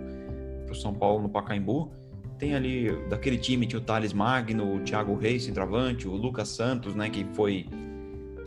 pro 0.64 0.76
São 0.76 0.93
Paulo 0.93 1.24
no 1.24 1.30
Pacaembu. 1.30 1.91
Tem 2.38 2.54
ali, 2.54 2.92
daquele 3.08 3.38
time, 3.38 3.66
tinha 3.66 3.80
o 3.80 3.84
Thales 3.84 4.14
Magno, 4.14 4.76
o 4.76 4.80
Thiago 4.82 5.16
Reis, 5.16 5.44
centroavante, 5.44 6.08
o 6.08 6.16
Lucas 6.16 6.50
Santos, 6.50 6.94
né, 6.94 7.10
que 7.10 7.26
foi, 7.34 7.66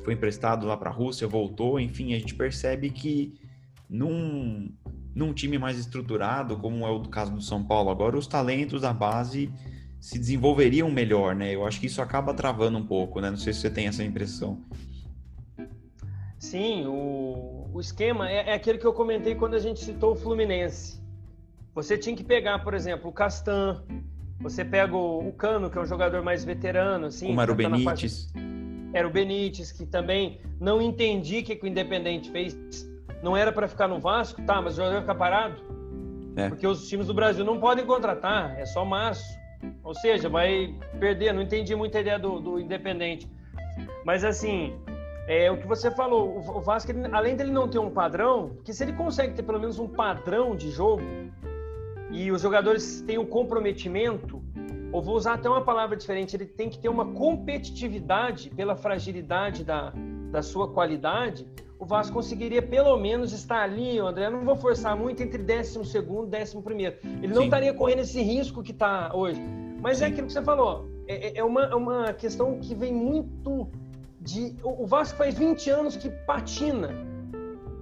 foi 0.05 0.15
emprestado 0.15 0.67
lá 0.67 0.77
para 0.77 0.91
a 0.91 0.93
Rússia, 0.93 1.27
voltou. 1.27 1.81
Enfim, 1.81 2.15
a 2.15 2.19
gente 2.19 2.35
percebe 2.35 2.91
que 2.91 3.35
num, 3.89 4.73
num 5.15 5.33
time 5.33 5.59
mais 5.59 5.79
estruturado, 5.79 6.57
como 6.57 6.87
é 6.87 6.91
o 6.91 7.03
caso 7.03 7.33
do 7.33 7.43
São 7.43 7.65
Paulo 7.65 7.91
agora, 7.91 8.17
os 8.17 8.29
talentos 8.29 8.83
da 8.83 8.93
base 8.93 9.53
se 10.01 10.19
desenvolveriam 10.19 10.91
melhor, 10.91 11.35
né? 11.35 11.55
Eu 11.55 11.67
acho 11.67 11.81
que 11.81 11.87
isso 11.87 12.01
acaba 12.01 12.33
travando 12.33 12.79
um 12.79 12.87
pouco, 12.87 13.21
né? 13.21 13.29
Não 13.29 13.37
sei 13.37 13.53
se 13.53 13.61
você 13.61 13.71
tem 13.71 13.87
essa 13.87 14.05
impressão. 14.05 14.59
Sim, 16.39 16.87
o, 16.87 17.69
o 17.73 17.81
esquema 17.81 18.31
é, 18.31 18.51
é 18.51 18.55
aquele 18.55 18.79
que 18.79 18.87
eu 18.87 18.95
comentei 18.95 19.35
quando 19.35 19.55
a 19.55 19.59
gente 19.59 19.81
citou 19.81 20.13
o 20.13 20.17
Fluminense. 20.17 21.00
Você 21.75 21.97
tinha 21.97 22.17
que 22.17 22.25
pegar, 22.25 22.59
por 22.61 22.75
exemplo, 22.75 23.11
o 23.11 23.13
Castan, 23.13 23.83
você 24.41 24.65
pega 24.65 24.97
o, 24.97 25.29
o 25.29 25.33
Cano, 25.33 25.71
que 25.71 25.79
é 25.79 25.81
um 25.81 25.87
jogador 25.87 26.23
mais 26.23 26.45
veterano, 26.45 27.07
assim. 27.07 27.29
Como 27.29 27.41
era 27.41 27.53
o 27.53 27.57
tá 27.57 27.69
Benítez. 27.69 28.33
Era 28.93 29.07
o 29.07 29.11
Benítez, 29.11 29.71
que 29.71 29.87
também 29.87 30.41
não 30.59 30.83
entendi 30.83 31.39
o 31.39 31.45
que, 31.45 31.55
que 31.55 31.65
o 31.65 31.69
Independente 31.69 32.31
fez. 32.31 32.59
Não 33.23 33.37
era 33.37 33.53
para 33.53 33.69
ficar 33.69 33.87
no 33.87 34.01
Vasco, 34.01 34.43
tá, 34.43 34.61
mas 34.61 34.75
o 34.75 34.77
jogador 34.79 35.01
ficar 35.03 35.15
parado. 35.15 35.63
É. 36.37 36.49
Porque 36.49 36.67
os 36.67 36.89
times 36.89 37.07
do 37.07 37.15
Brasil 37.15 37.45
não 37.45 37.61
podem 37.61 37.85
contratar, 37.85 38.59
é 38.59 38.65
só 38.65 38.85
março. 38.85 39.39
Ou 39.85 39.95
seja, 39.95 40.29
vai 40.29 40.75
perder. 40.99 41.33
Não 41.33 41.43
entendi 41.43 41.75
muito 41.77 41.97
a 41.97 42.01
ideia 42.01 42.19
do, 42.19 42.41
do 42.41 42.59
Independente. 42.59 43.29
Mas 44.05 44.25
assim, 44.25 44.75
é 45.29 45.51
o 45.51 45.59
que 45.59 45.67
você 45.67 45.91
falou, 45.91 46.39
o 46.39 46.61
Vasco, 46.61 46.91
ele, 46.91 47.07
além 47.13 47.37
dele 47.37 47.53
não 47.53 47.69
ter 47.69 47.79
um 47.79 47.91
padrão, 47.91 48.57
que 48.65 48.73
se 48.73 48.83
ele 48.83 48.93
consegue 48.95 49.35
ter 49.35 49.43
pelo 49.43 49.61
menos 49.61 49.79
um 49.79 49.87
padrão 49.87 50.57
de 50.57 50.71
jogo, 50.71 51.03
e 52.13 52.31
os 52.31 52.43
jogadores 52.43 53.01
têm 53.03 53.19
um 53.19 53.27
comprometimento, 53.27 54.43
ou 54.93 55.01
vou 55.01 55.17
usar 55.17 55.35
até 55.35 55.49
uma 55.49 55.63
palavra 55.63 55.97
diferente, 55.97 56.37
ele 56.37 56.47
tem 56.47 56.69
que 56.69 56.79
ter 56.79 56.89
uma 56.89 57.13
competitividade 57.13 58.51
pela 58.51 58.77
fragilidade 58.77 59.65
da, 59.65 59.93
da 60.31 60.43
sua 60.43 60.69
qualidade, 60.69 61.47
o 61.79 61.87
Vasco 61.87 62.13
conseguiria 62.13 62.61
pelo 62.61 62.97
menos 62.99 63.33
estar 63.33 63.63
ali, 63.63 63.99
André, 63.99 64.27
eu 64.27 64.33
não 64.33 64.45
vou 64.45 64.55
forçar 64.57 64.95
muito, 64.97 65.23
entre 65.23 65.43
décimo 65.43 65.85
segundo 65.85 66.27
e 66.27 66.31
décimo 66.31 66.63
primeiro. 66.63 66.97
Ele 67.03 67.29
não 67.29 67.43
Sim. 67.43 67.45
estaria 67.45 67.73
correndo 67.73 68.01
esse 68.01 68.21
risco 68.21 68.63
que 68.63 68.73
está 68.73 69.11
hoje. 69.15 69.41
Mas 69.81 69.99
Sim. 69.99 70.05
é 70.05 70.07
aquilo 70.09 70.27
que 70.27 70.33
você 70.33 70.43
falou, 70.43 70.87
é, 71.09 71.29
é, 71.29 71.39
é, 71.39 71.45
uma, 71.45 71.65
é 71.65 71.75
uma 71.75 72.13
questão 72.13 72.59
que 72.59 72.75
vem 72.75 72.93
muito 72.93 73.67
de... 74.21 74.57
O 74.63 74.87
Vasco 74.87 75.17
faz 75.17 75.35
20 75.35 75.71
anos 75.71 75.97
que 75.97 76.11
patina 76.11 76.91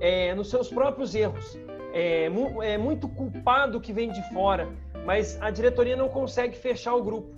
é, 0.00 0.32
nos 0.32 0.48
seus 0.48 0.68
próprios 0.68 1.14
erros 1.16 1.58
é, 1.92 2.30
é 2.62 2.78
muito 2.78 3.08
culpado 3.08 3.80
que 3.80 3.92
vem 3.92 4.10
de 4.10 4.22
fora, 4.32 4.68
mas 5.04 5.40
a 5.40 5.50
diretoria 5.50 5.96
não 5.96 6.08
consegue 6.08 6.56
fechar 6.56 6.94
o 6.94 7.02
grupo, 7.02 7.34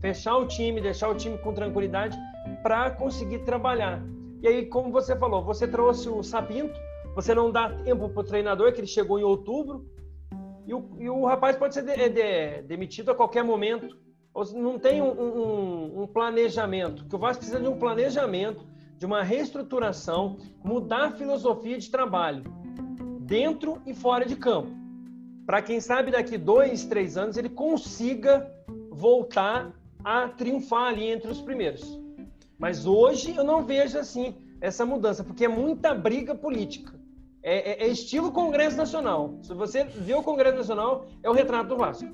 fechar 0.00 0.36
o 0.36 0.46
time, 0.46 0.80
deixar 0.80 1.08
o 1.08 1.14
time 1.14 1.36
com 1.38 1.52
tranquilidade 1.52 2.16
para 2.62 2.90
conseguir 2.90 3.40
trabalhar. 3.40 4.02
E 4.42 4.48
aí, 4.48 4.66
como 4.66 4.90
você 4.90 5.14
falou, 5.16 5.44
você 5.44 5.68
trouxe 5.68 6.08
o 6.08 6.22
Sapinto, 6.22 6.78
você 7.14 7.34
não 7.34 7.50
dá 7.50 7.70
tempo 7.70 8.08
para 8.08 8.20
o 8.20 8.24
treinador, 8.24 8.72
que 8.72 8.80
ele 8.80 8.86
chegou 8.86 9.18
em 9.18 9.22
outubro, 9.22 9.84
e 10.66 10.72
o, 10.72 10.88
e 10.98 11.10
o 11.10 11.24
rapaz 11.26 11.56
pode 11.56 11.74
ser 11.74 11.82
de, 11.82 12.08
de, 12.08 12.62
demitido 12.62 13.10
a 13.10 13.14
qualquer 13.14 13.44
momento. 13.44 13.98
Não 14.54 14.78
tem 14.78 15.02
um, 15.02 15.10
um, 15.10 16.02
um 16.02 16.06
planejamento, 16.06 17.04
que 17.06 17.16
o 17.16 17.18
Vasco 17.18 17.38
precisa 17.40 17.60
de 17.60 17.68
um 17.68 17.78
planejamento, 17.78 18.64
de 18.96 19.04
uma 19.04 19.22
reestruturação, 19.22 20.38
mudar 20.62 21.06
a 21.06 21.10
filosofia 21.10 21.76
de 21.76 21.90
trabalho 21.90 22.59
dentro 23.30 23.80
e 23.86 23.94
fora 23.94 24.26
de 24.26 24.34
campo. 24.34 24.72
Para 25.46 25.62
quem 25.62 25.80
sabe 25.80 26.10
daqui 26.10 26.36
dois, 26.36 26.84
três 26.84 27.16
anos 27.16 27.36
ele 27.36 27.48
consiga 27.48 28.52
voltar 28.90 29.72
a 30.02 30.26
triunfar 30.28 30.88
ali 30.88 31.08
entre 31.08 31.30
os 31.30 31.40
primeiros. 31.40 31.96
Mas 32.58 32.86
hoje 32.86 33.36
eu 33.36 33.44
não 33.44 33.64
vejo 33.64 33.96
assim 33.96 34.34
essa 34.60 34.84
mudança, 34.84 35.22
porque 35.22 35.44
é 35.44 35.48
muita 35.48 35.94
briga 35.94 36.34
política. 36.34 36.92
É, 37.40 37.84
é, 37.84 37.86
é 37.86 37.88
estilo 37.88 38.32
Congresso 38.32 38.76
Nacional. 38.76 39.38
Se 39.42 39.54
você 39.54 39.84
vê 39.84 40.12
o 40.12 40.24
Congresso 40.24 40.58
Nacional, 40.58 41.06
é 41.22 41.30
o 41.30 41.32
retrato 41.32 41.68
do 41.68 41.76
Vasco. 41.76 42.08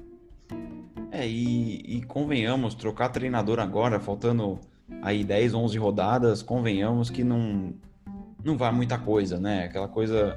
É, 1.10 1.26
e, 1.26 1.96
e 1.96 2.02
convenhamos, 2.04 2.74
trocar 2.74 3.08
treinador 3.08 3.58
agora, 3.58 3.98
faltando 3.98 4.60
aí 5.00 5.24
10, 5.24 5.54
11 5.54 5.78
rodadas, 5.78 6.42
convenhamos 6.42 7.08
que 7.08 7.24
não, 7.24 7.72
não 8.44 8.56
vai 8.56 8.70
muita 8.70 8.98
coisa, 8.98 9.40
né? 9.40 9.64
Aquela 9.64 9.88
coisa 9.88 10.36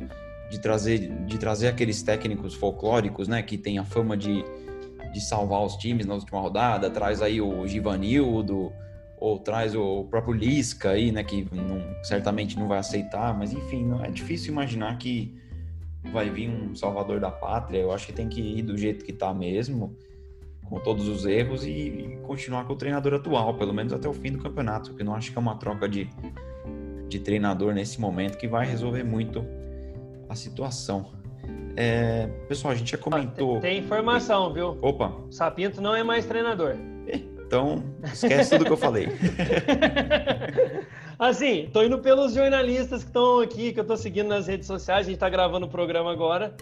de 0.50 0.60
trazer, 0.60 1.10
de 1.26 1.38
trazer 1.38 1.68
aqueles 1.68 2.02
técnicos 2.02 2.54
folclóricos, 2.54 3.28
né? 3.28 3.42
Que 3.42 3.58
tem 3.58 3.78
a 3.78 3.86
fama 3.86 4.18
de, 4.18 4.44
de 5.14 5.22
salvar 5.22 5.64
os 5.64 5.76
times 5.76 6.06
na 6.06 6.16
última 6.16 6.40
rodada, 6.40 6.90
traz 6.90 7.22
aí 7.22 7.40
o 7.40 7.68
Givanildo, 7.68 8.72
ou 9.20 9.40
traz 9.40 9.76
o 9.76 10.06
próprio 10.06 10.34
Lisca 10.34 10.92
aí, 10.92 11.12
né? 11.12 11.24
Que 11.24 11.48
não, 11.52 11.82
certamente 12.04 12.58
não 12.58 12.68
vai 12.68 12.80
aceitar, 12.80 13.38
mas 13.38 13.54
enfim, 13.54 13.86
não, 13.86 14.04
é 14.04 14.10
difícil 14.10 14.52
imaginar 14.52 14.98
que 14.98 15.38
vai 16.12 16.30
vir 16.30 16.50
um 16.50 16.76
salvador 16.76 17.20
da 17.20 17.30
pátria. 17.30 17.80
Eu 17.80 17.92
acho 17.92 18.08
que 18.08 18.14
tem 18.14 18.28
que 18.28 18.42
ir 18.42 18.64
do 18.64 18.78
jeito 18.78 19.06
que 19.06 19.14
tá 19.14 19.34
mesmo, 19.34 19.96
com 20.66 20.80
todos 20.80 21.08
os 21.08 21.26
erros, 21.26 21.66
e, 21.66 21.70
e 21.70 22.20
continuar 22.24 22.66
com 22.66 22.74
o 22.74 22.76
treinador 22.76 23.14
atual, 23.14 23.56
pelo 23.56 23.74
menos 23.74 23.94
até 23.94 24.08
o 24.08 24.14
fim 24.14 24.32
do 24.32 24.40
campeonato, 24.40 24.92
porque 24.92 25.04
não 25.04 25.14
acho 25.14 25.32
que 25.32 25.38
é 25.38 25.42
uma 25.42 25.56
troca 25.56 25.88
de 25.88 26.10
de 27.10 27.20
treinador 27.20 27.74
nesse 27.74 28.00
momento 28.00 28.38
que 28.38 28.48
vai 28.48 28.66
resolver 28.66 29.04
muito 29.04 29.44
a 30.30 30.36
situação. 30.36 31.12
É, 31.76 32.28
pessoal, 32.48 32.74
a 32.74 32.76
gente 32.76 32.92
já 32.92 32.98
comentou. 32.98 33.60
Tem, 33.60 33.80
informação, 33.80 34.54
viu? 34.54 34.78
Opa! 34.82 35.12
Sapinto 35.32 35.82
não 35.82 35.96
é 35.96 36.04
mais 36.04 36.26
treinador. 36.26 36.76
Então, 37.48 37.84
esquece 38.04 38.52
tudo 38.52 38.66
que 38.66 38.72
eu 38.72 38.78
falei. 38.78 39.08
assim, 41.18 41.68
tô 41.74 41.82
indo 41.82 41.98
pelos 41.98 42.34
jornalistas 42.34 43.02
que 43.02 43.10
estão 43.10 43.40
aqui, 43.40 43.74
que 43.74 43.80
eu 43.80 43.86
tô 43.86 43.98
seguindo 43.98 44.28
nas 44.28 44.46
redes 44.46 44.68
sociais. 44.68 45.08
A 45.08 45.10
gente 45.10 45.20
tá 45.20 45.30
gravando 45.30 45.66
o 45.66 45.70
programa 45.70 46.12
agora. 46.12 46.56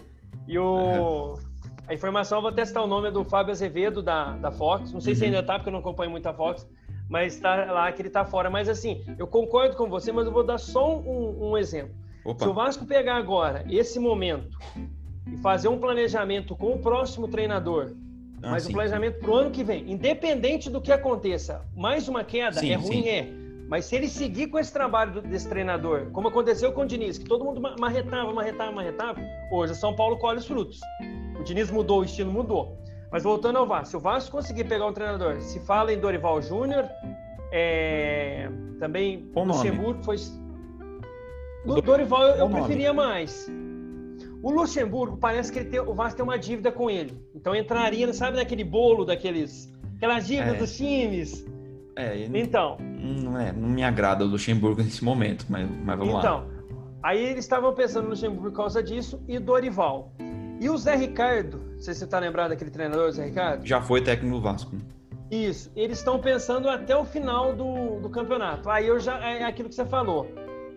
E 0.46 0.58
o. 0.58 0.64
Uhum. 0.64 1.48
A 1.86 1.94
informação, 1.94 2.38
eu 2.38 2.42
vou 2.42 2.52
testar 2.52 2.82
o 2.82 2.86
nome 2.86 3.08
é 3.08 3.10
do 3.10 3.24
Fábio 3.24 3.50
Azevedo, 3.50 4.02
da, 4.02 4.32
da 4.36 4.50
Fox. 4.50 4.92
Não 4.92 5.00
sei 5.00 5.12
uhum. 5.12 5.18
se 5.18 5.24
ainda 5.24 5.42
tá, 5.42 5.54
porque 5.54 5.68
eu 5.68 5.72
não 5.72 5.80
acompanho 5.80 6.10
muito 6.10 6.26
a 6.26 6.34
Fox 6.34 6.66
mas 7.08 7.34
está 7.34 7.72
lá 7.72 7.90
que 7.90 8.02
ele 8.02 8.08
está 8.08 8.24
fora. 8.24 8.50
Mas 8.50 8.68
assim, 8.68 9.02
eu 9.18 9.26
concordo 9.26 9.76
com 9.76 9.88
você, 9.88 10.12
mas 10.12 10.26
eu 10.26 10.32
vou 10.32 10.44
dar 10.44 10.58
só 10.58 10.98
um, 10.98 11.50
um 11.50 11.56
exemplo. 11.56 11.94
Opa. 12.28 12.44
Se 12.44 12.50
o 12.50 12.52
Vasco 12.52 12.84
pegar 12.84 13.16
agora 13.16 13.64
esse 13.70 13.98
momento 13.98 14.58
e 15.32 15.38
fazer 15.38 15.68
um 15.68 15.78
planejamento 15.78 16.54
com 16.54 16.74
o 16.74 16.78
próximo 16.78 17.26
treinador, 17.26 17.94
ah, 18.42 18.50
mas 18.50 18.64
sim. 18.64 18.68
um 18.68 18.72
planejamento 18.74 19.18
para 19.18 19.30
o 19.30 19.34
ano 19.34 19.50
que 19.50 19.64
vem, 19.64 19.90
independente 19.90 20.68
do 20.68 20.78
que 20.78 20.92
aconteça, 20.92 21.64
mais 21.74 22.06
uma 22.06 22.22
queda 22.22 22.60
sim, 22.60 22.70
é 22.70 22.74
ruim, 22.74 23.02
sim. 23.02 23.08
é. 23.08 23.32
Mas 23.66 23.86
se 23.86 23.96
ele 23.96 24.08
seguir 24.08 24.48
com 24.48 24.58
esse 24.58 24.70
trabalho 24.70 25.22
desse 25.22 25.48
treinador, 25.48 26.10
como 26.12 26.28
aconteceu 26.28 26.70
com 26.70 26.82
o 26.82 26.86
Diniz, 26.86 27.16
que 27.16 27.24
todo 27.24 27.42
mundo 27.42 27.62
marretava, 27.78 28.30
marretava, 28.30 28.72
marretava, 28.72 29.20
hoje 29.50 29.72
o 29.72 29.76
São 29.76 29.96
Paulo 29.96 30.18
colhe 30.18 30.38
os 30.38 30.46
frutos. 30.46 30.80
O 31.40 31.42
Diniz 31.44 31.70
mudou, 31.70 32.00
o 32.00 32.04
estilo 32.04 32.30
mudou. 32.30 32.76
Mas 33.10 33.22
voltando 33.22 33.56
ao 33.56 33.66
Vasco, 33.66 33.86
se 33.86 33.96
o 33.96 34.00
Vasco 34.00 34.32
conseguir 34.32 34.64
pegar 34.64 34.86
um 34.86 34.92
treinador, 34.92 35.40
se 35.40 35.60
fala 35.60 35.94
em 35.94 35.98
Dorival 35.98 36.42
Júnior, 36.42 36.86
é, 37.50 38.50
também 38.78 39.30
Bom 39.32 39.44
Luxemburgo 39.44 40.02
foi. 40.02 40.16
O 41.68 41.82
Dorival 41.82 42.22
eu, 42.22 42.36
eu 42.36 42.50
preferia 42.50 42.92
mais. 42.92 43.50
O 44.42 44.50
Luxemburgo 44.50 45.16
parece 45.16 45.52
que 45.52 45.64
tem, 45.64 45.80
o 45.80 45.92
Vasco 45.94 46.16
tem 46.16 46.24
uma 46.24 46.38
dívida 46.38 46.70
com 46.70 46.88
ele. 46.88 47.20
Então 47.34 47.54
entraria, 47.54 48.12
sabe, 48.12 48.36
naquele 48.36 48.64
bolo 48.64 49.04
daqueles. 49.04 49.72
Aquelas 49.96 50.26
dívidas 50.26 50.54
é. 50.54 50.58
dos 50.58 50.76
times. 50.76 51.46
É, 51.96 52.24
então. 52.32 52.78
Não, 52.80 53.38
é, 53.38 53.52
não 53.52 53.68
me 53.68 53.82
agrada 53.82 54.24
o 54.24 54.28
Luxemburgo 54.28 54.82
nesse 54.82 55.02
momento, 55.04 55.44
mas, 55.48 55.68
mas 55.84 55.98
vamos 55.98 56.14
então, 56.14 56.36
lá. 56.36 56.44
Então, 56.44 56.98
aí 57.02 57.22
eles 57.22 57.44
estavam 57.44 57.74
pensando 57.74 58.04
no 58.04 58.10
Luxemburgo 58.10 58.50
por 58.50 58.52
causa 58.52 58.82
disso 58.82 59.20
e 59.26 59.38
Dorival. 59.38 60.12
E 60.60 60.70
o 60.70 60.76
Zé 60.76 60.94
Ricardo, 60.94 61.58
não 61.72 61.80
sei 61.80 61.94
se 61.94 62.00
você 62.00 62.04
está 62.04 62.18
lembrado 62.20 62.50
daquele 62.50 62.70
treinador, 62.70 63.10
Zé 63.10 63.26
Ricardo? 63.26 63.66
Já 63.66 63.80
foi 63.80 64.00
técnico 64.00 64.36
do 64.36 64.42
Vasco. 64.42 64.76
Isso, 65.30 65.70
eles 65.76 65.98
estão 65.98 66.18
pensando 66.20 66.70
até 66.70 66.96
o 66.96 67.04
final 67.04 67.54
do, 67.54 68.00
do 68.00 68.08
campeonato. 68.08 68.70
Aí 68.70 68.86
eu 68.86 68.98
já 68.98 69.18
é 69.18 69.44
aquilo 69.44 69.68
que 69.68 69.74
você 69.74 69.84
falou. 69.84 70.26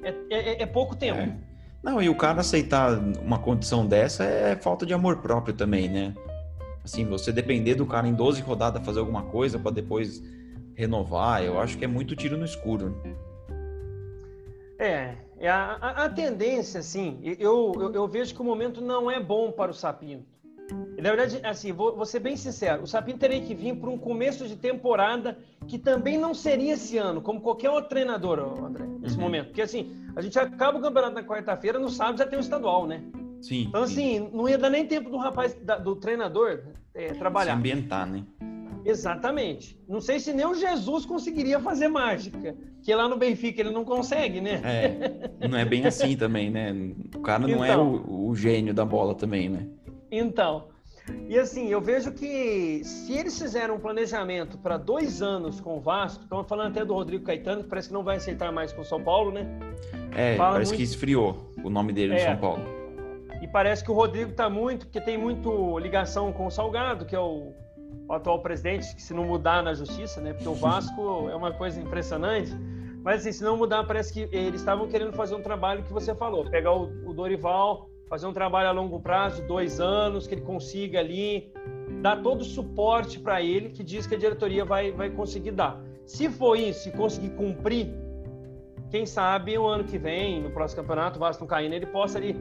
É, 0.04 0.16
é, 0.30 0.64
é 0.64 0.66
pouco 0.66 0.96
tempo. 0.96 1.20
É. 1.20 1.52
Não, 1.84 2.02
e 2.02 2.10
o 2.10 2.16
cara 2.16 2.42
aceitar 2.42 2.98
uma 2.98 3.40
condição 3.40 3.86
dessa 3.86 4.24
é 4.24 4.56
falta 4.56 4.86
de 4.86 4.94
amor 4.94 5.18
próprio 5.18 5.54
também, 5.54 5.90
né? 5.90 6.14
Assim, 6.84 7.06
você 7.06 7.32
depender 7.32 7.76
do 7.76 7.86
cara 7.86 8.08
em 8.08 8.14
12 8.14 8.42
rodadas 8.42 8.84
fazer 8.86 9.00
alguma 9.00 9.24
coisa 9.24 9.58
para 9.58 9.72
depois 9.72 10.22
renovar, 10.76 11.44
eu 11.44 11.60
acho 11.60 11.78
que 11.78 11.86
é 11.86 11.88
muito 11.88 12.16
tiro 12.16 12.38
no 12.38 12.46
escuro. 12.46 12.96
É, 14.80 15.16
é, 15.40 15.50
a, 15.50 15.78
a, 15.80 16.06
a 16.06 16.10
tendência, 16.10 16.80
assim, 16.80 17.20
eu, 17.24 17.72
eu, 17.76 17.94
eu, 17.94 18.08
vejo 18.08 18.34
que 18.34 18.42
o 18.42 18.44
momento 18.44 18.82
não 18.82 19.10
é 19.10 19.20
bom 19.20 19.52
para 19.52 19.70
o 19.70 19.76
Sapinto. 19.76 20.26
Na 20.98 21.10
verdade, 21.10 21.40
assim, 21.44 21.72
vou, 21.72 21.96
vou 21.96 22.06
ser 22.06 22.20
bem 22.20 22.38
sincero, 22.38 22.84
o 22.84 22.88
Sapinto 22.88 23.20
teria 23.20 23.42
que 23.42 23.56
vir 23.56 23.76
para 23.76 23.90
um 23.90 23.98
começo 23.98 24.48
de 24.48 24.56
temporada 24.56 25.38
que 25.68 25.80
também 25.80 26.18
não 26.18 26.34
seria 26.34 26.74
esse 26.74 26.98
ano, 26.98 27.22
como 27.22 27.42
qualquer 27.42 27.70
outro 27.70 27.90
treinador, 27.90 28.40
André, 28.64 28.86
nesse 29.00 29.16
uhum. 29.16 29.22
momento. 29.22 29.48
Porque, 29.48 29.62
assim, 29.62 29.96
a 30.16 30.22
gente 30.22 30.38
acaba 30.38 30.78
o 30.78 30.82
campeonato 30.82 31.16
na 31.16 31.24
quarta-feira, 31.24 31.80
no 31.80 31.90
sábado 31.90 32.20
já 32.20 32.28
tem 32.28 32.38
o 32.38 32.42
estadual, 32.42 32.86
né? 32.86 33.02
Sim. 33.42 33.66
Então, 33.68 33.84
assim, 33.84 34.20
sim. 34.20 34.30
não 34.32 34.48
ia 34.48 34.58
dar 34.58 34.70
nem 34.70 34.86
tempo 34.86 35.10
do 35.10 35.18
rapaz, 35.18 35.54
da, 35.56 35.78
do 35.78 35.96
treinador 35.96 36.62
é, 36.94 37.14
trabalhar. 37.14 37.54
Se 37.54 37.58
ambientar, 37.58 38.06
né? 38.06 38.24
Exatamente. 38.86 39.80
Não 39.88 40.02
sei 40.02 40.20
se 40.20 40.34
nem 40.34 40.46
o 40.46 40.56
Jesus 40.56 41.06
conseguiria 41.06 41.60
fazer 41.60 41.88
mágica, 41.88 42.56
que 42.82 42.94
lá 42.94 43.08
no 43.08 43.18
Benfica 43.18 43.62
ele 43.62 43.72
não 43.72 43.86
consegue, 43.86 44.42
né? 44.42 44.62
É, 44.64 45.48
não 45.48 45.58
é 45.58 45.66
bem 45.66 45.86
assim 45.86 46.16
também, 46.18 46.50
né? 46.50 46.74
O 47.16 47.20
cara 47.20 47.48
não 47.48 47.64
é 47.64 47.70
então, 47.70 47.82
é 47.82 48.12
o, 48.12 48.30
o, 48.30 48.36
gênio 48.36 48.74
da 48.74 48.86
bola 48.86 49.14
também, 49.14 49.50
né? 49.50 49.68
Então, 50.12 50.68
e 51.28 51.40
assim, 51.40 51.70
eu 51.70 51.80
vejo 51.80 52.12
que 52.12 52.84
se 52.84 53.14
eles 53.14 53.38
fizeram 53.40 53.76
um 53.76 53.80
planejamento 53.80 54.58
para 54.58 54.78
dois 54.78 55.22
anos 55.22 55.60
com 55.60 55.78
o 55.78 55.80
Vasco, 55.80 56.24
estamos 56.24 56.48
falando 56.48 56.72
até 56.72 56.86
do 56.86 56.94
Rodrigo 56.94 57.24
Caetano, 57.24 57.64
que 57.64 57.70
parece 57.70 57.88
que 57.88 57.94
não 57.94 58.04
vai 58.04 58.18
aceitar 58.18 58.52
mais 58.52 58.74
com 58.74 58.82
o 58.82 58.86
São 58.86 59.02
Paulo, 59.02 59.32
né? 59.32 59.48
É, 60.16 60.36
Fala 60.36 60.54
parece 60.54 60.72
muito... 60.72 60.78
que 60.78 60.84
esfriou 60.84 61.52
o 61.64 61.70
nome 61.70 61.94
dele 61.94 62.14
é, 62.14 62.18
no 62.18 62.22
São 62.22 62.38
Paulo. 62.38 62.64
E 63.42 63.48
parece 63.48 63.84
que 63.84 63.90
o 63.90 63.94
Rodrigo 63.94 64.32
está 64.32 64.50
muito, 64.50 64.86
porque 64.86 65.02
tem 65.02 65.18
muito 65.18 65.80
ligação 65.80 66.32
com 66.32 66.46
o 66.46 66.52
Salgado, 66.52 67.06
que 67.06 67.16
é 67.16 67.20
o 67.20 67.54
o 68.12 68.14
atual 68.14 68.42
presidente, 68.42 68.94
que 68.94 69.02
se 69.02 69.14
não 69.14 69.24
mudar 69.24 69.64
na 69.64 69.74
justiça, 69.74 70.20
né? 70.20 70.34
Porque 70.34 70.48
o 70.48 70.54
Vasco 70.56 71.30
é 71.30 71.36
uma 71.36 71.54
coisa 71.54 71.80
impressionante. 71.80 72.52
Mas 73.04 73.22
assim, 73.22 73.32
se 73.32 73.44
não 73.44 73.58
mudar, 73.58 73.84
parece 73.86 74.14
que 74.14 74.28
eles 74.36 74.62
estavam 74.62 74.88
querendo 74.88 75.14
fazer 75.14 75.34
um 75.34 75.42
trabalho 75.42 75.84
que 75.84 75.92
você 75.92 76.14
falou, 76.14 76.48
pegar 76.50 76.74
o, 76.74 76.84
o 77.08 77.14
Dorival, 77.14 77.90
fazer 78.12 78.28
um 78.28 78.34
trabalho 78.34 78.68
a 78.68 78.72
longo 78.74 79.00
prazo, 79.00 79.42
dois 79.48 79.80
anos, 79.80 80.28
que 80.28 80.36
ele 80.36 80.42
consiga 80.42 81.00
ali 81.00 81.50
dar 82.02 82.22
todo 82.22 82.42
o 82.42 82.44
suporte 82.44 83.18
para 83.18 83.42
ele, 83.42 83.70
que 83.70 83.82
diz 83.82 84.06
que 84.06 84.16
a 84.16 84.18
diretoria 84.18 84.66
vai, 84.66 84.92
vai 84.92 85.10
conseguir 85.10 85.52
dar. 85.52 85.82
Se 86.06 86.28
for 86.30 86.58
isso, 86.58 86.90
e 86.90 86.92
conseguir 86.92 87.30
cumprir, 87.30 87.88
quem 88.90 89.06
sabe 89.06 89.58
o 89.58 89.66
ano 89.66 89.86
que 89.86 89.98
vem, 89.98 90.44
no 90.44 90.52
próximo 90.52 90.82
campeonato, 90.82 91.16
o 91.16 91.20
Vasco 91.22 91.42
não 91.44 91.48
caindo, 91.48 91.74
ele 91.74 91.86
possa 91.86 92.18
ali 92.18 92.36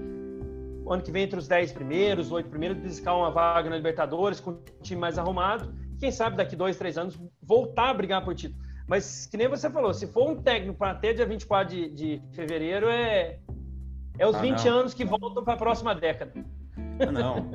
ano 0.89 1.03
que 1.05 1.13
vem 1.13 1.23
entre 1.23 1.39
os 1.39 1.47
10 1.47 1.71
primeiros, 1.71 2.33
8 2.33 2.51
primeiros, 2.51 2.77
buscar 2.77 3.15
uma 3.15 3.31
vaga 3.31 3.71
na 3.71 3.77
Libertadores 3.77 4.41
com 4.41 4.51
um 4.51 4.59
time 4.83 5.01
mais 5.01 5.19
arrumado. 5.19 5.73
Quem 6.01 6.11
sabe 6.11 6.37
daqui 6.37 6.57
dois, 6.57 6.77
três 6.77 6.99
anos 6.99 7.17
voltar 7.41 7.91
a 7.91 7.95
brigar 7.95 8.25
por 8.25 8.35
título. 8.35 8.61
Mas, 8.89 9.27
que 9.27 9.37
nem 9.37 9.47
você 9.47 9.71
falou, 9.71 9.95
se 9.95 10.09
for 10.09 10.29
um 10.29 10.43
técnico 10.43 10.77
para 10.77 10.91
até 10.91 11.13
dia 11.13 11.25
24 11.25 11.73
de, 11.73 11.89
de 11.91 12.23
fevereiro, 12.33 12.89
é, 12.89 13.39
é 14.19 14.27
os 14.27 14.37
ah, 14.37 14.41
20 14.41 14.65
não. 14.65 14.79
anos 14.79 14.95
que 14.95 15.05
voltam 15.05 15.43
para 15.43 15.55
a 15.55 15.57
próxima 15.57 15.95
década. 15.95 16.33
Ah, 16.99 17.13
não. 17.13 17.51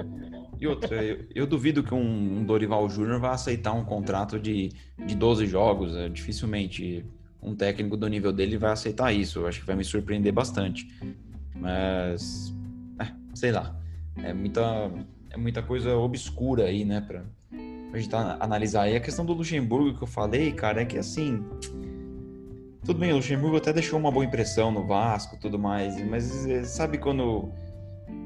E 0.60 0.66
outra, 0.68 1.03
eu, 1.03 1.26
eu 1.36 1.45
duvido 1.45 1.84
que 1.84 1.93
um, 1.93 2.39
um 2.39 2.43
Dorival 2.43 2.89
Júnior 2.89 3.20
vá 3.20 3.32
aceitar 3.32 3.74
um 3.74 3.84
contrato 3.84 4.39
de, 4.39 4.72
de 5.06 5.16
12 5.16 5.45
jogos. 5.47 5.95
É, 5.95 6.08
dificilmente 6.08 7.06
um 7.41 7.53
técnico 7.53 7.97
do 7.97 8.08
nível 8.08 8.32
dele 8.32 8.58
vai 8.58 8.72
aceitar 8.72 9.12
isso. 9.12 9.39
Eu 9.39 9.47
acho 9.47 9.60
que 9.60 9.68
vai 9.68 9.76
me 9.76 9.84
surpreender 9.84 10.32
bastante. 10.32 10.88
Mas 11.53 12.56
sei 13.36 13.51
lá, 13.51 13.76
é 14.18 14.34
muita, 14.34 14.91
é 15.30 15.38
muita 15.38 15.62
coisa 15.62 15.95
obscura 15.95 16.66
aí, 16.66 16.86
né, 16.86 17.01
pra, 17.01 17.24
pra 17.89 17.99
gente 17.99 18.10
tá, 18.10 18.38
analisar. 18.39 18.89
E 18.89 18.95
a 18.95 18.99
questão 18.99 19.26
do 19.26 19.34
Luxemburgo 19.34 19.97
que 19.97 20.03
eu 20.03 20.08
falei, 20.08 20.51
cara, 20.51 20.82
é 20.82 20.86
que 20.86 20.97
assim. 20.97 21.43
Tudo 22.86 23.00
bem, 23.00 23.12
o 23.12 23.16
Luxemburgo 23.16 23.58
até 23.58 23.74
deixou 23.74 23.98
uma 23.98 24.12
boa 24.12 24.24
impressão 24.24 24.72
no 24.72 24.86
Vasco 24.86 25.36
tudo 25.38 25.58
mais, 25.58 26.00
mas 26.08 26.46
é, 26.46 26.64
sabe 26.64 27.00
quando 27.00 27.50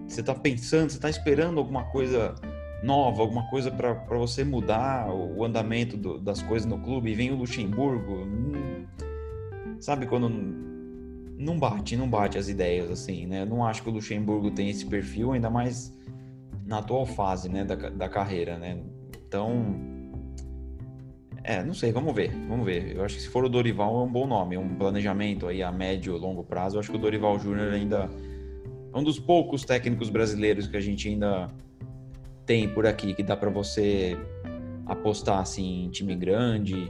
você 0.05 0.22
tá 0.22 0.36
pensando, 0.36 0.89
você 0.89 0.99
tá 0.99 1.10
esperando 1.10 1.60
alguma 1.60 1.86
coisa 1.86 2.36
nova, 2.84 3.22
alguma 3.22 3.49
coisa 3.49 3.72
para 3.72 3.93
você 4.18 4.43
mudar 4.43 5.10
o, 5.10 5.45
andamento 5.45 5.95
do, 5.95 6.20
das 6.20 6.41
coisas 6.41 6.68
no 6.68 6.78
clube 6.78 7.10
e 7.10 7.16
vem 7.16 7.32
o 7.32 7.36
Luxemburgo. 7.36 8.26
Hum, 8.26 8.86
sabe 9.80 10.05
quando 10.07 10.28
não 11.38 11.57
bate, 11.57 11.95
não 11.95 12.10
bate 12.10 12.38
as 12.38 12.49
ideias, 12.49 12.91
assim, 12.91 13.26
né? 13.26 13.45
Não 13.45 13.66
acho 13.66 13.82
que 13.82 13.89
o 13.89 13.93
Luxemburgo 13.93 14.51
tem 14.51 14.70
esse 14.70 14.86
perfil, 14.86 15.32
ainda 15.32 15.49
mais 15.49 15.95
na 16.66 16.80
atual 16.80 17.05
fase, 17.05 17.47
né, 17.47 17.64
da, 17.64 17.76
da 17.76 18.10
carreira, 18.10 18.57
né? 18.57 18.78
Então, 19.26 19.98
É, 21.43 21.63
não 21.63 21.73
sei, 21.73 21.91
vamos 21.91 22.13
ver, 22.13 22.31
vamos 22.47 22.65
ver. 22.65 22.95
Eu 22.95 23.03
acho 23.03 23.15
que 23.15 23.21
se 23.21 23.29
for 23.29 23.43
o 23.45 23.49
Dorival 23.49 24.01
é 24.01 24.03
um 24.03 24.11
bom 24.11 24.27
nome, 24.27 24.57
um 24.57 24.75
planejamento 24.75 25.47
aí 25.47 25.63
a 25.63 25.71
médio 25.71 26.15
e 26.15 26.19
longo 26.19 26.43
prazo. 26.43 26.75
Eu 26.75 26.79
acho 26.79 26.91
que 26.91 26.97
o 26.97 26.99
Dorival 26.99 27.39
Júnior 27.39 27.73
ainda 27.73 28.09
é 28.93 28.97
um 28.97 29.03
dos 29.03 29.19
poucos 29.19 29.63
técnicos 29.63 30.09
brasileiros 30.09 30.67
que 30.67 30.75
a 30.75 30.81
gente 30.81 31.07
ainda 31.07 31.49
tem 32.45 32.67
por 32.67 32.85
aqui, 32.85 33.13
que 33.13 33.23
dá 33.23 33.37
para 33.37 33.49
você 33.49 34.17
apostar 34.85 35.39
assim 35.39 35.85
em 35.85 35.89
time 35.89 36.15
grande 36.15 36.89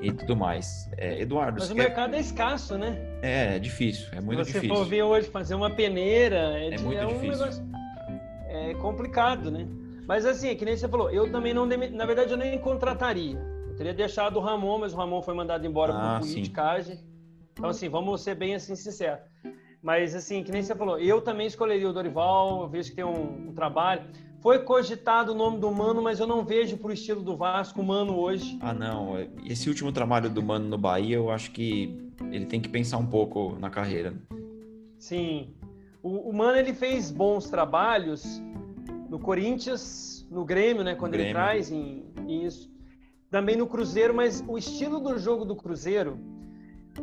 e 0.00 0.12
tudo 0.12 0.36
mais. 0.36 0.88
É, 0.96 1.20
Eduardo. 1.20 1.58
Mas 1.58 1.70
o 1.70 1.74
quer... 1.74 1.82
mercado 1.82 2.14
é 2.14 2.20
escasso, 2.20 2.78
né? 2.78 2.96
É, 3.22 3.56
é 3.56 3.58
difícil, 3.58 4.08
é 4.12 4.20
muito 4.20 4.38
difícil. 4.44 4.62
Se 4.62 4.68
você 4.68 4.74
for 4.74 4.86
ver 4.86 5.02
hoje 5.02 5.28
fazer 5.28 5.54
uma 5.54 5.70
peneira, 5.70 6.58
é, 6.58 6.74
é 6.74 6.78
muito 6.78 6.98
é 6.98 7.06
um 7.06 7.14
difícil. 7.14 7.46
Negócio... 7.46 7.66
É 8.48 8.74
complicado, 8.74 9.50
né? 9.50 9.66
Mas 10.06 10.24
assim, 10.24 10.48
é 10.48 10.54
que 10.54 10.64
nem 10.64 10.76
você 10.76 10.88
falou, 10.88 11.10
eu 11.10 11.30
também 11.30 11.52
não, 11.52 11.66
na 11.66 12.06
verdade, 12.06 12.30
eu 12.30 12.36
nem 12.36 12.58
contrataria. 12.58 13.55
Teria 13.76 13.92
deixado 13.92 14.36
o 14.36 14.40
Ramon, 14.40 14.78
mas 14.78 14.94
o 14.94 14.96
Ramon 14.96 15.22
foi 15.22 15.34
mandado 15.34 15.66
embora 15.66 15.92
ah, 15.94 16.18
por 16.18 16.28
politicagem. 16.28 16.98
Então, 17.52 17.70
assim, 17.70 17.88
vamos 17.88 18.22
ser 18.22 18.34
bem 18.34 18.54
assim 18.54 18.74
sinceros. 18.74 19.20
Mas 19.82 20.14
assim, 20.14 20.42
que 20.42 20.50
nem 20.50 20.62
você 20.62 20.74
falou, 20.74 20.98
eu 20.98 21.20
também 21.20 21.46
escolheria 21.46 21.88
o 21.88 21.92
Dorival, 21.92 22.62
eu 22.62 22.68
vejo 22.68 22.90
que 22.90 22.96
tem 22.96 23.04
um, 23.04 23.48
um 23.48 23.52
trabalho. 23.52 24.02
Foi 24.40 24.58
cogitado 24.60 25.32
o 25.32 25.34
nome 25.34 25.58
do 25.58 25.70
Mano, 25.70 26.02
mas 26.02 26.20
eu 26.20 26.26
não 26.26 26.44
vejo 26.44 26.76
pro 26.76 26.92
estilo 26.92 27.22
do 27.22 27.36
Vasco 27.36 27.80
o 27.80 27.84
Mano 27.84 28.16
hoje. 28.18 28.58
Ah, 28.60 28.74
não. 28.74 29.14
Esse 29.44 29.68
último 29.68 29.92
trabalho 29.92 30.28
do 30.30 30.42
Mano 30.42 30.68
no 30.68 30.78
Bahia, 30.78 31.16
eu 31.16 31.30
acho 31.30 31.50
que 31.50 32.10
ele 32.30 32.46
tem 32.46 32.60
que 32.60 32.68
pensar 32.68 32.98
um 32.98 33.06
pouco 33.06 33.56
na 33.58 33.70
carreira. 33.70 34.14
Sim. 34.98 35.54
O, 36.02 36.30
o 36.30 36.32
Mano, 36.32 36.58
ele 36.58 36.72
fez 36.72 37.10
bons 37.10 37.48
trabalhos 37.48 38.40
no 39.08 39.18
Corinthians, 39.18 40.26
no 40.30 40.44
Grêmio, 40.44 40.84
né? 40.84 40.94
Quando 40.94 41.12
Grêmio. 41.12 41.28
ele 41.28 41.34
traz 41.34 41.70
em, 41.70 42.04
em 42.26 42.44
isso. 42.44 42.70
Também 43.36 43.54
no 43.54 43.66
Cruzeiro, 43.66 44.14
mas 44.14 44.42
o 44.48 44.56
estilo 44.56 44.98
do 44.98 45.18
jogo 45.18 45.44
do 45.44 45.54
Cruzeiro 45.54 46.18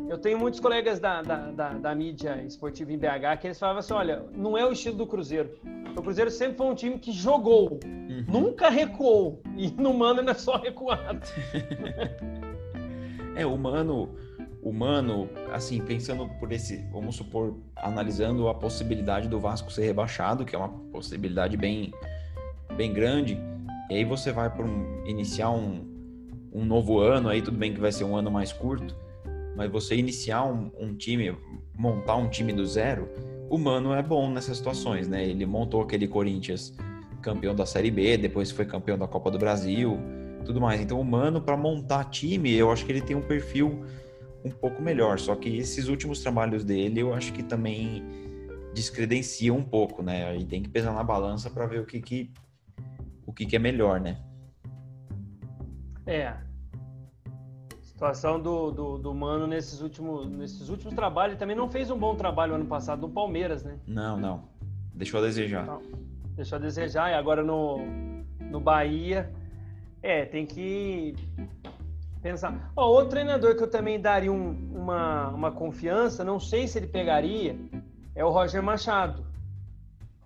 eu 0.08 0.18
tenho 0.18 0.36
muitos 0.36 0.58
colegas 0.58 0.98
da, 0.98 1.22
da, 1.22 1.52
da, 1.52 1.68
da, 1.74 1.94
mídia 1.94 2.42
esportiva 2.42 2.92
em 2.92 2.98
BH 2.98 3.38
que 3.40 3.46
eles 3.46 3.56
falavam 3.56 3.78
assim: 3.78 3.92
olha, 3.92 4.26
não 4.34 4.58
é 4.58 4.66
o 4.66 4.72
estilo 4.72 4.96
do 4.96 5.06
Cruzeiro. 5.06 5.50
O 5.96 6.02
Cruzeiro 6.02 6.32
sempre 6.32 6.56
foi 6.56 6.66
um 6.66 6.74
time 6.74 6.98
que 6.98 7.12
jogou, 7.12 7.78
uhum. 7.84 8.24
nunca 8.26 8.68
recuou. 8.68 9.40
E 9.56 9.70
no 9.80 9.94
Mano 9.94 10.24
não 10.24 10.32
é 10.32 10.34
só 10.34 10.56
recuado. 10.56 11.20
é, 13.36 13.46
o 13.46 13.56
Mano, 13.56 14.16
o 14.60 14.72
Mano, 14.72 15.30
assim, 15.52 15.80
pensando 15.80 16.28
por 16.40 16.50
esse, 16.50 16.78
vamos 16.90 17.14
supor, 17.14 17.56
analisando 17.76 18.48
a 18.48 18.54
possibilidade 18.54 19.28
do 19.28 19.38
Vasco 19.38 19.70
ser 19.70 19.84
rebaixado, 19.84 20.44
que 20.44 20.56
é 20.56 20.58
uma 20.58 20.70
possibilidade 20.90 21.56
bem, 21.56 21.94
bem 22.76 22.92
grande, 22.92 23.40
e 23.88 23.94
aí 23.94 24.04
você 24.04 24.32
vai 24.32 24.50
para 24.50 24.64
um, 24.64 25.06
iniciar 25.06 25.50
um, 25.50 25.93
um 26.54 26.64
novo 26.64 27.00
ano, 27.00 27.28
aí 27.28 27.42
tudo 27.42 27.58
bem 27.58 27.74
que 27.74 27.80
vai 27.80 27.90
ser 27.90 28.04
um 28.04 28.16
ano 28.16 28.30
mais 28.30 28.52
curto 28.52 28.94
mas 29.56 29.70
você 29.70 29.94
iniciar 29.94 30.44
um, 30.44 30.70
um, 30.78 30.94
time, 30.94 31.36
montar 31.76 32.16
um 32.16 32.28
time 32.28 32.52
do 32.52 32.66
zero, 32.66 33.08
o 33.48 33.56
Mano 33.56 33.92
é 33.94 34.02
bom 34.02 34.30
nessas 34.30 34.56
situações, 34.56 35.06
né? 35.08 35.26
Ele 35.26 35.46
montou 35.46 35.80
aquele 35.82 36.08
Corinthians 36.08 36.74
campeão 37.22 37.54
da 37.54 37.64
Série 37.64 37.90
B, 37.90 38.18
depois 38.18 38.50
foi 38.50 38.66
campeão 38.66 38.98
da 38.98 39.06
Copa 39.06 39.30
do 39.30 39.38
Brasil, 39.38 39.98
tudo 40.44 40.60
mais. 40.60 40.80
Então, 40.80 41.00
o 41.00 41.04
Mano, 41.04 41.40
para 41.40 41.56
montar 41.56 42.04
time, 42.04 42.52
eu 42.52 42.70
acho 42.70 42.84
que 42.84 42.92
ele 42.92 43.00
tem 43.00 43.16
um 43.16 43.22
perfil 43.22 43.84
um 44.44 44.50
pouco 44.50 44.82
melhor. 44.82 45.18
Só 45.18 45.34
que 45.36 45.56
esses 45.56 45.88
últimos 45.88 46.20
trabalhos 46.20 46.64
dele, 46.64 47.00
eu 47.00 47.14
acho 47.14 47.32
que 47.32 47.42
também 47.42 48.02
descredenciam 48.74 49.56
um 49.56 49.62
pouco, 49.62 50.02
né? 50.02 50.28
Aí 50.28 50.44
tem 50.44 50.62
que 50.62 50.68
pesar 50.68 50.92
na 50.92 51.04
balança 51.04 51.48
para 51.48 51.66
ver 51.66 51.80
o 51.80 51.86
que, 51.86 52.00
que 52.00 52.30
o 53.24 53.32
que, 53.32 53.46
que 53.46 53.56
é 53.56 53.58
melhor, 53.58 54.00
né? 54.00 54.18
É, 56.06 56.34
situação 57.82 58.40
do, 58.40 58.70
do, 58.70 58.98
do, 58.98 59.14
Mano 59.14 59.46
nesses 59.46 59.80
últimos, 59.80 60.28
nesses 60.28 60.68
últimos 60.68 60.94
trabalhos. 60.94 61.32
Ele 61.32 61.38
também 61.38 61.56
não 61.56 61.68
fez 61.68 61.90
um 61.90 61.98
bom 61.98 62.14
trabalho 62.14 62.54
ano 62.54 62.66
passado 62.66 63.00
no 63.02 63.10
Palmeiras, 63.10 63.62
né? 63.62 63.78
Não, 63.86 64.18
não. 64.18 64.44
Deixou 64.92 65.20
a 65.20 65.22
desejar. 65.22 65.64
Não, 65.64 65.80
deixou 66.36 66.56
a 66.56 66.60
desejar. 66.60 67.10
E 67.10 67.14
agora 67.14 67.42
no, 67.42 67.78
no 68.40 68.60
Bahia. 68.60 69.32
É, 70.02 70.26
tem 70.26 70.44
que 70.44 71.14
pensar. 72.20 72.70
Oh, 72.76 72.82
outro 72.82 73.10
treinador 73.10 73.56
que 73.56 73.62
eu 73.62 73.70
também 73.70 73.98
daria 73.98 74.30
um, 74.30 74.50
uma, 74.74 75.28
uma 75.30 75.50
confiança, 75.50 76.22
não 76.22 76.38
sei 76.38 76.68
se 76.68 76.78
ele 76.78 76.86
pegaria, 76.86 77.56
é 78.14 78.22
o 78.22 78.28
Roger 78.28 78.62
Machado. 78.62 79.24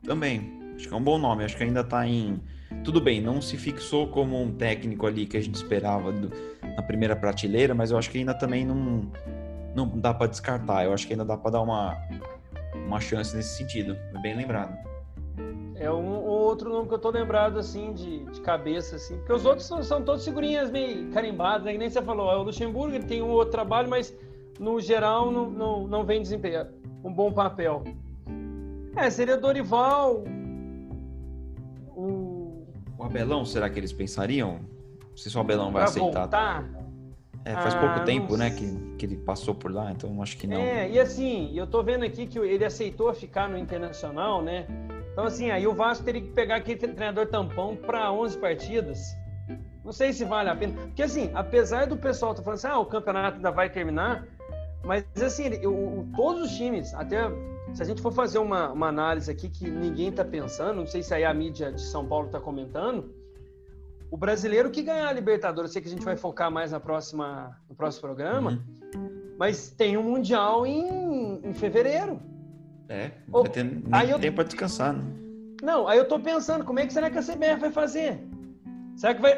Também. 0.03 0.75
Acho 0.75 0.89
que 0.89 0.95
é 0.95 0.97
um 0.97 1.03
bom 1.03 1.17
nome. 1.17 1.45
Acho 1.45 1.57
que 1.57 1.63
ainda 1.63 1.83
está 1.83 2.05
em 2.07 2.41
tudo 2.85 3.01
bem, 3.01 3.21
não 3.21 3.41
se 3.41 3.57
fixou 3.57 4.09
como 4.09 4.41
um 4.41 4.53
técnico 4.53 5.07
ali 5.07 5.27
que 5.27 5.37
a 5.37 5.41
gente 5.41 5.55
esperava 5.55 6.13
do, 6.13 6.31
na 6.77 6.83
primeira 6.83 7.17
prateleira, 7.17 7.75
mas 7.75 7.91
eu 7.91 7.99
acho 7.99 8.11
que 8.11 8.19
ainda 8.19 8.35
também 8.35 8.65
não, 8.65 9.11
não 9.75 9.89
dá 9.99 10.13
para 10.13 10.27
descartar. 10.27 10.85
Eu 10.85 10.93
acho 10.93 11.07
que 11.07 11.13
ainda 11.13 11.25
dá 11.25 11.37
para 11.37 11.53
dar 11.53 11.63
uma, 11.63 11.97
uma 12.87 13.01
chance 13.01 13.35
nesse 13.35 13.57
sentido. 13.57 13.97
É 14.15 14.21
bem 14.21 14.37
lembrado. 14.37 14.77
É 15.75 15.91
um 15.91 16.25
outro 16.25 16.71
nome 16.71 16.89
que 16.89 16.95
eu 16.95 16.99
tô 16.99 17.11
lembrado 17.11 17.59
assim 17.59 17.93
de, 17.93 18.25
de 18.25 18.41
cabeça 18.41 18.97
assim, 18.97 19.17
porque 19.19 19.33
os 19.33 19.47
outros 19.47 19.67
são, 19.67 19.81
são 19.83 20.03
todos 20.03 20.25
figurinhas 20.25 20.71
meio 20.71 21.09
carimbadas, 21.13 21.65
né? 21.65 21.73
Que 21.73 21.79
nem 21.79 21.89
você 21.89 22.03
falou, 22.03 22.33
é 22.33 22.37
o 22.37 22.43
Luxemburgo, 22.43 22.97
ele 22.97 23.05
tem 23.05 23.23
um 23.23 23.31
outro 23.31 23.53
trabalho, 23.53 23.89
mas 23.89 24.13
no 24.59 24.81
geral 24.81 25.31
não, 25.31 25.49
não, 25.49 25.87
não 25.87 26.05
vem 26.05 26.21
desempenhar 26.21 26.67
um 27.05 27.13
bom 27.13 27.33
papel. 27.33 27.85
É, 28.97 29.09
seria 29.09 29.37
Dorival, 29.37 30.25
o 32.99 33.05
Abelão, 33.05 33.45
será 33.45 33.71
que 33.71 33.79
eles 33.79 33.93
pensariam? 33.93 34.59
Não 35.01 35.17
sei 35.17 35.31
se 35.31 35.39
o 35.39 35.41
Abelão 35.41 35.71
vai 35.71 35.83
pra 35.83 35.91
aceitar. 35.91 36.21
Voltar? 36.21 36.69
É, 37.45 37.55
faz 37.55 37.75
ah, 37.75 37.81
pouco 37.81 38.05
tempo, 38.05 38.37
né, 38.37 38.51
que, 38.51 38.97
que 38.99 39.07
ele 39.07 39.17
passou 39.17 39.55
por 39.55 39.73
lá, 39.73 39.91
então 39.91 40.21
acho 40.21 40.37
que 40.37 40.47
não. 40.47 40.61
É, 40.61 40.91
e 40.91 41.01
assim, 41.01 41.57
eu 41.57 41.67
tô 41.67 41.83
vendo 41.83 42.05
aqui 42.05 42.27
que 42.27 42.39
ele 42.39 42.65
aceitou 42.65 43.15
ficar 43.15 43.49
no 43.49 43.57
Internacional, 43.57 44.43
né? 44.43 44.67
Então, 45.13 45.25
assim, 45.25 45.51
aí 45.51 45.67
o 45.67 45.75
Vasco 45.75 46.05
teria 46.05 46.21
que 46.21 46.31
pegar 46.31 46.57
aquele 46.57 46.79
treinador 46.79 47.27
tampão 47.27 47.75
para 47.75 48.13
11 48.13 48.39
partidas. 48.39 49.17
Não 49.85 49.93
sei 49.93 50.13
se 50.13 50.25
vale 50.25 50.51
a 50.51 50.55
pena. 50.55 50.75
Porque, 50.75 51.03
assim, 51.03 51.31
apesar 51.35 51.87
do 51.87 51.97
pessoal 51.97 52.33
estar 52.33 52.43
tá 52.43 52.45
falando 52.45 52.59
assim, 52.59 52.69
ah, 52.69 52.79
o 52.79 52.87
campeonato 52.87 53.37
ainda 53.37 53.51
vai 53.51 53.71
terminar, 53.71 54.27
mas, 54.85 55.05
assim, 55.21 55.45
eu, 55.63 56.07
todos 56.15 56.51
os 56.51 56.57
times, 56.57 56.93
até 56.95 57.23
se 57.75 57.83
a 57.83 57.85
gente 57.85 58.03
for 58.03 58.13
fazer 58.13 58.39
uma, 58.39 58.73
uma 58.73 58.89
análise 58.89 59.31
aqui 59.31 59.49
que 59.49 59.69
ninguém 59.69 60.09
está 60.09 60.25
pensando, 60.25 60.77
não 60.77 60.87
sei 60.87 61.03
se 61.03 61.15
aí 61.15 61.25
a 61.25 61.33
mídia 61.33 61.73
de 61.73 61.81
São 61.81 62.07
Paulo 62.07 62.27
está 62.27 62.41
comentando, 62.41 63.15
o 64.11 64.17
brasileiro 64.17 64.71
que 64.71 64.83
ganhar 64.83 65.09
a 65.09 65.13
Libertadores, 65.13 65.71
eu 65.71 65.73
sei 65.75 65.83
que 65.83 65.89
a 65.89 65.91
gente 65.91 66.05
vai 66.05 66.17
focar 66.17 66.51
mais 66.51 66.73
na 66.73 66.81
próxima, 66.81 67.57
no 67.69 67.75
próximo 67.75 68.03
programa, 68.03 68.63
uhum. 68.95 69.35
mas 69.39 69.71
tem 69.71 69.97
um 69.97 70.03
Mundial 70.03 70.67
em, 70.67 71.41
em 71.45 71.53
fevereiro. 71.53 72.21
É, 72.89 73.13
vai 73.29 73.49
ter 73.51 73.65
nem 73.65 73.83
aí 73.93 74.11
eu, 74.11 74.19
tempo 74.19 74.37
para 74.37 74.45
descansar, 74.45 74.95
né? 74.95 75.05
Não, 75.63 75.87
aí 75.87 75.99
eu 75.99 76.07
tô 76.07 76.19
pensando, 76.19 76.65
como 76.65 76.79
é 76.79 76.87
que 76.87 76.93
será 76.93 77.11
que 77.11 77.19
a 77.19 77.23
CBF 77.23 77.61
vai 77.61 77.71
fazer? 77.71 78.19
Será 78.97 79.15
que 79.15 79.21
vai, 79.21 79.37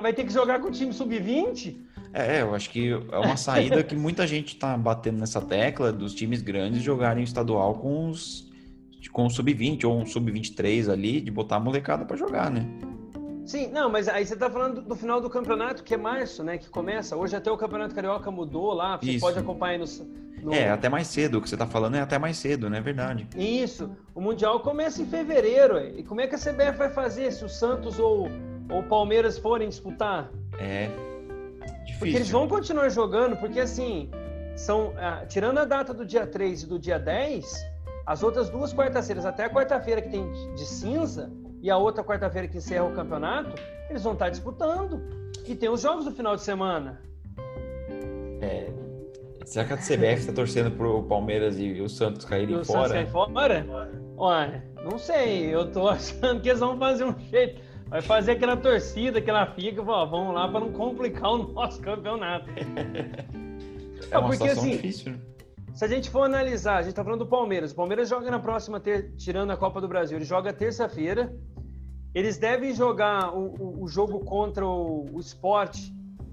vai 0.00 0.12
ter 0.12 0.24
que 0.24 0.32
jogar 0.32 0.60
com 0.60 0.68
o 0.68 0.70
time 0.70 0.92
sub-20? 0.92 1.76
É, 2.18 2.40
eu 2.40 2.54
acho 2.54 2.70
que 2.70 2.90
é 2.90 3.18
uma 3.18 3.36
saída 3.36 3.84
que 3.84 3.94
muita 3.94 4.26
gente 4.26 4.54
está 4.54 4.74
batendo 4.74 5.18
nessa 5.18 5.38
tecla 5.38 5.92
dos 5.92 6.14
times 6.14 6.40
grandes 6.40 6.82
jogarem 6.82 7.22
estadual 7.22 7.74
com 7.74 8.08
os 8.08 8.46
com 9.12 9.26
o 9.26 9.30
sub-20 9.30 9.84
ou 9.84 10.00
um 10.00 10.04
sub-23 10.04 10.90
ali, 10.90 11.20
de 11.20 11.30
botar 11.30 11.56
a 11.56 11.60
molecada 11.60 12.04
para 12.04 12.16
jogar, 12.16 12.50
né? 12.50 12.66
Sim, 13.46 13.68
não, 13.68 13.88
mas 13.88 14.08
aí 14.08 14.26
você 14.26 14.34
está 14.34 14.50
falando 14.50 14.82
do 14.82 14.96
final 14.96 15.20
do 15.20 15.30
campeonato, 15.30 15.84
que 15.84 15.94
é 15.94 15.96
março, 15.96 16.42
né? 16.42 16.58
Que 16.58 16.68
começa. 16.68 17.16
Hoje 17.16 17.36
até 17.36 17.50
o 17.50 17.56
Campeonato 17.56 17.94
Carioca 17.94 18.30
mudou 18.30 18.74
lá, 18.74 18.96
você 18.96 19.12
Isso. 19.12 19.20
pode 19.20 19.38
acompanhar 19.38 19.78
no, 19.78 19.86
no, 20.42 20.52
É, 20.52 20.70
até 20.70 20.88
mais 20.88 21.06
cedo. 21.06 21.38
O 21.38 21.40
que 21.40 21.48
você 21.48 21.54
está 21.54 21.66
falando 21.66 21.94
é 21.94 22.00
até 22.00 22.18
mais 22.18 22.36
cedo, 22.36 22.68
não 22.68 22.76
é 22.76 22.80
verdade? 22.80 23.28
Isso. 23.36 23.88
O 24.14 24.20
Mundial 24.20 24.58
começa 24.60 25.00
em 25.00 25.06
fevereiro. 25.06 25.78
E 25.78 26.02
como 26.02 26.20
é 26.20 26.26
que 26.26 26.34
a 26.34 26.38
CBF 26.38 26.76
vai 26.76 26.90
fazer 26.90 27.30
se 27.30 27.44
o 27.44 27.48
Santos 27.48 28.00
ou 28.00 28.28
o 28.68 28.82
Palmeiras 28.82 29.38
forem 29.38 29.68
disputar? 29.68 30.28
É, 30.58 30.90
Difícil. 31.86 31.98
Porque 31.98 32.16
eles 32.16 32.30
vão 32.30 32.48
continuar 32.48 32.88
jogando, 32.88 33.36
porque 33.36 33.60
assim, 33.60 34.10
são 34.56 34.92
ah, 34.96 35.24
tirando 35.26 35.58
a 35.58 35.64
data 35.64 35.94
do 35.94 36.04
dia 36.04 36.26
3 36.26 36.62
e 36.62 36.66
do 36.66 36.78
dia 36.78 36.98
10, 36.98 37.64
as 38.04 38.22
outras 38.22 38.48
duas 38.50 38.72
quartas-feiras, 38.72 39.24
até 39.24 39.44
a 39.44 39.50
quarta-feira 39.50 40.02
que 40.02 40.08
tem 40.08 40.30
de 40.54 40.64
cinza 40.64 41.30
e 41.62 41.70
a 41.70 41.76
outra 41.76 42.04
quarta-feira 42.04 42.46
que 42.46 42.58
encerra 42.58 42.84
o 42.84 42.92
campeonato, 42.92 43.54
eles 43.88 44.02
vão 44.02 44.12
estar 44.12 44.28
disputando. 44.28 45.00
E 45.46 45.54
tem 45.54 45.68
os 45.68 45.80
jogos 45.80 46.04
do 46.04 46.12
final 46.12 46.36
de 46.36 46.42
semana. 46.42 47.00
É, 48.40 48.70
será 49.44 49.64
que 49.64 49.72
a 49.72 49.76
CBF 49.76 50.20
está 50.20 50.32
torcendo 50.32 50.70
pro 50.70 51.02
Palmeiras 51.04 51.58
e 51.58 51.80
o 51.80 51.88
Santos 51.88 52.24
caírem 52.24 52.62
fora? 52.64 52.80
O 52.80 52.88
Santos 52.88 53.12
fora? 53.12 53.66
Olha, 54.16 54.64
não 54.82 54.98
sei. 54.98 55.54
Eu 55.54 55.70
tô 55.70 55.88
achando 55.88 56.40
que 56.40 56.48
eles 56.48 56.60
vão 56.60 56.78
fazer 56.78 57.04
um 57.04 57.18
jeito. 57.18 57.60
Vai 57.86 58.02
fazer 58.02 58.32
aquela 58.32 58.56
torcida 58.56 59.20
que 59.20 59.30
ela 59.30 59.46
fica, 59.46 59.82
ó, 59.82 60.06
vamos 60.06 60.34
lá 60.34 60.48
para 60.48 60.60
não 60.60 60.72
complicar 60.72 61.30
o 61.32 61.52
nosso 61.52 61.80
campeonato. 61.80 62.46
É 64.10 64.18
uma 64.18 64.28
porque, 64.28 64.44
assim, 64.44 64.72
difícil. 64.72 65.12
Né? 65.12 65.18
Se 65.74 65.84
a 65.84 65.88
gente 65.88 66.10
for 66.10 66.22
analisar, 66.22 66.76
a 66.76 66.82
gente 66.82 66.94
tá 66.94 67.02
falando 67.02 67.20
do 67.20 67.26
Palmeiras. 67.26 67.72
O 67.72 67.74
Palmeiras 67.74 68.08
joga 68.08 68.30
na 68.30 68.38
próxima, 68.38 68.78
ter... 68.78 69.14
tirando 69.16 69.50
a 69.50 69.56
Copa 69.56 69.80
do 69.80 69.88
Brasil, 69.88 70.16
ele 70.16 70.24
joga 70.24 70.52
terça-feira. 70.52 71.34
Eles 72.14 72.38
devem 72.38 72.74
jogar 72.74 73.34
o, 73.34 73.54
o, 73.58 73.82
o 73.84 73.88
jogo 73.88 74.20
contra 74.20 74.64
o, 74.64 75.06
o 75.12 75.18
Sport 75.20 75.76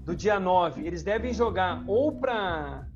do 0.04 0.14
dia 0.14 0.38
9, 0.38 0.86
eles 0.86 1.02
devem 1.02 1.32
jogar 1.32 1.82
ou 1.86 2.12
para 2.12 2.86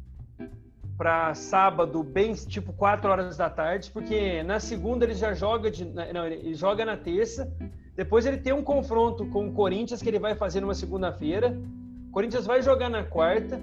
para 0.97 1.33
sábado 1.33 2.03
bem 2.03 2.35
tipo 2.35 2.73
4 2.73 3.09
horas 3.09 3.37
da 3.37 3.49
tarde, 3.49 3.89
porque 3.93 4.43
na 4.43 4.59
segunda 4.59 5.05
ele 5.05 5.15
já 5.15 5.33
joga 5.33 5.71
de 5.71 5.85
não, 5.85 6.27
ele 6.27 6.55
joga 6.55 6.85
na 6.85 6.97
terça. 6.97 7.51
Depois 7.99 8.25
ele 8.25 8.37
tem 8.37 8.53
um 8.53 8.63
confronto 8.63 9.27
com 9.27 9.49
o 9.49 9.53
Corinthians 9.53 10.01
que 10.01 10.09
ele 10.09 10.21
vai 10.21 10.33
fazer 10.33 10.61
numa 10.61 10.73
segunda-feira. 10.73 11.61
O 12.09 12.13
Corinthians 12.13 12.47
vai 12.47 12.63
jogar 12.63 12.89
na 12.89 13.03
quarta. 13.03 13.61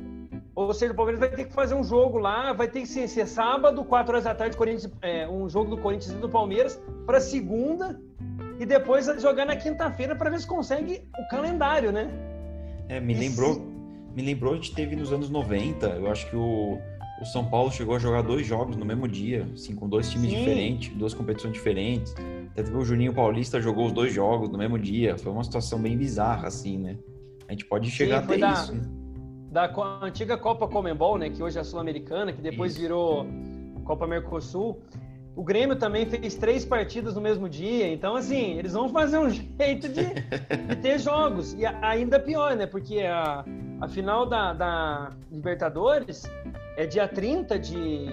Ou 0.53 0.73
seja, 0.73 0.91
o 0.91 0.95
Palmeiras 0.95 1.21
vai 1.21 1.29
ter 1.29 1.45
que 1.45 1.53
fazer 1.53 1.73
um 1.73 1.85
jogo 1.85 2.17
lá, 2.17 2.51
vai 2.51 2.67
ter 2.67 2.81
que 2.81 2.85
ser, 2.85 3.07
ser 3.07 3.27
sábado, 3.27 3.81
4 3.85 4.11
horas 4.11 4.25
da 4.25 4.35
tarde, 4.35 4.57
Corinthians, 4.57 4.91
é, 5.01 5.25
um 5.25 5.47
jogo 5.47 5.69
do 5.69 5.77
Corinthians 5.77 6.13
e 6.13 6.17
do 6.17 6.27
Palmeiras, 6.27 6.77
para 7.05 7.21
segunda, 7.21 7.97
e 8.59 8.65
depois 8.65 9.05
jogar 9.21 9.45
na 9.45 9.55
quinta-feira 9.55 10.15
para 10.17 10.29
ver 10.29 10.39
se 10.41 10.47
consegue 10.47 11.07
o 11.17 11.29
calendário, 11.29 11.93
né? 11.93 12.09
É, 12.89 12.99
me 12.99 13.13
lembrou, 13.13 13.65
me 14.13 14.21
lembrou, 14.21 14.53
a 14.53 14.55
gente 14.57 14.75
teve 14.75 14.97
nos 14.97 15.13
anos 15.13 15.29
90, 15.29 15.87
eu 15.87 16.11
acho 16.11 16.29
que 16.29 16.35
o, 16.35 16.77
o 17.19 17.25
São 17.25 17.45
Paulo 17.45 17.71
chegou 17.71 17.95
a 17.95 17.99
jogar 17.99 18.21
dois 18.21 18.45
jogos 18.45 18.75
no 18.75 18.85
mesmo 18.85 19.07
dia, 19.07 19.47
assim, 19.53 19.73
com 19.73 19.87
dois 19.87 20.09
times 20.09 20.31
Sim. 20.31 20.37
diferentes, 20.37 20.95
duas 20.95 21.13
competições 21.13 21.53
diferentes. 21.53 22.13
Até 22.51 22.63
teve 22.63 22.75
o 22.75 22.83
Juninho 22.83 23.13
Paulista 23.13 23.61
jogou 23.61 23.85
os 23.85 23.93
dois 23.93 24.13
jogos 24.13 24.49
no 24.49 24.57
mesmo 24.57 24.77
dia. 24.77 25.17
Foi 25.17 25.31
uma 25.31 25.43
situação 25.43 25.79
bem 25.81 25.97
bizarra, 25.97 26.47
assim, 26.47 26.77
né? 26.77 26.97
A 27.47 27.51
gente 27.51 27.65
pode 27.65 27.89
chegar 27.89 28.19
Sim, 28.19 28.25
até 28.25 28.37
da, 28.37 28.53
isso. 28.53 28.73
Né? 28.73 28.81
Da 29.51 29.73
antiga 30.01 30.37
Copa 30.37 30.67
Comembol, 30.67 31.17
né? 31.17 31.29
Que 31.29 31.41
hoje 31.41 31.57
é 31.57 31.61
a 31.61 31.63
Sul-Americana, 31.63 32.33
que 32.33 32.41
depois 32.41 32.73
isso. 32.73 32.81
virou 32.81 33.25
Copa 33.85 34.05
Mercosul. 34.05 34.81
O 35.35 35.43
Grêmio 35.43 35.75
também 35.75 36.05
fez 36.05 36.35
três 36.35 36.65
partidas 36.65 37.13
no 37.15 37.19
mesmo 37.19 37.49
dia, 37.49 37.91
então 37.91 38.15
assim, 38.15 38.57
eles 38.57 38.71
vão 38.71 38.87
fazer 38.87 39.17
um 39.17 39.27
jeito 39.59 39.89
de, 39.89 40.05
de 40.69 40.75
ter 40.81 40.97
jogos. 40.97 41.53
E 41.53 41.65
ainda 41.65 42.19
pior, 42.19 42.55
né? 42.55 42.65
Porque 42.65 42.99
a, 43.01 43.43
a 43.81 43.87
final 43.87 44.25
da, 44.25 44.53
da 44.53 45.11
Libertadores 45.29 46.23
é 46.77 46.85
dia 46.85 47.07
30 47.07 47.59
de, 47.59 48.07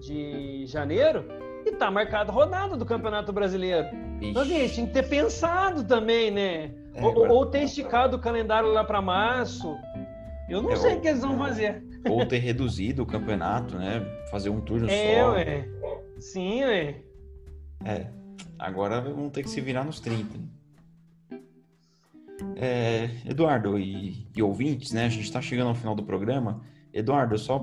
de 0.00 0.66
janeiro 0.66 1.24
e 1.64 1.72
tá 1.72 1.90
marcada 1.90 2.32
rodada 2.32 2.76
do 2.76 2.86
Campeonato 2.86 3.32
Brasileiro. 3.32 3.88
Ixi. 4.20 4.30
Então, 4.30 4.42
assim, 4.42 4.54
eles 4.54 4.74
tinham 4.74 4.86
que 4.86 4.92
ter 4.94 5.08
pensado 5.08 5.84
também, 5.84 6.30
né? 6.30 6.70
É, 6.94 7.04
ou, 7.04 7.28
ou, 7.28 7.46
ter 7.46 7.64
esticado 7.64 8.16
o 8.16 8.20
calendário 8.20 8.70
lá 8.70 8.84
para 8.84 9.02
março. 9.02 9.76
Eu 10.48 10.62
não 10.62 10.72
é, 10.72 10.76
sei 10.76 10.96
o 10.96 11.00
que 11.00 11.08
eles 11.08 11.20
vão 11.20 11.36
fazer. 11.36 11.82
Ou 12.08 12.24
ter 12.24 12.38
reduzido 12.38 13.02
o 13.02 13.06
campeonato, 13.06 13.76
né? 13.76 14.00
Fazer 14.30 14.48
um 14.48 14.60
turno 14.60 14.88
é, 14.88 15.20
só. 15.20 15.32
Ué. 15.32 15.68
Sim, 16.18 16.64
ué. 16.64 17.02
É. 17.84 18.06
Agora 18.58 19.00
vamos 19.00 19.32
ter 19.32 19.42
que 19.42 19.50
se 19.50 19.60
virar 19.60 19.84
nos 19.84 20.00
30. 20.00 20.38
É, 22.54 23.10
Eduardo 23.28 23.78
e, 23.78 24.26
e, 24.34 24.42
ouvintes, 24.42 24.92
né? 24.92 25.06
A 25.06 25.08
gente 25.08 25.24
está 25.24 25.42
chegando 25.42 25.68
ao 25.68 25.74
final 25.74 25.94
do 25.94 26.02
programa. 26.02 26.62
Eduardo, 26.96 27.38
só 27.38 27.60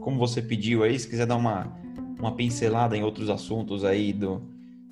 como 0.00 0.18
você 0.18 0.42
pediu 0.42 0.82
aí, 0.82 0.98
se 0.98 1.08
quiser 1.08 1.24
dar 1.24 1.36
uma, 1.36 1.72
uma 2.18 2.34
pincelada 2.34 2.96
em 2.96 3.04
outros 3.04 3.30
assuntos 3.30 3.84
aí 3.84 4.12
do 4.12 4.42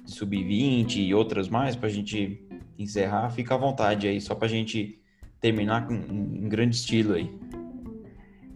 sub-20 0.04 0.98
e 0.98 1.14
outras 1.14 1.48
mais 1.48 1.74
para 1.74 1.88
a 1.88 1.92
gente 1.92 2.46
encerrar, 2.78 3.30
fica 3.30 3.54
à 3.54 3.58
vontade 3.58 4.06
aí, 4.06 4.20
só 4.20 4.34
para 4.34 4.46
a 4.46 4.50
gente 4.50 5.00
terminar 5.40 5.86
com, 5.86 5.94
em 5.94 6.48
grande 6.48 6.76
estilo 6.76 7.14
aí. 7.14 7.32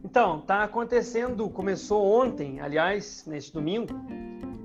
Então, 0.05 0.41
tá 0.41 0.62
acontecendo, 0.62 1.51
começou 1.51 2.05
ontem, 2.23 2.61
aliás, 2.61 3.25
neste 3.27 3.53
domingo, 3.53 3.95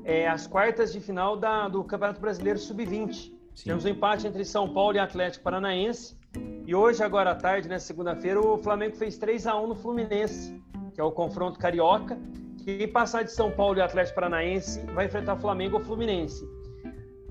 é, 0.03 0.27
as 0.27 0.45
quartas 0.45 0.93
de 0.93 0.99
final 0.99 1.35
da, 1.35 1.67
do 1.67 1.83
Campeonato 1.83 2.21
Brasileiro 2.21 2.59
Sub-20. 2.59 3.33
Temos 3.63 3.85
um 3.85 3.89
empate 3.89 4.27
entre 4.27 4.45
São 4.45 4.71
Paulo 4.71 4.95
e 4.97 4.99
Atlético 4.99 5.43
Paranaense. 5.43 6.15
E 6.65 6.73
hoje, 6.73 7.03
agora 7.03 7.31
à 7.31 7.35
tarde, 7.35 7.67
na 7.67 7.79
segunda-feira, 7.79 8.39
o 8.39 8.57
Flamengo 8.57 8.95
fez 8.95 9.17
3 9.17 9.47
a 9.47 9.59
1 9.59 9.67
no 9.67 9.75
Fluminense, 9.75 10.59
que 10.93 11.01
é 11.01 11.03
o 11.03 11.11
confronto 11.11 11.59
carioca. 11.59 12.17
Que 12.63 12.87
passar 12.87 13.23
de 13.23 13.31
São 13.31 13.51
Paulo 13.51 13.77
e 13.77 13.81
Atlético 13.81 14.15
Paranaense 14.15 14.79
vai 14.93 15.05
enfrentar 15.05 15.35
Flamengo 15.35 15.77
ou 15.77 15.83
Fluminense. 15.83 16.47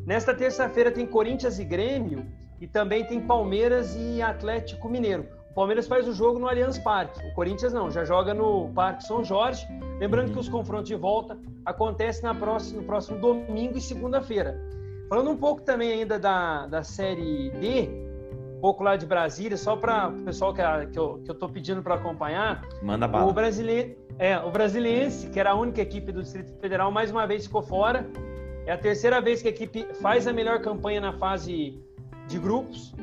Nesta 0.04 0.34
terça-feira 0.34 0.90
tem 0.90 1.06
Corinthians 1.06 1.58
e 1.58 1.64
Grêmio 1.64 2.26
e 2.60 2.66
também 2.66 3.06
tem 3.06 3.20
Palmeiras 3.20 3.96
e 3.96 4.20
Atlético 4.20 4.88
Mineiro. 4.88 5.26
O 5.50 5.54
Palmeiras 5.54 5.86
faz 5.86 6.06
o 6.08 6.12
jogo 6.12 6.38
no 6.38 6.48
Allianz 6.48 6.78
Parque, 6.78 7.26
o 7.26 7.34
Corinthians 7.34 7.72
não, 7.72 7.90
já 7.90 8.04
joga 8.04 8.32
no 8.32 8.70
Parque 8.74 9.04
São 9.04 9.24
Jorge. 9.24 9.66
Lembrando 9.98 10.32
que 10.32 10.38
os 10.38 10.48
confrontos 10.48 10.88
de 10.88 10.94
volta 10.94 11.38
acontecem 11.64 12.22
na 12.22 12.34
próxima, 12.34 12.80
no 12.80 12.86
próximo 12.86 13.18
domingo 13.18 13.78
e 13.78 13.80
segunda-feira. 13.80 14.58
Falando 15.08 15.30
um 15.30 15.36
pouco 15.36 15.62
também 15.62 15.92
ainda 15.92 16.18
da, 16.18 16.66
da 16.66 16.82
Série 16.82 17.50
D, 17.50 17.90
pouco 18.62 18.84
lá 18.84 18.96
de 18.96 19.04
Brasília, 19.04 19.56
só 19.56 19.74
para 19.74 20.08
o 20.08 20.22
pessoal 20.22 20.54
que, 20.54 20.62
que, 20.92 20.98
eu, 20.98 21.20
que 21.24 21.30
eu 21.32 21.34
tô 21.34 21.48
pedindo 21.48 21.82
para 21.82 21.96
acompanhar. 21.96 22.64
Manda 22.80 23.08
bala. 23.08 23.28
O, 23.28 23.32
brasile... 23.32 23.98
é, 24.20 24.38
o 24.38 24.52
Brasiliense, 24.52 25.28
que 25.30 25.40
era 25.40 25.50
a 25.50 25.54
única 25.56 25.80
equipe 25.82 26.12
do 26.12 26.22
Distrito 26.22 26.52
Federal, 26.60 26.92
mais 26.92 27.10
uma 27.10 27.26
vez 27.26 27.44
ficou 27.44 27.60
fora. 27.60 28.08
É 28.64 28.70
a 28.70 28.78
terceira 28.78 29.20
vez 29.20 29.42
que 29.42 29.48
a 29.48 29.50
equipe 29.50 29.84
faz 30.00 30.28
a 30.28 30.32
melhor 30.32 30.60
campanha 30.60 31.00
na 31.00 31.12
fase 31.12 31.82
de 32.28 32.38
grupos. 32.38 32.94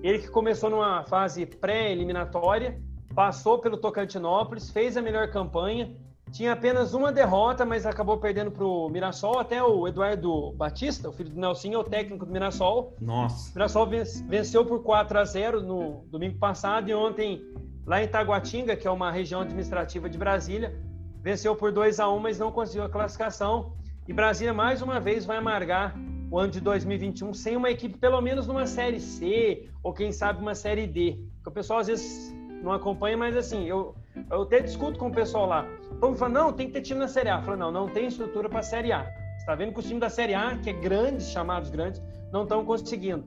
Ele 0.00 0.20
que 0.20 0.28
começou 0.28 0.70
numa 0.70 1.02
fase 1.02 1.44
pré-eliminatória, 1.44 2.80
passou 3.12 3.58
pelo 3.58 3.78
Tocantinópolis, 3.78 4.70
fez 4.70 4.96
a 4.96 5.02
melhor 5.02 5.28
campanha, 5.32 5.92
tinha 6.32 6.52
apenas 6.52 6.94
uma 6.94 7.12
derrota, 7.12 7.64
mas 7.64 7.84
acabou 7.84 8.16
perdendo 8.18 8.50
para 8.50 8.64
o 8.64 8.88
Mirassol. 8.88 9.38
Até 9.38 9.62
o 9.62 9.86
Eduardo 9.86 10.52
Batista, 10.52 11.08
o 11.08 11.12
filho 11.12 11.30
do 11.30 11.40
Nelson, 11.40 11.72
é 11.72 11.78
o 11.78 11.84
técnico 11.84 12.24
do 12.24 12.32
Mirassol. 12.32 12.94
Nossa. 13.00 13.50
O 13.50 13.54
Mirassol 13.54 13.88
venceu 14.28 14.64
por 14.64 14.82
4 14.82 15.18
a 15.18 15.24
0 15.24 15.62
no 15.62 16.04
domingo 16.10 16.38
passado 16.38 16.88
e 16.88 16.94
ontem, 16.94 17.42
lá 17.86 18.02
em 18.02 18.08
Taguatinga, 18.08 18.76
que 18.76 18.86
é 18.86 18.90
uma 18.90 19.10
região 19.10 19.40
administrativa 19.40 20.08
de 20.08 20.16
Brasília, 20.16 20.74
venceu 21.22 21.54
por 21.56 21.72
2 21.72 22.00
a 22.00 22.08
1 22.08 22.18
mas 22.18 22.38
não 22.38 22.52
conseguiu 22.52 22.84
a 22.84 22.88
classificação. 22.88 23.72
E 24.06 24.12
Brasília, 24.12 24.54
mais 24.54 24.82
uma 24.82 24.98
vez, 24.98 25.24
vai 25.24 25.36
amargar 25.36 25.94
o 26.30 26.38
ano 26.38 26.52
de 26.52 26.60
2021 26.60 27.34
sem 27.34 27.56
uma 27.56 27.70
equipe, 27.70 27.98
pelo 27.98 28.20
menos 28.20 28.46
numa 28.46 28.66
Série 28.66 29.00
C, 29.00 29.68
ou 29.82 29.92
quem 29.92 30.12
sabe 30.12 30.40
uma 30.40 30.54
Série 30.54 30.86
D. 30.86 31.18
Que 31.42 31.48
o 31.48 31.52
pessoal 31.52 31.80
às 31.80 31.88
vezes 31.88 32.32
não 32.62 32.72
acompanha, 32.72 33.16
mas 33.16 33.36
assim, 33.36 33.66
eu, 33.66 33.94
eu 34.30 34.42
até 34.42 34.60
discuto 34.60 34.98
com 34.98 35.08
o 35.08 35.12
pessoal 35.12 35.46
lá. 35.46 35.66
Então, 35.92 36.14
fala, 36.14 36.32
não, 36.32 36.52
tem 36.52 36.66
que 36.66 36.72
ter 36.72 36.82
time 36.82 37.00
na 37.00 37.08
Série 37.08 37.28
A. 37.28 37.40
Fala, 37.42 37.56
não, 37.56 37.70
não 37.70 37.88
tem 37.88 38.06
estrutura 38.06 38.48
para 38.48 38.60
a 38.60 38.62
Série 38.62 38.92
A. 38.92 39.02
Você 39.02 39.38
está 39.38 39.54
vendo 39.54 39.72
que 39.72 39.80
os 39.80 39.86
times 39.86 40.00
da 40.00 40.10
Série 40.10 40.34
A, 40.34 40.56
que 40.56 40.70
é 40.70 40.72
grandes, 40.72 41.30
chamados 41.30 41.70
grandes, 41.70 42.02
não 42.32 42.42
estão 42.42 42.64
conseguindo. 42.64 43.24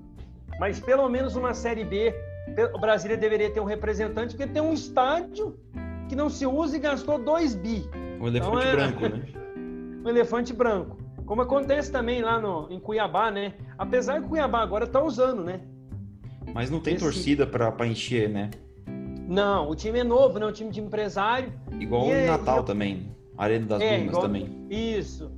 Mas 0.60 0.80
pelo 0.80 1.10
menos 1.10 1.36
uma 1.36 1.54
Série 1.54 1.84
B, 1.84 2.14
o 2.74 2.80
Brasília 2.80 3.18
deveria 3.18 3.50
ter 3.50 3.60
um 3.60 3.66
representante, 3.66 4.36
porque 4.36 4.52
tem 4.52 4.62
um 4.62 4.74
estádio 4.74 5.58
que 6.08 6.16
não 6.16 6.30
se 6.30 6.46
usa 6.46 6.78
e 6.78 6.80
gastou 6.80 7.18
2 7.18 7.56
bi. 7.56 7.90
Um 8.20 8.28
elefante 8.28 8.58
então, 8.58 8.62
é... 8.62 8.76
branco, 8.76 9.02
né? 9.08 9.24
um 10.06 10.10
elefante 10.10 10.54
branco. 10.54 10.98
Como 11.26 11.42
acontece 11.42 11.92
também 11.92 12.22
lá 12.22 12.40
no, 12.40 12.68
em 12.70 12.80
Cuiabá, 12.80 13.32
né? 13.32 13.54
Apesar 13.78 14.22
que 14.22 14.28
Cuiabá 14.28 14.62
agora 14.62 14.86
está 14.86 15.02
usando, 15.02 15.44
né? 15.44 15.62
Mas 16.54 16.70
não 16.70 16.80
tem 16.80 16.96
Esse... 16.96 17.04
torcida 17.04 17.48
para 17.48 17.88
encher, 17.88 18.30
né? 18.30 18.52
Não, 19.28 19.70
o 19.70 19.76
time 19.76 20.00
é 20.00 20.04
novo, 20.04 20.40
né? 20.40 20.46
Um 20.46 20.52
time 20.52 20.70
de 20.70 20.82
empresário. 20.82 21.54
Igual 21.80 22.08
o 22.08 22.26
Natal 22.26 22.60
é... 22.60 22.64
também. 22.64 23.12
Arena 23.38 23.66
das 23.66 23.82
é, 23.82 23.98
Dunas 23.98 24.08
igual... 24.08 24.22
também. 24.22 24.68
Isso. 24.70 25.32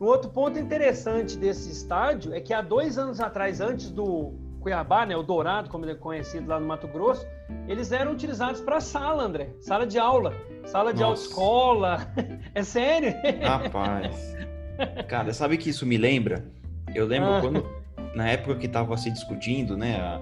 Um 0.00 0.06
outro 0.06 0.30
ponto 0.30 0.58
interessante 0.58 1.36
desse 1.36 1.70
estádio 1.70 2.34
é 2.34 2.40
que 2.40 2.52
há 2.52 2.60
dois 2.60 2.98
anos 2.98 3.20
atrás, 3.20 3.60
antes 3.60 3.90
do 3.90 4.32
Cuiabá, 4.60 5.06
né, 5.06 5.16
o 5.16 5.22
Dourado, 5.22 5.68
como 5.68 5.84
ele 5.84 5.92
é 5.92 5.94
conhecido 5.94 6.48
lá 6.48 6.58
no 6.58 6.66
Mato 6.66 6.88
Grosso, 6.88 7.26
eles 7.68 7.92
eram 7.92 8.12
utilizados 8.12 8.60
para 8.60 8.80
sala, 8.80 9.24
André, 9.24 9.50
sala 9.60 9.86
de 9.86 9.98
aula, 9.98 10.32
sala 10.64 10.92
de 10.92 11.02
autoescola. 11.02 12.12
é 12.54 12.62
sério? 12.62 13.14
Rapaz. 13.42 14.36
Cara, 15.08 15.32
sabe 15.32 15.56
que 15.56 15.70
isso 15.70 15.86
me 15.86 15.96
lembra? 15.96 16.44
Eu 16.94 17.06
lembro 17.06 17.34
ah. 17.34 17.40
quando, 17.40 17.66
na 18.14 18.28
época 18.28 18.56
que 18.56 18.66
estava 18.66 18.96
se 18.96 19.10
discutindo, 19.10 19.76
né, 19.76 19.96
a, 20.00 20.20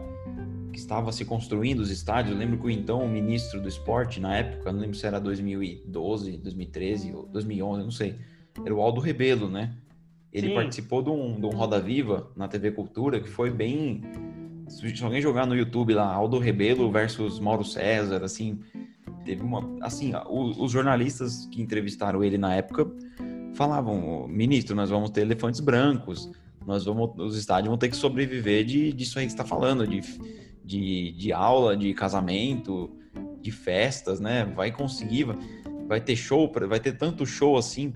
estava 0.81 1.13
se 1.13 1.25
construindo 1.25 1.81
os 1.81 1.91
estádios, 1.91 2.33
eu 2.33 2.39
lembro 2.39 2.59
que 2.59 2.67
o 2.67 2.71
então 2.71 3.05
o 3.05 3.09
ministro 3.09 3.61
do 3.61 3.69
esporte, 3.69 4.21
na 4.21 4.37
época, 4.37 4.73
não 4.73 4.81
lembro 4.81 4.97
se 4.97 5.07
era 5.07 5.21
2012, 5.21 6.37
2013 6.39 7.15
ou 7.15 7.27
2011, 7.27 7.83
não 7.83 7.91
sei, 7.91 8.17
era 8.65 8.75
o 8.75 8.81
Aldo 8.81 9.01
Rebelo, 9.01 9.49
né? 9.49 9.75
Ele 10.33 10.49
Sim. 10.49 10.55
participou 10.55 11.03
de 11.03 11.11
um, 11.11 11.41
de 11.41 11.47
um 11.47 11.51
Roda 11.51 11.81
Viva 11.81 12.31
na 12.37 12.47
TV 12.47 12.71
Cultura, 12.71 13.21
que 13.21 13.29
foi 13.29 13.51
bem. 13.51 14.03
Se 14.69 15.03
alguém 15.03 15.21
jogar 15.21 15.47
no 15.47 15.57
YouTube 15.57 15.95
lá, 15.95 16.13
Aldo 16.13 16.39
Rebelo 16.39 16.91
versus 16.91 17.41
Mauro 17.41 17.65
César, 17.65 18.23
assim, 18.23 18.61
teve 19.25 19.43
uma. 19.43 19.69
Assim, 19.81 20.13
os 20.29 20.71
jornalistas 20.71 21.47
que 21.47 21.61
entrevistaram 21.61 22.23
ele 22.23 22.39
na 22.39 22.55
época 22.55 22.87
falavam, 23.55 24.29
ministro, 24.29 24.77
nós 24.77 24.91
vamos 24.91 25.11
ter 25.11 25.23
elefantes 25.23 25.61
brancos, 25.61 26.31
nós 26.65 26.85
vamos, 26.85 27.11
os 27.19 27.37
estádios 27.37 27.69
vão 27.69 27.77
ter 27.77 27.89
que 27.89 27.97
sobreviver 27.97 28.65
de, 28.65 28.93
disso 28.93 29.19
aí 29.19 29.27
que 29.27 29.33
está 29.33 29.45
falando, 29.45 29.87
de, 29.87 30.01
de, 30.65 31.13
de 31.13 31.33
aula, 31.33 31.77
de 31.77 31.93
casamento, 31.95 32.91
de 33.41 33.51
festas, 33.51 34.21
né? 34.21 34.45
Vai 34.45 34.71
conseguir, 34.71 35.27
vai 35.87 36.01
ter 36.01 36.17
show, 36.17 36.51
vai 36.69 36.81
ter 36.81 36.97
tanto 36.97 37.27
show 37.27 37.57
assim 37.57 37.93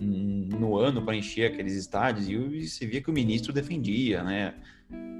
no 0.00 0.76
ano 0.76 1.02
para 1.02 1.16
encher 1.16 1.52
aqueles 1.52 1.74
estádios 1.74 2.28
e 2.28 2.66
você 2.66 2.86
via 2.86 3.00
que 3.00 3.10
o 3.10 3.12
ministro 3.12 3.52
defendia, 3.52 4.22
né? 4.22 4.54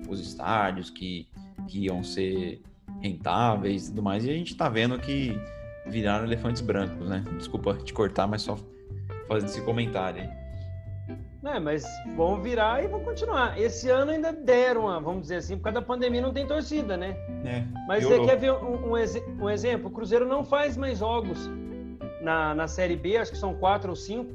Os 0.09 0.21
estádios 0.21 0.91
que, 0.91 1.29
que 1.69 1.81
iam 1.81 2.03
ser 2.03 2.61
rentáveis 3.01 3.87
e 3.87 3.91
tudo 3.91 4.03
mais. 4.03 4.25
E 4.25 4.31
a 4.31 4.35
gente 4.35 4.53
está 4.53 4.69
vendo 4.69 4.99
que 4.99 5.39
viraram 5.87 6.25
elefantes 6.25 6.63
brancos, 6.63 7.09
né? 7.09 7.25
Desculpa 7.37 7.75
te 7.75 7.93
cortar, 7.93 8.27
mas 8.27 8.43
só 8.43 8.59
fazendo 9.29 9.49
esse 9.49 9.61
comentário 9.63 10.23
aí. 10.23 10.46
É, 11.45 11.61
mas 11.61 11.85
vão 12.17 12.41
virar 12.41 12.83
e 12.83 12.89
vão 12.89 13.01
continuar. 13.01 13.59
Esse 13.61 13.89
ano 13.89 14.11
ainda 14.11 14.33
deram, 14.33 14.83
vamos 15.03 15.23
dizer 15.23 15.37
assim, 15.37 15.57
por 15.57 15.65
causa 15.65 15.81
da 15.81 15.87
pandemia 15.87 16.21
não 16.21 16.33
tem 16.33 16.47
torcida, 16.47 16.97
né? 16.97 17.17
É, 17.45 17.65
mas 17.87 18.05
você 18.05 18.25
quer 18.25 18.37
ver 18.37 18.53
um, 18.53 18.87
um, 18.87 18.93
um, 19.41 19.51
exemplo? 19.51 19.89
O 19.89 19.91
Cruzeiro 19.91 20.27
não 20.27 20.45
faz 20.45 20.77
mais 20.77 20.99
jogos 20.99 21.51
na, 22.21 22.55
na 22.55 22.67
Série 22.67 22.97
B, 22.97 23.17
acho 23.17 23.33
que 23.33 23.39
são 23.39 23.55
quatro 23.55 23.91
ou 23.91 23.97
cinco. 23.97 24.35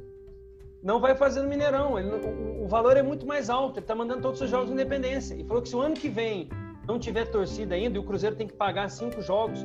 Não 0.82 1.00
vai 1.00 1.16
fazer 1.16 1.42
no 1.42 1.50
Mineirão. 1.50 2.00
Ele, 2.00 2.10
o, 2.10 2.64
o, 2.64 2.68
valor 2.68 2.98
é 2.98 3.04
muito 3.04 3.26
mais 3.26 3.50
alto. 3.50 3.78
Ele 3.78 3.84
está 3.84 3.94
mandando 3.94 4.22
todos 4.22 4.42
os 4.42 4.50
jogos 4.50 4.68
de 4.68 4.74
independência. 4.74 5.36
E 5.36 5.44
falou 5.44 5.62
que 5.62 5.70
se 5.70 5.76
o 5.76 5.82
ano 5.82 5.96
que 5.96 6.10
vem 6.10 6.50
não 6.88 6.98
tiver 6.98 7.26
torcida 7.26 7.76
ainda 7.76 7.98
e 7.98 8.00
o 8.00 8.04
Cruzeiro 8.04 8.36
tem 8.36 8.48
que 8.48 8.54
pagar 8.54 8.90
cinco 8.90 9.22
jogos 9.22 9.64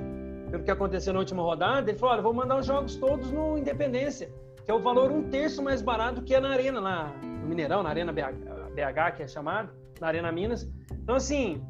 pelo 0.50 0.62
que 0.62 0.70
aconteceu 0.70 1.12
na 1.12 1.20
última 1.20 1.42
rodada, 1.42 1.90
ele 1.90 1.98
falou: 1.98 2.14
olha, 2.14 2.22
vou 2.22 2.34
mandar 2.34 2.58
os 2.58 2.66
jogos 2.66 2.96
todos 2.96 3.30
no 3.30 3.56
Independência, 3.56 4.30
que 4.66 4.72
é 4.72 4.74
o 4.74 4.80
valor 4.80 5.12
um 5.12 5.30
terço 5.30 5.62
mais 5.62 5.80
barato 5.80 6.20
que 6.22 6.34
é 6.34 6.40
na 6.40 6.50
Arena, 6.50 6.80
lá 6.80 7.14
no 7.22 7.46
Mineirão, 7.46 7.84
na 7.84 7.88
Arena 7.88 8.12
BH, 8.12 8.74
BH 8.74 9.16
que 9.16 9.22
é 9.22 9.28
chamado, 9.28 9.70
na 10.00 10.08
Arena 10.08 10.32
Minas. 10.32 10.68
Então, 10.90 11.14
assim, 11.14 11.64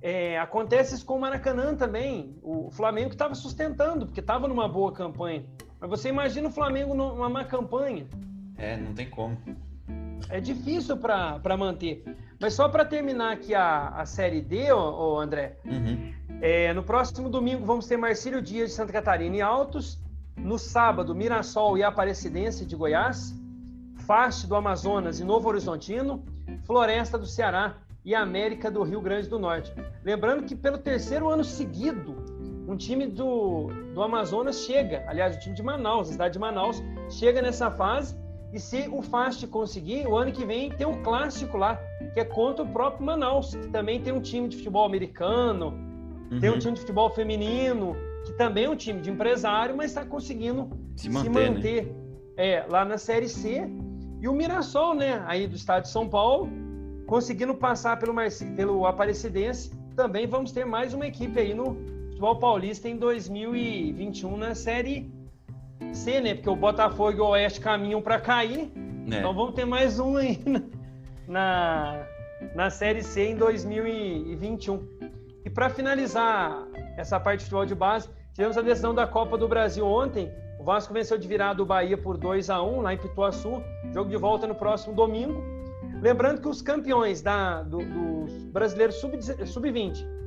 é, 0.00 0.38
acontece 0.38 0.94
isso 0.94 1.04
com 1.04 1.16
o 1.16 1.20
Maracanã 1.20 1.74
também. 1.74 2.34
O 2.42 2.70
Flamengo 2.70 3.10
estava 3.10 3.34
sustentando, 3.34 4.06
porque 4.06 4.20
estava 4.20 4.48
numa 4.48 4.66
boa 4.66 4.90
campanha. 4.92 5.44
Mas 5.78 5.90
você 5.90 6.08
imagina 6.08 6.48
o 6.48 6.50
Flamengo 6.50 6.94
numa 6.94 7.28
má 7.28 7.44
campanha. 7.44 8.06
É, 8.56 8.78
não 8.78 8.94
tem 8.94 9.10
como. 9.10 9.36
É 10.30 10.40
difícil 10.40 10.96
para 10.96 11.56
manter. 11.56 12.02
Mas 12.40 12.54
só 12.54 12.66
para 12.66 12.82
terminar 12.82 13.34
aqui 13.34 13.54
a, 13.54 13.88
a 13.88 14.06
Série 14.06 14.40
D, 14.40 14.72
ô, 14.72 14.78
ô 14.78 15.20
André, 15.20 15.58
uhum. 15.66 16.14
é, 16.40 16.72
no 16.72 16.82
próximo 16.82 17.28
domingo 17.28 17.66
vamos 17.66 17.86
ter 17.86 17.98
Marcílio 17.98 18.40
Dias 18.40 18.70
de 18.70 18.74
Santa 18.74 18.92
Catarina 18.92 19.36
e 19.36 19.42
Altos. 19.42 20.00
No 20.42 20.58
sábado, 20.58 21.14
Mirassol 21.14 21.76
e 21.76 21.82
Aparecidense 21.82 22.64
de 22.64 22.76
Goiás. 22.76 23.34
Faste 24.06 24.46
do 24.46 24.54
Amazonas 24.54 25.20
e 25.20 25.24
Novo 25.24 25.48
Horizontino. 25.48 26.24
Floresta 26.64 27.18
do 27.18 27.26
Ceará 27.26 27.76
e 28.04 28.14
América 28.14 28.70
do 28.70 28.82
Rio 28.82 29.00
Grande 29.00 29.28
do 29.28 29.38
Norte. 29.38 29.72
Lembrando 30.04 30.44
que 30.44 30.54
pelo 30.54 30.78
terceiro 30.78 31.28
ano 31.28 31.44
seguido, 31.44 32.14
um 32.66 32.76
time 32.76 33.06
do, 33.06 33.68
do 33.94 34.02
Amazonas 34.02 34.60
chega, 34.60 35.04
aliás, 35.06 35.36
o 35.36 35.40
time 35.40 35.54
de 35.54 35.62
Manaus, 35.62 36.08
a 36.08 36.12
cidade 36.12 36.32
de 36.34 36.38
Manaus, 36.38 36.82
chega 37.10 37.42
nessa 37.42 37.70
fase 37.70 38.16
e 38.52 38.58
se 38.58 38.88
o 38.90 39.02
Fast 39.02 39.46
conseguir, 39.48 40.06
o 40.06 40.16
ano 40.16 40.32
que 40.32 40.44
vem 40.44 40.70
tem 40.70 40.86
um 40.86 41.02
clássico 41.02 41.56
lá, 41.56 41.76
que 42.14 42.20
é 42.20 42.24
contra 42.24 42.64
o 42.64 42.68
próprio 42.68 43.04
Manaus, 43.04 43.54
que 43.54 43.68
também 43.68 44.00
tem 44.00 44.12
um 44.12 44.20
time 44.20 44.48
de 44.48 44.56
futebol 44.56 44.86
americano, 44.86 45.74
uhum. 46.30 46.40
tem 46.40 46.50
um 46.50 46.58
time 46.58 46.72
de 46.72 46.80
futebol 46.80 47.10
feminino, 47.10 47.94
que 48.28 48.38
também 48.38 48.64
é 48.64 48.70
um 48.70 48.76
time 48.76 49.00
de 49.00 49.10
empresário, 49.10 49.76
mas 49.76 49.90
está 49.90 50.04
conseguindo 50.04 50.70
se 50.96 51.08
manter, 51.08 51.24
se 51.24 51.30
manter 51.30 51.84
né? 51.84 51.92
é, 52.36 52.66
lá 52.68 52.84
na 52.84 52.98
Série 52.98 53.28
C. 53.28 53.68
E 54.20 54.28
o 54.28 54.32
Mirassol, 54.32 54.94
né, 54.94 55.22
aí 55.26 55.46
do 55.46 55.56
estado 55.56 55.82
de 55.82 55.90
São 55.90 56.08
Paulo, 56.08 56.50
conseguindo 57.06 57.54
passar 57.54 57.98
pelo, 57.98 58.12
Marci... 58.12 58.44
pelo 58.52 58.86
Aparecidense. 58.86 59.72
Também 59.94 60.26
vamos 60.26 60.52
ter 60.52 60.64
mais 60.64 60.92
uma 60.94 61.06
equipe 61.06 61.38
aí 61.38 61.54
no 61.54 61.76
futebol 62.08 62.36
paulista 62.36 62.88
em 62.88 62.96
2021 62.96 64.36
na 64.36 64.54
Série 64.54 65.10
C, 65.92 66.20
né? 66.20 66.34
Porque 66.34 66.50
o 66.50 66.56
Botafogo 66.56 67.12
e 67.12 67.20
o 67.20 67.28
Oeste 67.28 67.60
caminham 67.60 68.02
para 68.02 68.20
cair. 68.20 68.70
É. 69.10 69.18
Então 69.18 69.34
vamos 69.34 69.54
ter 69.54 69.64
mais 69.64 69.98
um 69.98 70.16
aí 70.16 70.38
na, 71.26 72.04
na 72.54 72.70
Série 72.70 73.02
C 73.02 73.28
em 73.28 73.36
2021. 73.36 74.86
E 75.44 75.50
para 75.50 75.70
finalizar 75.70 76.66
essa 76.96 77.18
parte 77.18 77.38
de 77.38 77.44
futebol 77.44 77.64
de 77.64 77.74
base, 77.74 78.08
tivemos 78.38 78.56
a 78.56 78.62
decisão 78.62 78.94
da 78.94 79.04
Copa 79.04 79.36
do 79.36 79.48
Brasil 79.48 79.84
ontem. 79.84 80.32
O 80.60 80.62
Vasco 80.62 80.94
venceu 80.94 81.18
de 81.18 81.26
virada 81.26 81.60
o 81.60 81.66
Bahia 81.66 81.98
por 81.98 82.16
2 82.16 82.48
a 82.50 82.62
1 82.62 82.82
lá 82.82 82.94
em 82.94 82.96
Pituaçu. 82.96 83.60
Jogo 83.92 84.08
de 84.08 84.16
volta 84.16 84.46
no 84.46 84.54
próximo 84.54 84.94
domingo. 84.94 85.42
Lembrando 86.00 86.40
que 86.40 86.46
os 86.46 86.62
campeões 86.62 87.20
da, 87.20 87.64
do, 87.64 87.78
dos 87.78 88.44
brasileiros 88.44 88.94
sub-20 89.00 89.44
sub 89.44 89.72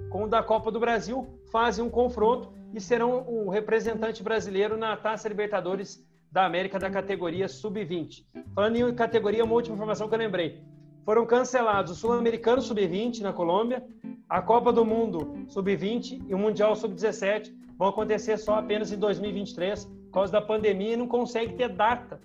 com 0.09 0.25
o 0.25 0.27
da 0.27 0.43
Copa 0.43 0.69
do 0.69 0.77
Brasil 0.77 1.25
fazem 1.53 1.85
um 1.85 1.89
confronto 1.89 2.51
e 2.73 2.81
serão 2.81 3.25
o 3.25 3.49
representante 3.49 4.21
brasileiro 4.21 4.75
na 4.75 4.97
Taça 4.97 5.29
Libertadores 5.29 6.05
da 6.29 6.45
América 6.45 6.77
da 6.77 6.89
categoria 6.89 7.47
Sub-20. 7.47 8.25
Falando 8.53 8.75
em 8.75 8.93
categoria, 8.93 9.45
uma 9.45 9.53
última 9.53 9.75
informação 9.75 10.09
que 10.09 10.15
eu 10.15 10.19
lembrei. 10.19 10.61
Foram 11.05 11.25
cancelados 11.25 11.93
o 11.93 11.95
Sul-Americano 11.95 12.61
Sub-20 12.61 13.21
na 13.21 13.31
Colômbia, 13.31 13.81
a 14.27 14.41
Copa 14.41 14.73
do 14.73 14.83
Mundo 14.83 15.45
Sub-20 15.47 16.25
e 16.27 16.35
o 16.35 16.37
Mundial 16.37 16.75
Sub-17 16.75 17.60
vão 17.81 17.89
acontecer 17.89 18.37
só 18.37 18.59
apenas 18.59 18.91
em 18.91 18.97
2023 18.99 19.85
por 19.85 20.11
causa 20.13 20.31
da 20.31 20.39
pandemia 20.39 20.93
e 20.93 20.95
não 20.95 21.07
consegue 21.07 21.55
ter 21.55 21.67
data 21.67 22.21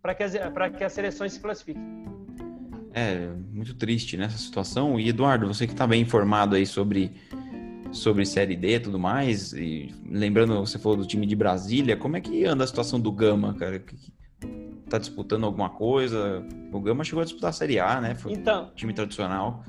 para 0.00 0.14
que, 0.14 0.22
as, 0.22 0.32
que 0.78 0.82
as 0.82 0.92
seleções 0.94 1.34
se 1.34 1.40
classifiquem. 1.40 1.82
É, 2.94 3.28
muito 3.52 3.74
triste 3.74 4.16
nessa 4.16 4.38
situação. 4.38 4.98
E 4.98 5.10
Eduardo, 5.10 5.46
você 5.46 5.66
que 5.66 5.74
está 5.74 5.86
bem 5.86 6.00
informado 6.00 6.56
aí 6.56 6.64
sobre 6.64 7.12
sobre 7.92 8.24
Série 8.24 8.56
D 8.56 8.76
e 8.76 8.80
tudo 8.80 8.98
mais. 8.98 9.52
E 9.52 9.94
lembrando, 10.08 10.58
você 10.58 10.78
falou 10.78 10.96
do 10.96 11.06
time 11.06 11.26
de 11.26 11.36
Brasília, 11.36 11.98
como 11.98 12.16
é 12.16 12.20
que 12.22 12.46
anda 12.46 12.64
a 12.64 12.66
situação 12.66 12.98
do 12.98 13.12
Gama, 13.12 13.52
cara? 13.54 13.84
Tá 14.88 14.96
disputando 14.96 15.44
alguma 15.44 15.68
coisa? 15.68 16.42
O 16.72 16.80
Gama 16.80 17.04
chegou 17.04 17.20
a 17.20 17.24
disputar 17.24 17.50
a 17.50 17.52
Série 17.52 17.78
A, 17.78 18.00
né? 18.00 18.14
Foi 18.14 18.32
então, 18.32 18.70
time 18.74 18.94
tradicional. 18.94 19.62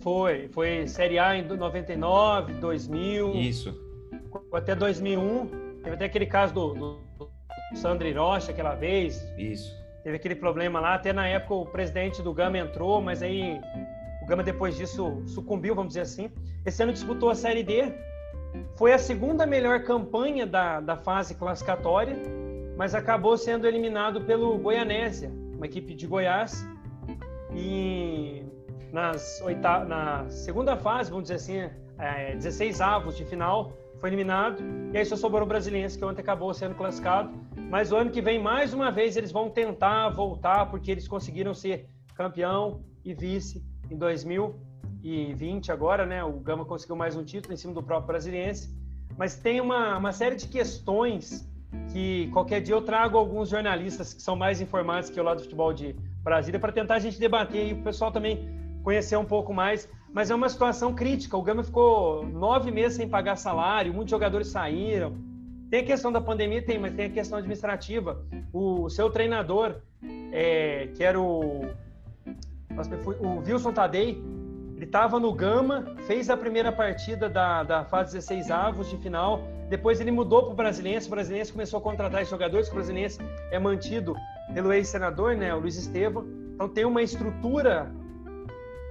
Foi, 0.00 0.48
foi 0.48 0.86
Série 0.88 1.18
A 1.18 1.36
em 1.36 1.46
99, 1.46 2.54
2000. 2.54 3.34
Isso. 3.34 3.84
Até 4.52 4.74
2001. 4.74 5.46
Teve 5.82 5.96
até 5.96 6.04
aquele 6.06 6.26
caso 6.26 6.54
do, 6.54 6.74
do, 6.74 6.98
do 7.18 7.30
Sandro 7.74 8.12
Rocha 8.14 8.52
aquela 8.52 8.74
vez. 8.74 9.22
Isso. 9.36 9.74
Teve 10.02 10.16
aquele 10.16 10.34
problema 10.34 10.80
lá. 10.80 10.94
Até 10.94 11.12
na 11.12 11.26
época 11.26 11.54
o 11.54 11.66
presidente 11.66 12.22
do 12.22 12.32
Gama 12.32 12.58
entrou, 12.58 13.00
mas 13.00 13.22
aí 13.22 13.60
o 14.22 14.26
Gama 14.26 14.42
depois 14.42 14.76
disso 14.76 15.22
sucumbiu, 15.26 15.74
vamos 15.74 15.90
dizer 15.90 16.02
assim. 16.02 16.30
Esse 16.64 16.82
ano 16.82 16.92
disputou 16.92 17.30
a 17.30 17.34
Série 17.34 17.62
D. 17.62 17.92
Foi 18.76 18.92
a 18.92 18.98
segunda 18.98 19.46
melhor 19.46 19.82
campanha 19.82 20.46
da, 20.46 20.80
da 20.80 20.96
fase 20.96 21.34
classificatória, 21.34 22.16
mas 22.76 22.94
acabou 22.94 23.36
sendo 23.36 23.66
eliminado 23.66 24.20
pelo 24.22 24.56
Goianésia, 24.58 25.30
uma 25.56 25.66
equipe 25.66 25.94
de 25.94 26.06
Goiás. 26.06 26.66
E 27.52 28.44
nas 28.92 29.40
oita... 29.44 29.84
na 29.84 30.28
segunda 30.28 30.76
fase, 30.76 31.10
vamos 31.10 31.24
dizer 31.24 31.34
assim, 31.34 31.70
é, 31.98 32.34
16 32.34 32.80
avos 32.80 33.16
de 33.16 33.24
final, 33.24 33.72
foi 34.04 34.10
eliminado. 34.10 34.62
E 34.92 34.98
aí 34.98 35.04
só 35.06 35.16
sobrou 35.16 35.44
o 35.44 35.46
Brasiliense, 35.46 35.96
que 35.96 36.04
ontem 36.04 36.20
acabou 36.20 36.52
sendo 36.52 36.74
classificado. 36.74 37.32
Mas 37.70 37.90
o 37.90 37.96
ano 37.96 38.10
que 38.10 38.20
vem, 38.20 38.38
mais 38.38 38.74
uma 38.74 38.90
vez, 38.90 39.16
eles 39.16 39.32
vão 39.32 39.48
tentar 39.48 40.10
voltar, 40.10 40.66
porque 40.66 40.90
eles 40.90 41.08
conseguiram 41.08 41.54
ser 41.54 41.88
campeão 42.14 42.84
e 43.02 43.14
vice 43.14 43.64
em 43.90 43.96
2020 43.96 45.72
agora, 45.72 46.04
né? 46.04 46.22
O 46.22 46.32
Gama 46.32 46.66
conseguiu 46.66 46.96
mais 46.96 47.16
um 47.16 47.24
título 47.24 47.54
em 47.54 47.56
cima 47.56 47.72
do 47.72 47.82
próprio 47.82 48.08
Brasiliense. 48.08 48.68
Mas 49.16 49.36
tem 49.36 49.58
uma, 49.58 49.96
uma 49.96 50.12
série 50.12 50.36
de 50.36 50.48
questões 50.48 51.50
que 51.90 52.28
qualquer 52.30 52.60
dia 52.60 52.74
eu 52.74 52.82
trago 52.82 53.16
alguns 53.16 53.48
jornalistas 53.48 54.12
que 54.12 54.20
são 54.20 54.36
mais 54.36 54.60
informados 54.60 55.08
que 55.08 55.18
eu 55.18 55.24
lá 55.24 55.32
do 55.32 55.40
futebol 55.40 55.72
de 55.72 55.96
Brasília 56.22 56.60
para 56.60 56.72
tentar 56.72 56.96
a 56.96 56.98
gente 56.98 57.18
debater 57.18 57.68
e 57.68 57.72
o 57.72 57.82
pessoal 57.82 58.12
também 58.12 58.63
conhecer 58.84 59.16
um 59.16 59.24
pouco 59.24 59.52
mais. 59.52 59.88
Mas 60.12 60.30
é 60.30 60.34
uma 60.34 60.48
situação 60.48 60.94
crítica. 60.94 61.36
O 61.36 61.42
Gama 61.42 61.64
ficou 61.64 62.24
nove 62.24 62.70
meses 62.70 62.96
sem 62.96 63.08
pagar 63.08 63.34
salário, 63.34 63.92
muitos 63.92 64.12
jogadores 64.12 64.46
saíram. 64.46 65.16
Tem 65.68 65.80
a 65.80 65.84
questão 65.84 66.12
da 66.12 66.20
pandemia, 66.20 66.62
tem, 66.62 66.78
mas 66.78 66.94
tem 66.94 67.06
a 67.06 67.10
questão 67.10 67.38
administrativa. 67.38 68.24
O 68.52 68.88
seu 68.88 69.10
treinador, 69.10 69.76
é, 70.30 70.88
que 70.94 71.02
era 71.02 71.20
o 71.20 71.66
o 73.20 73.38
Wilson 73.38 73.72
Tadei, 73.72 74.20
ele 74.76 74.84
estava 74.84 75.20
no 75.20 75.32
Gama, 75.32 75.94
fez 76.06 76.28
a 76.28 76.36
primeira 76.36 76.72
partida 76.72 77.28
da, 77.28 77.62
da 77.62 77.84
fase 77.84 78.14
16 78.14 78.50
avos 78.50 78.90
de 78.90 78.96
final, 78.98 79.42
depois 79.68 80.00
ele 80.00 80.10
mudou 80.10 80.42
para 80.42 80.52
o 80.52 80.54
Brasiliense, 80.54 81.06
o 81.06 81.10
Brasiliense 81.10 81.52
começou 81.52 81.78
a 81.78 81.82
contratar 81.82 82.24
jogadores, 82.24 82.68
o 82.68 82.74
Brasiliense 82.74 83.18
é 83.50 83.58
mantido 83.58 84.16
pelo 84.52 84.72
ex-senador, 84.72 85.36
né, 85.36 85.54
o 85.54 85.60
Luiz 85.60 85.76
Estevam, 85.76 86.26
então 86.54 86.68
tem 86.68 86.84
uma 86.84 87.02
estrutura 87.02 87.90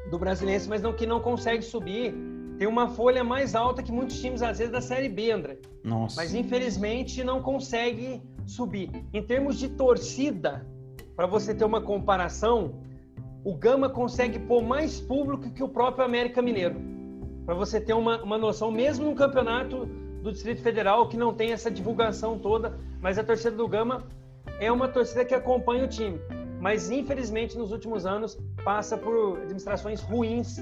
do 0.10 0.20
Brasiliense, 0.20 0.70
mas 0.70 0.82
não 0.82 0.94
que 0.94 1.06
não 1.06 1.20
consegue 1.20 1.64
subir, 1.64 2.14
tem 2.58 2.68
uma 2.68 2.88
folha 2.90 3.24
mais 3.24 3.56
alta 3.56 3.82
que 3.82 3.92
muitos 3.92 4.20
times, 4.20 4.42
às 4.42 4.60
vezes, 4.60 4.72
da 4.72 4.82
Série 4.82 5.10
B, 5.10 5.32
André. 5.32 5.58
Nossa. 5.84 6.16
Mas, 6.18 6.34
infelizmente, 6.34 7.24
não 7.24 7.42
consegue 7.42 8.22
subir. 8.46 8.90
Em 9.14 9.22
termos 9.22 9.58
de 9.58 9.70
torcida, 9.70 10.66
para 11.16 11.26
você 11.26 11.54
ter 11.54 11.66
uma 11.66 11.82
comparação, 11.82 12.76
o 13.44 13.56
Gama 13.56 13.90
consegue 13.90 14.40
pôr 14.40 14.62
mais 14.62 15.00
público 15.00 15.50
que 15.52 15.64
o 15.64 15.68
próprio 15.68 16.06
América 16.06 16.42
Mineiro. 16.42 16.80
Para 17.46 17.56
você 17.56 17.82
ter 17.82 17.94
uma, 17.94 18.22
uma 18.24 18.38
noção, 18.38 18.72
mesmo 18.72 19.06
no 19.06 19.16
campeonato 19.16 19.86
do 20.22 20.32
Distrito 20.32 20.62
Federal, 20.62 21.10
que 21.10 21.18
não 21.18 21.34
tem 21.34 21.52
essa 21.52 21.70
divulgação 21.70 22.40
toda, 22.40 22.80
mas 23.02 23.18
a 23.18 23.24
torcida 23.24 23.56
do 23.56 23.68
Gama 23.68 24.08
é 24.60 24.72
uma 24.72 24.88
torcida 24.88 25.26
que 25.26 25.36
acompanha 25.36 25.84
o 25.84 25.88
time. 25.88 26.20
Mas, 26.64 26.90
infelizmente, 26.90 27.58
nos 27.58 27.74
últimos 27.74 28.06
anos, 28.06 28.40
passa 28.64 28.98
por 28.98 29.38
administrações 29.38 30.00
ruins 30.00 30.60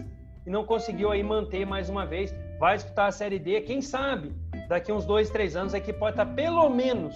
e 0.47 0.49
não 0.49 0.65
conseguiu 0.65 1.11
aí 1.11 1.21
manter 1.21 1.63
mais 1.63 1.89
uma 1.89 2.07
vez. 2.07 2.33
vai 2.59 2.75
disputar 2.75 3.09
a 3.09 3.11
Série 3.11 3.37
D. 3.37 3.61
Quem 3.61 3.83
sabe 3.83 4.33
daqui 4.67 4.91
uns 4.91 5.05
dois, 5.05 5.29
três 5.29 5.55
anos 5.55 5.75
a 5.75 5.77
equipe 5.77 5.99
pode 5.99 6.13
estar 6.13 6.25
pelo 6.25 6.67
menos, 6.71 7.15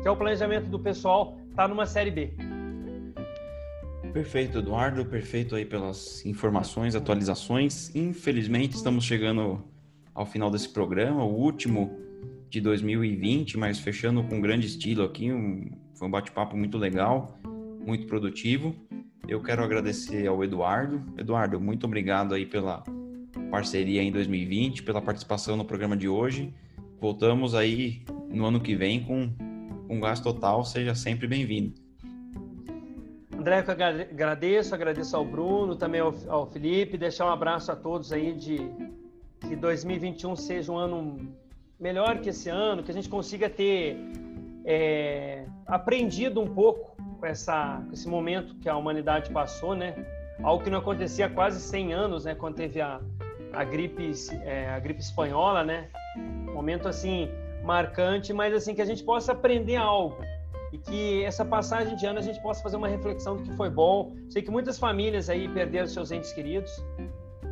que 0.00 0.06
é 0.06 0.10
o 0.12 0.14
planejamento 0.14 0.66
do 0.66 0.78
pessoal, 0.78 1.36
tá 1.56 1.66
numa 1.66 1.86
Série 1.86 2.12
B. 2.12 2.32
Perfeito, 4.12 4.58
Eduardo. 4.58 5.04
Perfeito 5.04 5.56
aí 5.56 5.64
pelas 5.64 6.24
informações, 6.24 6.94
atualizações. 6.94 7.92
Infelizmente, 7.96 8.76
estamos 8.76 9.04
chegando 9.04 9.60
ao 10.14 10.24
final 10.24 10.52
desse 10.52 10.68
programa, 10.68 11.24
o 11.24 11.34
último 11.34 11.98
de 12.48 12.60
2020, 12.60 13.58
mas 13.58 13.80
fechando 13.80 14.22
com 14.22 14.40
grande 14.40 14.68
estilo 14.68 15.02
aqui. 15.02 15.32
Um, 15.32 15.68
foi 15.96 16.06
um 16.06 16.10
bate-papo 16.12 16.56
muito 16.56 16.78
legal, 16.78 17.40
muito 17.84 18.06
produtivo. 18.06 18.74
Eu 19.26 19.42
quero 19.42 19.62
agradecer 19.62 20.26
ao 20.26 20.42
Eduardo. 20.42 21.02
Eduardo, 21.16 21.60
muito 21.60 21.86
obrigado 21.86 22.34
aí 22.34 22.44
pela 22.44 22.84
parceria 23.50 24.02
em 24.02 24.10
2020, 24.10 24.82
pela 24.82 25.00
participação 25.00 25.56
no 25.56 25.64
programa 25.64 25.96
de 25.96 26.08
hoje. 26.08 26.52
Voltamos 27.00 27.54
aí 27.54 28.02
no 28.28 28.44
ano 28.44 28.60
que 28.60 28.74
vem 28.74 29.02
com 29.02 29.30
um 29.88 30.00
gasto 30.00 30.24
total. 30.24 30.64
Seja 30.64 30.94
sempre 30.94 31.26
bem-vindo. 31.26 31.74
André, 33.36 33.64
eu 33.66 33.72
agradeço, 33.72 34.74
agradeço 34.74 35.16
ao 35.16 35.24
Bruno, 35.24 35.74
também 35.74 36.00
ao, 36.00 36.14
ao 36.28 36.46
Felipe, 36.46 36.98
deixar 36.98 37.24
um 37.24 37.30
abraço 37.30 37.72
a 37.72 37.76
todos 37.76 38.12
aí 38.12 38.34
de 38.34 38.58
que 39.48 39.56
2021 39.56 40.36
seja 40.36 40.70
um 40.70 40.76
ano 40.76 41.34
melhor 41.78 42.20
que 42.20 42.28
esse 42.28 42.50
ano, 42.50 42.82
que 42.82 42.90
a 42.90 42.94
gente 42.94 43.08
consiga 43.08 43.48
ter 43.48 43.96
é, 44.64 45.46
aprendido 45.66 46.40
um 46.40 46.54
pouco 46.54 46.89
com, 47.20 47.26
essa, 47.26 47.82
com 47.86 47.92
esse 47.92 48.08
momento 48.08 48.54
que 48.56 48.68
a 48.68 48.76
humanidade 48.76 49.30
passou, 49.30 49.74
né? 49.74 49.94
Algo 50.42 50.64
que 50.64 50.70
não 50.70 50.78
acontecia 50.78 51.26
há 51.26 51.30
quase 51.30 51.60
100 51.60 51.92
anos, 51.92 52.24
né? 52.24 52.34
Quando 52.34 52.56
teve 52.56 52.80
a, 52.80 53.00
a, 53.52 53.62
gripe, 53.62 54.10
é, 54.42 54.70
a 54.70 54.78
gripe 54.80 55.00
espanhola, 55.00 55.62
né? 55.62 55.88
Momento, 56.52 56.88
assim, 56.88 57.28
marcante, 57.62 58.32
mas, 58.32 58.54
assim, 58.54 58.74
que 58.74 58.80
a 58.80 58.86
gente 58.86 59.04
possa 59.04 59.32
aprender 59.32 59.76
algo 59.76 60.16
e 60.72 60.78
que 60.78 61.24
essa 61.24 61.44
passagem 61.44 61.96
de 61.96 62.06
ano 62.06 62.18
a 62.18 62.22
gente 62.22 62.40
possa 62.40 62.62
fazer 62.62 62.76
uma 62.76 62.88
reflexão 62.88 63.36
do 63.36 63.42
que 63.42 63.52
foi 63.56 63.68
bom. 63.68 64.14
Sei 64.28 64.40
que 64.40 64.50
muitas 64.50 64.78
famílias 64.78 65.28
aí 65.28 65.48
perderam 65.48 65.86
seus 65.86 66.10
entes 66.10 66.32
queridos. 66.32 66.82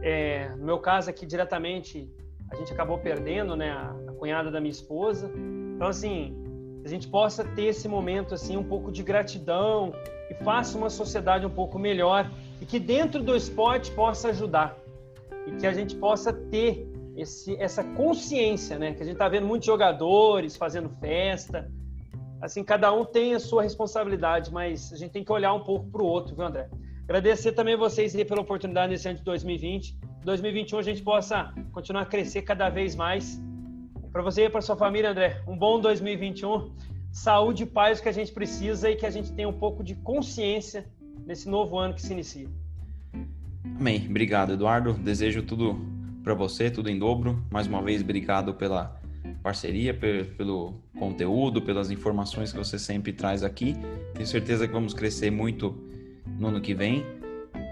É, 0.03 0.49
no 0.51 0.65
meu 0.65 0.79
caso 0.79 1.11
aqui 1.11 1.27
diretamente, 1.27 2.09
a 2.51 2.57
gente 2.57 2.73
acabou 2.73 2.99
perdendo, 2.99 3.57
né, 3.57 3.71
a, 3.71 3.95
a 4.09 4.13
cunhada 4.13 4.51
da 4.51 4.61
minha 4.61 4.71
esposa. 4.71 5.31
Então 5.75 5.89
assim, 5.89 6.48
a 6.89 6.91
gente 6.91 7.07
possa 7.07 7.45
ter 7.45 7.67
esse 7.67 7.87
momento 7.87 8.35
assim 8.35 8.57
um 8.57 8.65
pouco 8.65 8.91
de 8.91 9.03
gratidão 9.03 9.93
e 10.31 10.35
faça 10.43 10.77
uma 10.77 10.89
sociedade 10.89 11.45
um 11.45 11.51
pouco 11.51 11.79
melhor 11.79 12.31
e 12.61 12.67
que 12.67 12.79
dentro 12.79 13.23
do 13.23 13.37
esporte 13.37 13.91
possa 13.91 14.29
ajudar 14.31 14.77
e 15.47 15.53
que 15.53 15.67
a 15.67 15.73
gente 15.73 15.95
possa 15.97 16.33
ter 16.33 16.91
esse, 17.15 17.55
essa 17.57 17.85
consciência, 17.85 18.79
né? 18.79 18.95
Que 18.95 19.03
a 19.03 19.05
gente 19.05 19.15
está 19.15 19.29
vendo 19.29 19.47
muitos 19.47 19.67
jogadores 19.67 20.57
fazendo 20.57 20.89
festa, 20.89 21.71
assim, 22.41 22.65
cada 22.65 22.93
um 22.93 23.05
tem 23.05 23.35
a 23.35 23.41
sua 23.41 23.63
responsabilidade, 23.63 24.53
mas 24.53 24.93
a 24.93 24.97
gente 24.97 25.11
tem 25.11 25.25
que 25.25 25.33
olhar 25.33 25.53
um 25.53 25.65
pouco 25.65 25.91
para 25.91 26.03
o 26.03 26.07
outro, 26.07 26.35
viu, 26.35 26.47
André? 26.47 26.69
Agradecer 27.05 27.53
também 27.53 27.77
vocês 27.77 28.15
aí 28.15 28.25
pela 28.25 28.41
oportunidade 28.41 28.93
nesse 28.93 29.09
ano 29.09 29.19
de 29.19 29.25
2020. 29.25 29.97
2021 30.25 30.79
a 30.79 30.83
gente 30.83 31.03
possa 31.03 31.53
continuar 31.73 32.03
a 32.03 32.07
crescer 32.07 32.43
cada 32.43 32.69
vez 32.69 32.95
mais. 32.95 33.41
Para 34.19 34.25
você 34.25 34.47
e 34.47 34.51
para 34.51 34.61
sua 34.61 34.75
família, 34.75 35.13
André, 35.13 35.41
um 35.47 35.57
bom 35.57 35.81
2021. 35.81 36.73
Saúde 37.13 37.63
e 37.63 37.67
paz 37.67 38.01
que 38.01 38.09
a 38.09 38.13
gente 38.13 38.33
precisa 38.33 38.91
e 38.91 38.97
que 38.97 39.07
a 39.07 39.11
gente 39.11 39.31
tenha 39.31 39.49
um 39.49 39.53
pouco 39.53 39.85
de 39.85 39.95
consciência 39.95 40.85
nesse 41.25 41.49
novo 41.49 41.79
ano 41.79 41.95
que 41.95 42.03
se 42.03 42.13
inicia. 42.13 42.49
Amém. 43.79 44.09
Obrigado, 44.11 44.55
Eduardo. 44.55 44.93
Desejo 44.95 45.45
tudo 45.45 45.81
para 46.25 46.35
você, 46.35 46.69
tudo 46.69 46.91
em 46.91 46.99
dobro. 46.99 47.41
Mais 47.49 47.69
uma 47.69 47.81
vez, 47.81 48.03
obrigado 48.03 48.55
pela 48.55 49.01
parceria, 49.41 49.95
pelo 49.95 50.75
conteúdo, 50.99 51.63
pelas 51.63 51.89
informações 51.89 52.51
que 52.51 52.59
você 52.59 52.77
sempre 52.77 53.13
traz 53.13 53.45
aqui. 53.45 53.77
Tenho 54.15 54.27
certeza 54.27 54.67
que 54.67 54.73
vamos 54.73 54.95
crescer 54.95 55.31
muito 55.31 55.79
no 56.27 56.49
ano 56.49 56.61
que 56.61 56.75
vem. 56.75 57.07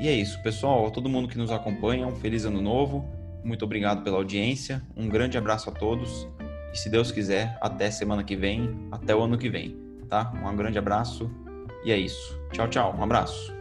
E 0.01 0.07
é 0.07 0.13
isso, 0.13 0.41
pessoal. 0.45 0.93
Todo 0.93 1.09
mundo 1.09 1.27
que 1.27 1.37
nos 1.37 1.51
acompanha, 1.51 2.07
um 2.07 2.15
feliz 2.15 2.45
ano 2.45 2.63
novo. 2.63 3.05
Muito 3.43 3.65
obrigado 3.65 4.05
pela 4.05 4.17
audiência. 4.17 4.81
Um 4.97 5.09
grande 5.09 5.37
abraço 5.37 5.71
a 5.71 5.73
todos. 5.73 6.29
E 6.77 6.79
se 6.79 6.91
Deus 6.91 7.11
quiser, 7.11 7.57
até 7.59 7.91
semana 7.91 8.22
que 8.22 8.37
vem, 8.37 8.87
até 8.93 9.16
o 9.16 9.22
ano 9.22 9.39
que 9.39 9.49
vem, 9.49 9.74
tá? 10.11 10.31
Um 10.45 10.55
grande 10.55 10.77
abraço. 10.77 11.31
E 11.83 11.91
é 11.91 11.97
isso. 11.97 12.39
Tchau, 12.53 12.68
tchau. 12.68 12.95
Um 12.99 13.03
abraço. 13.03 13.56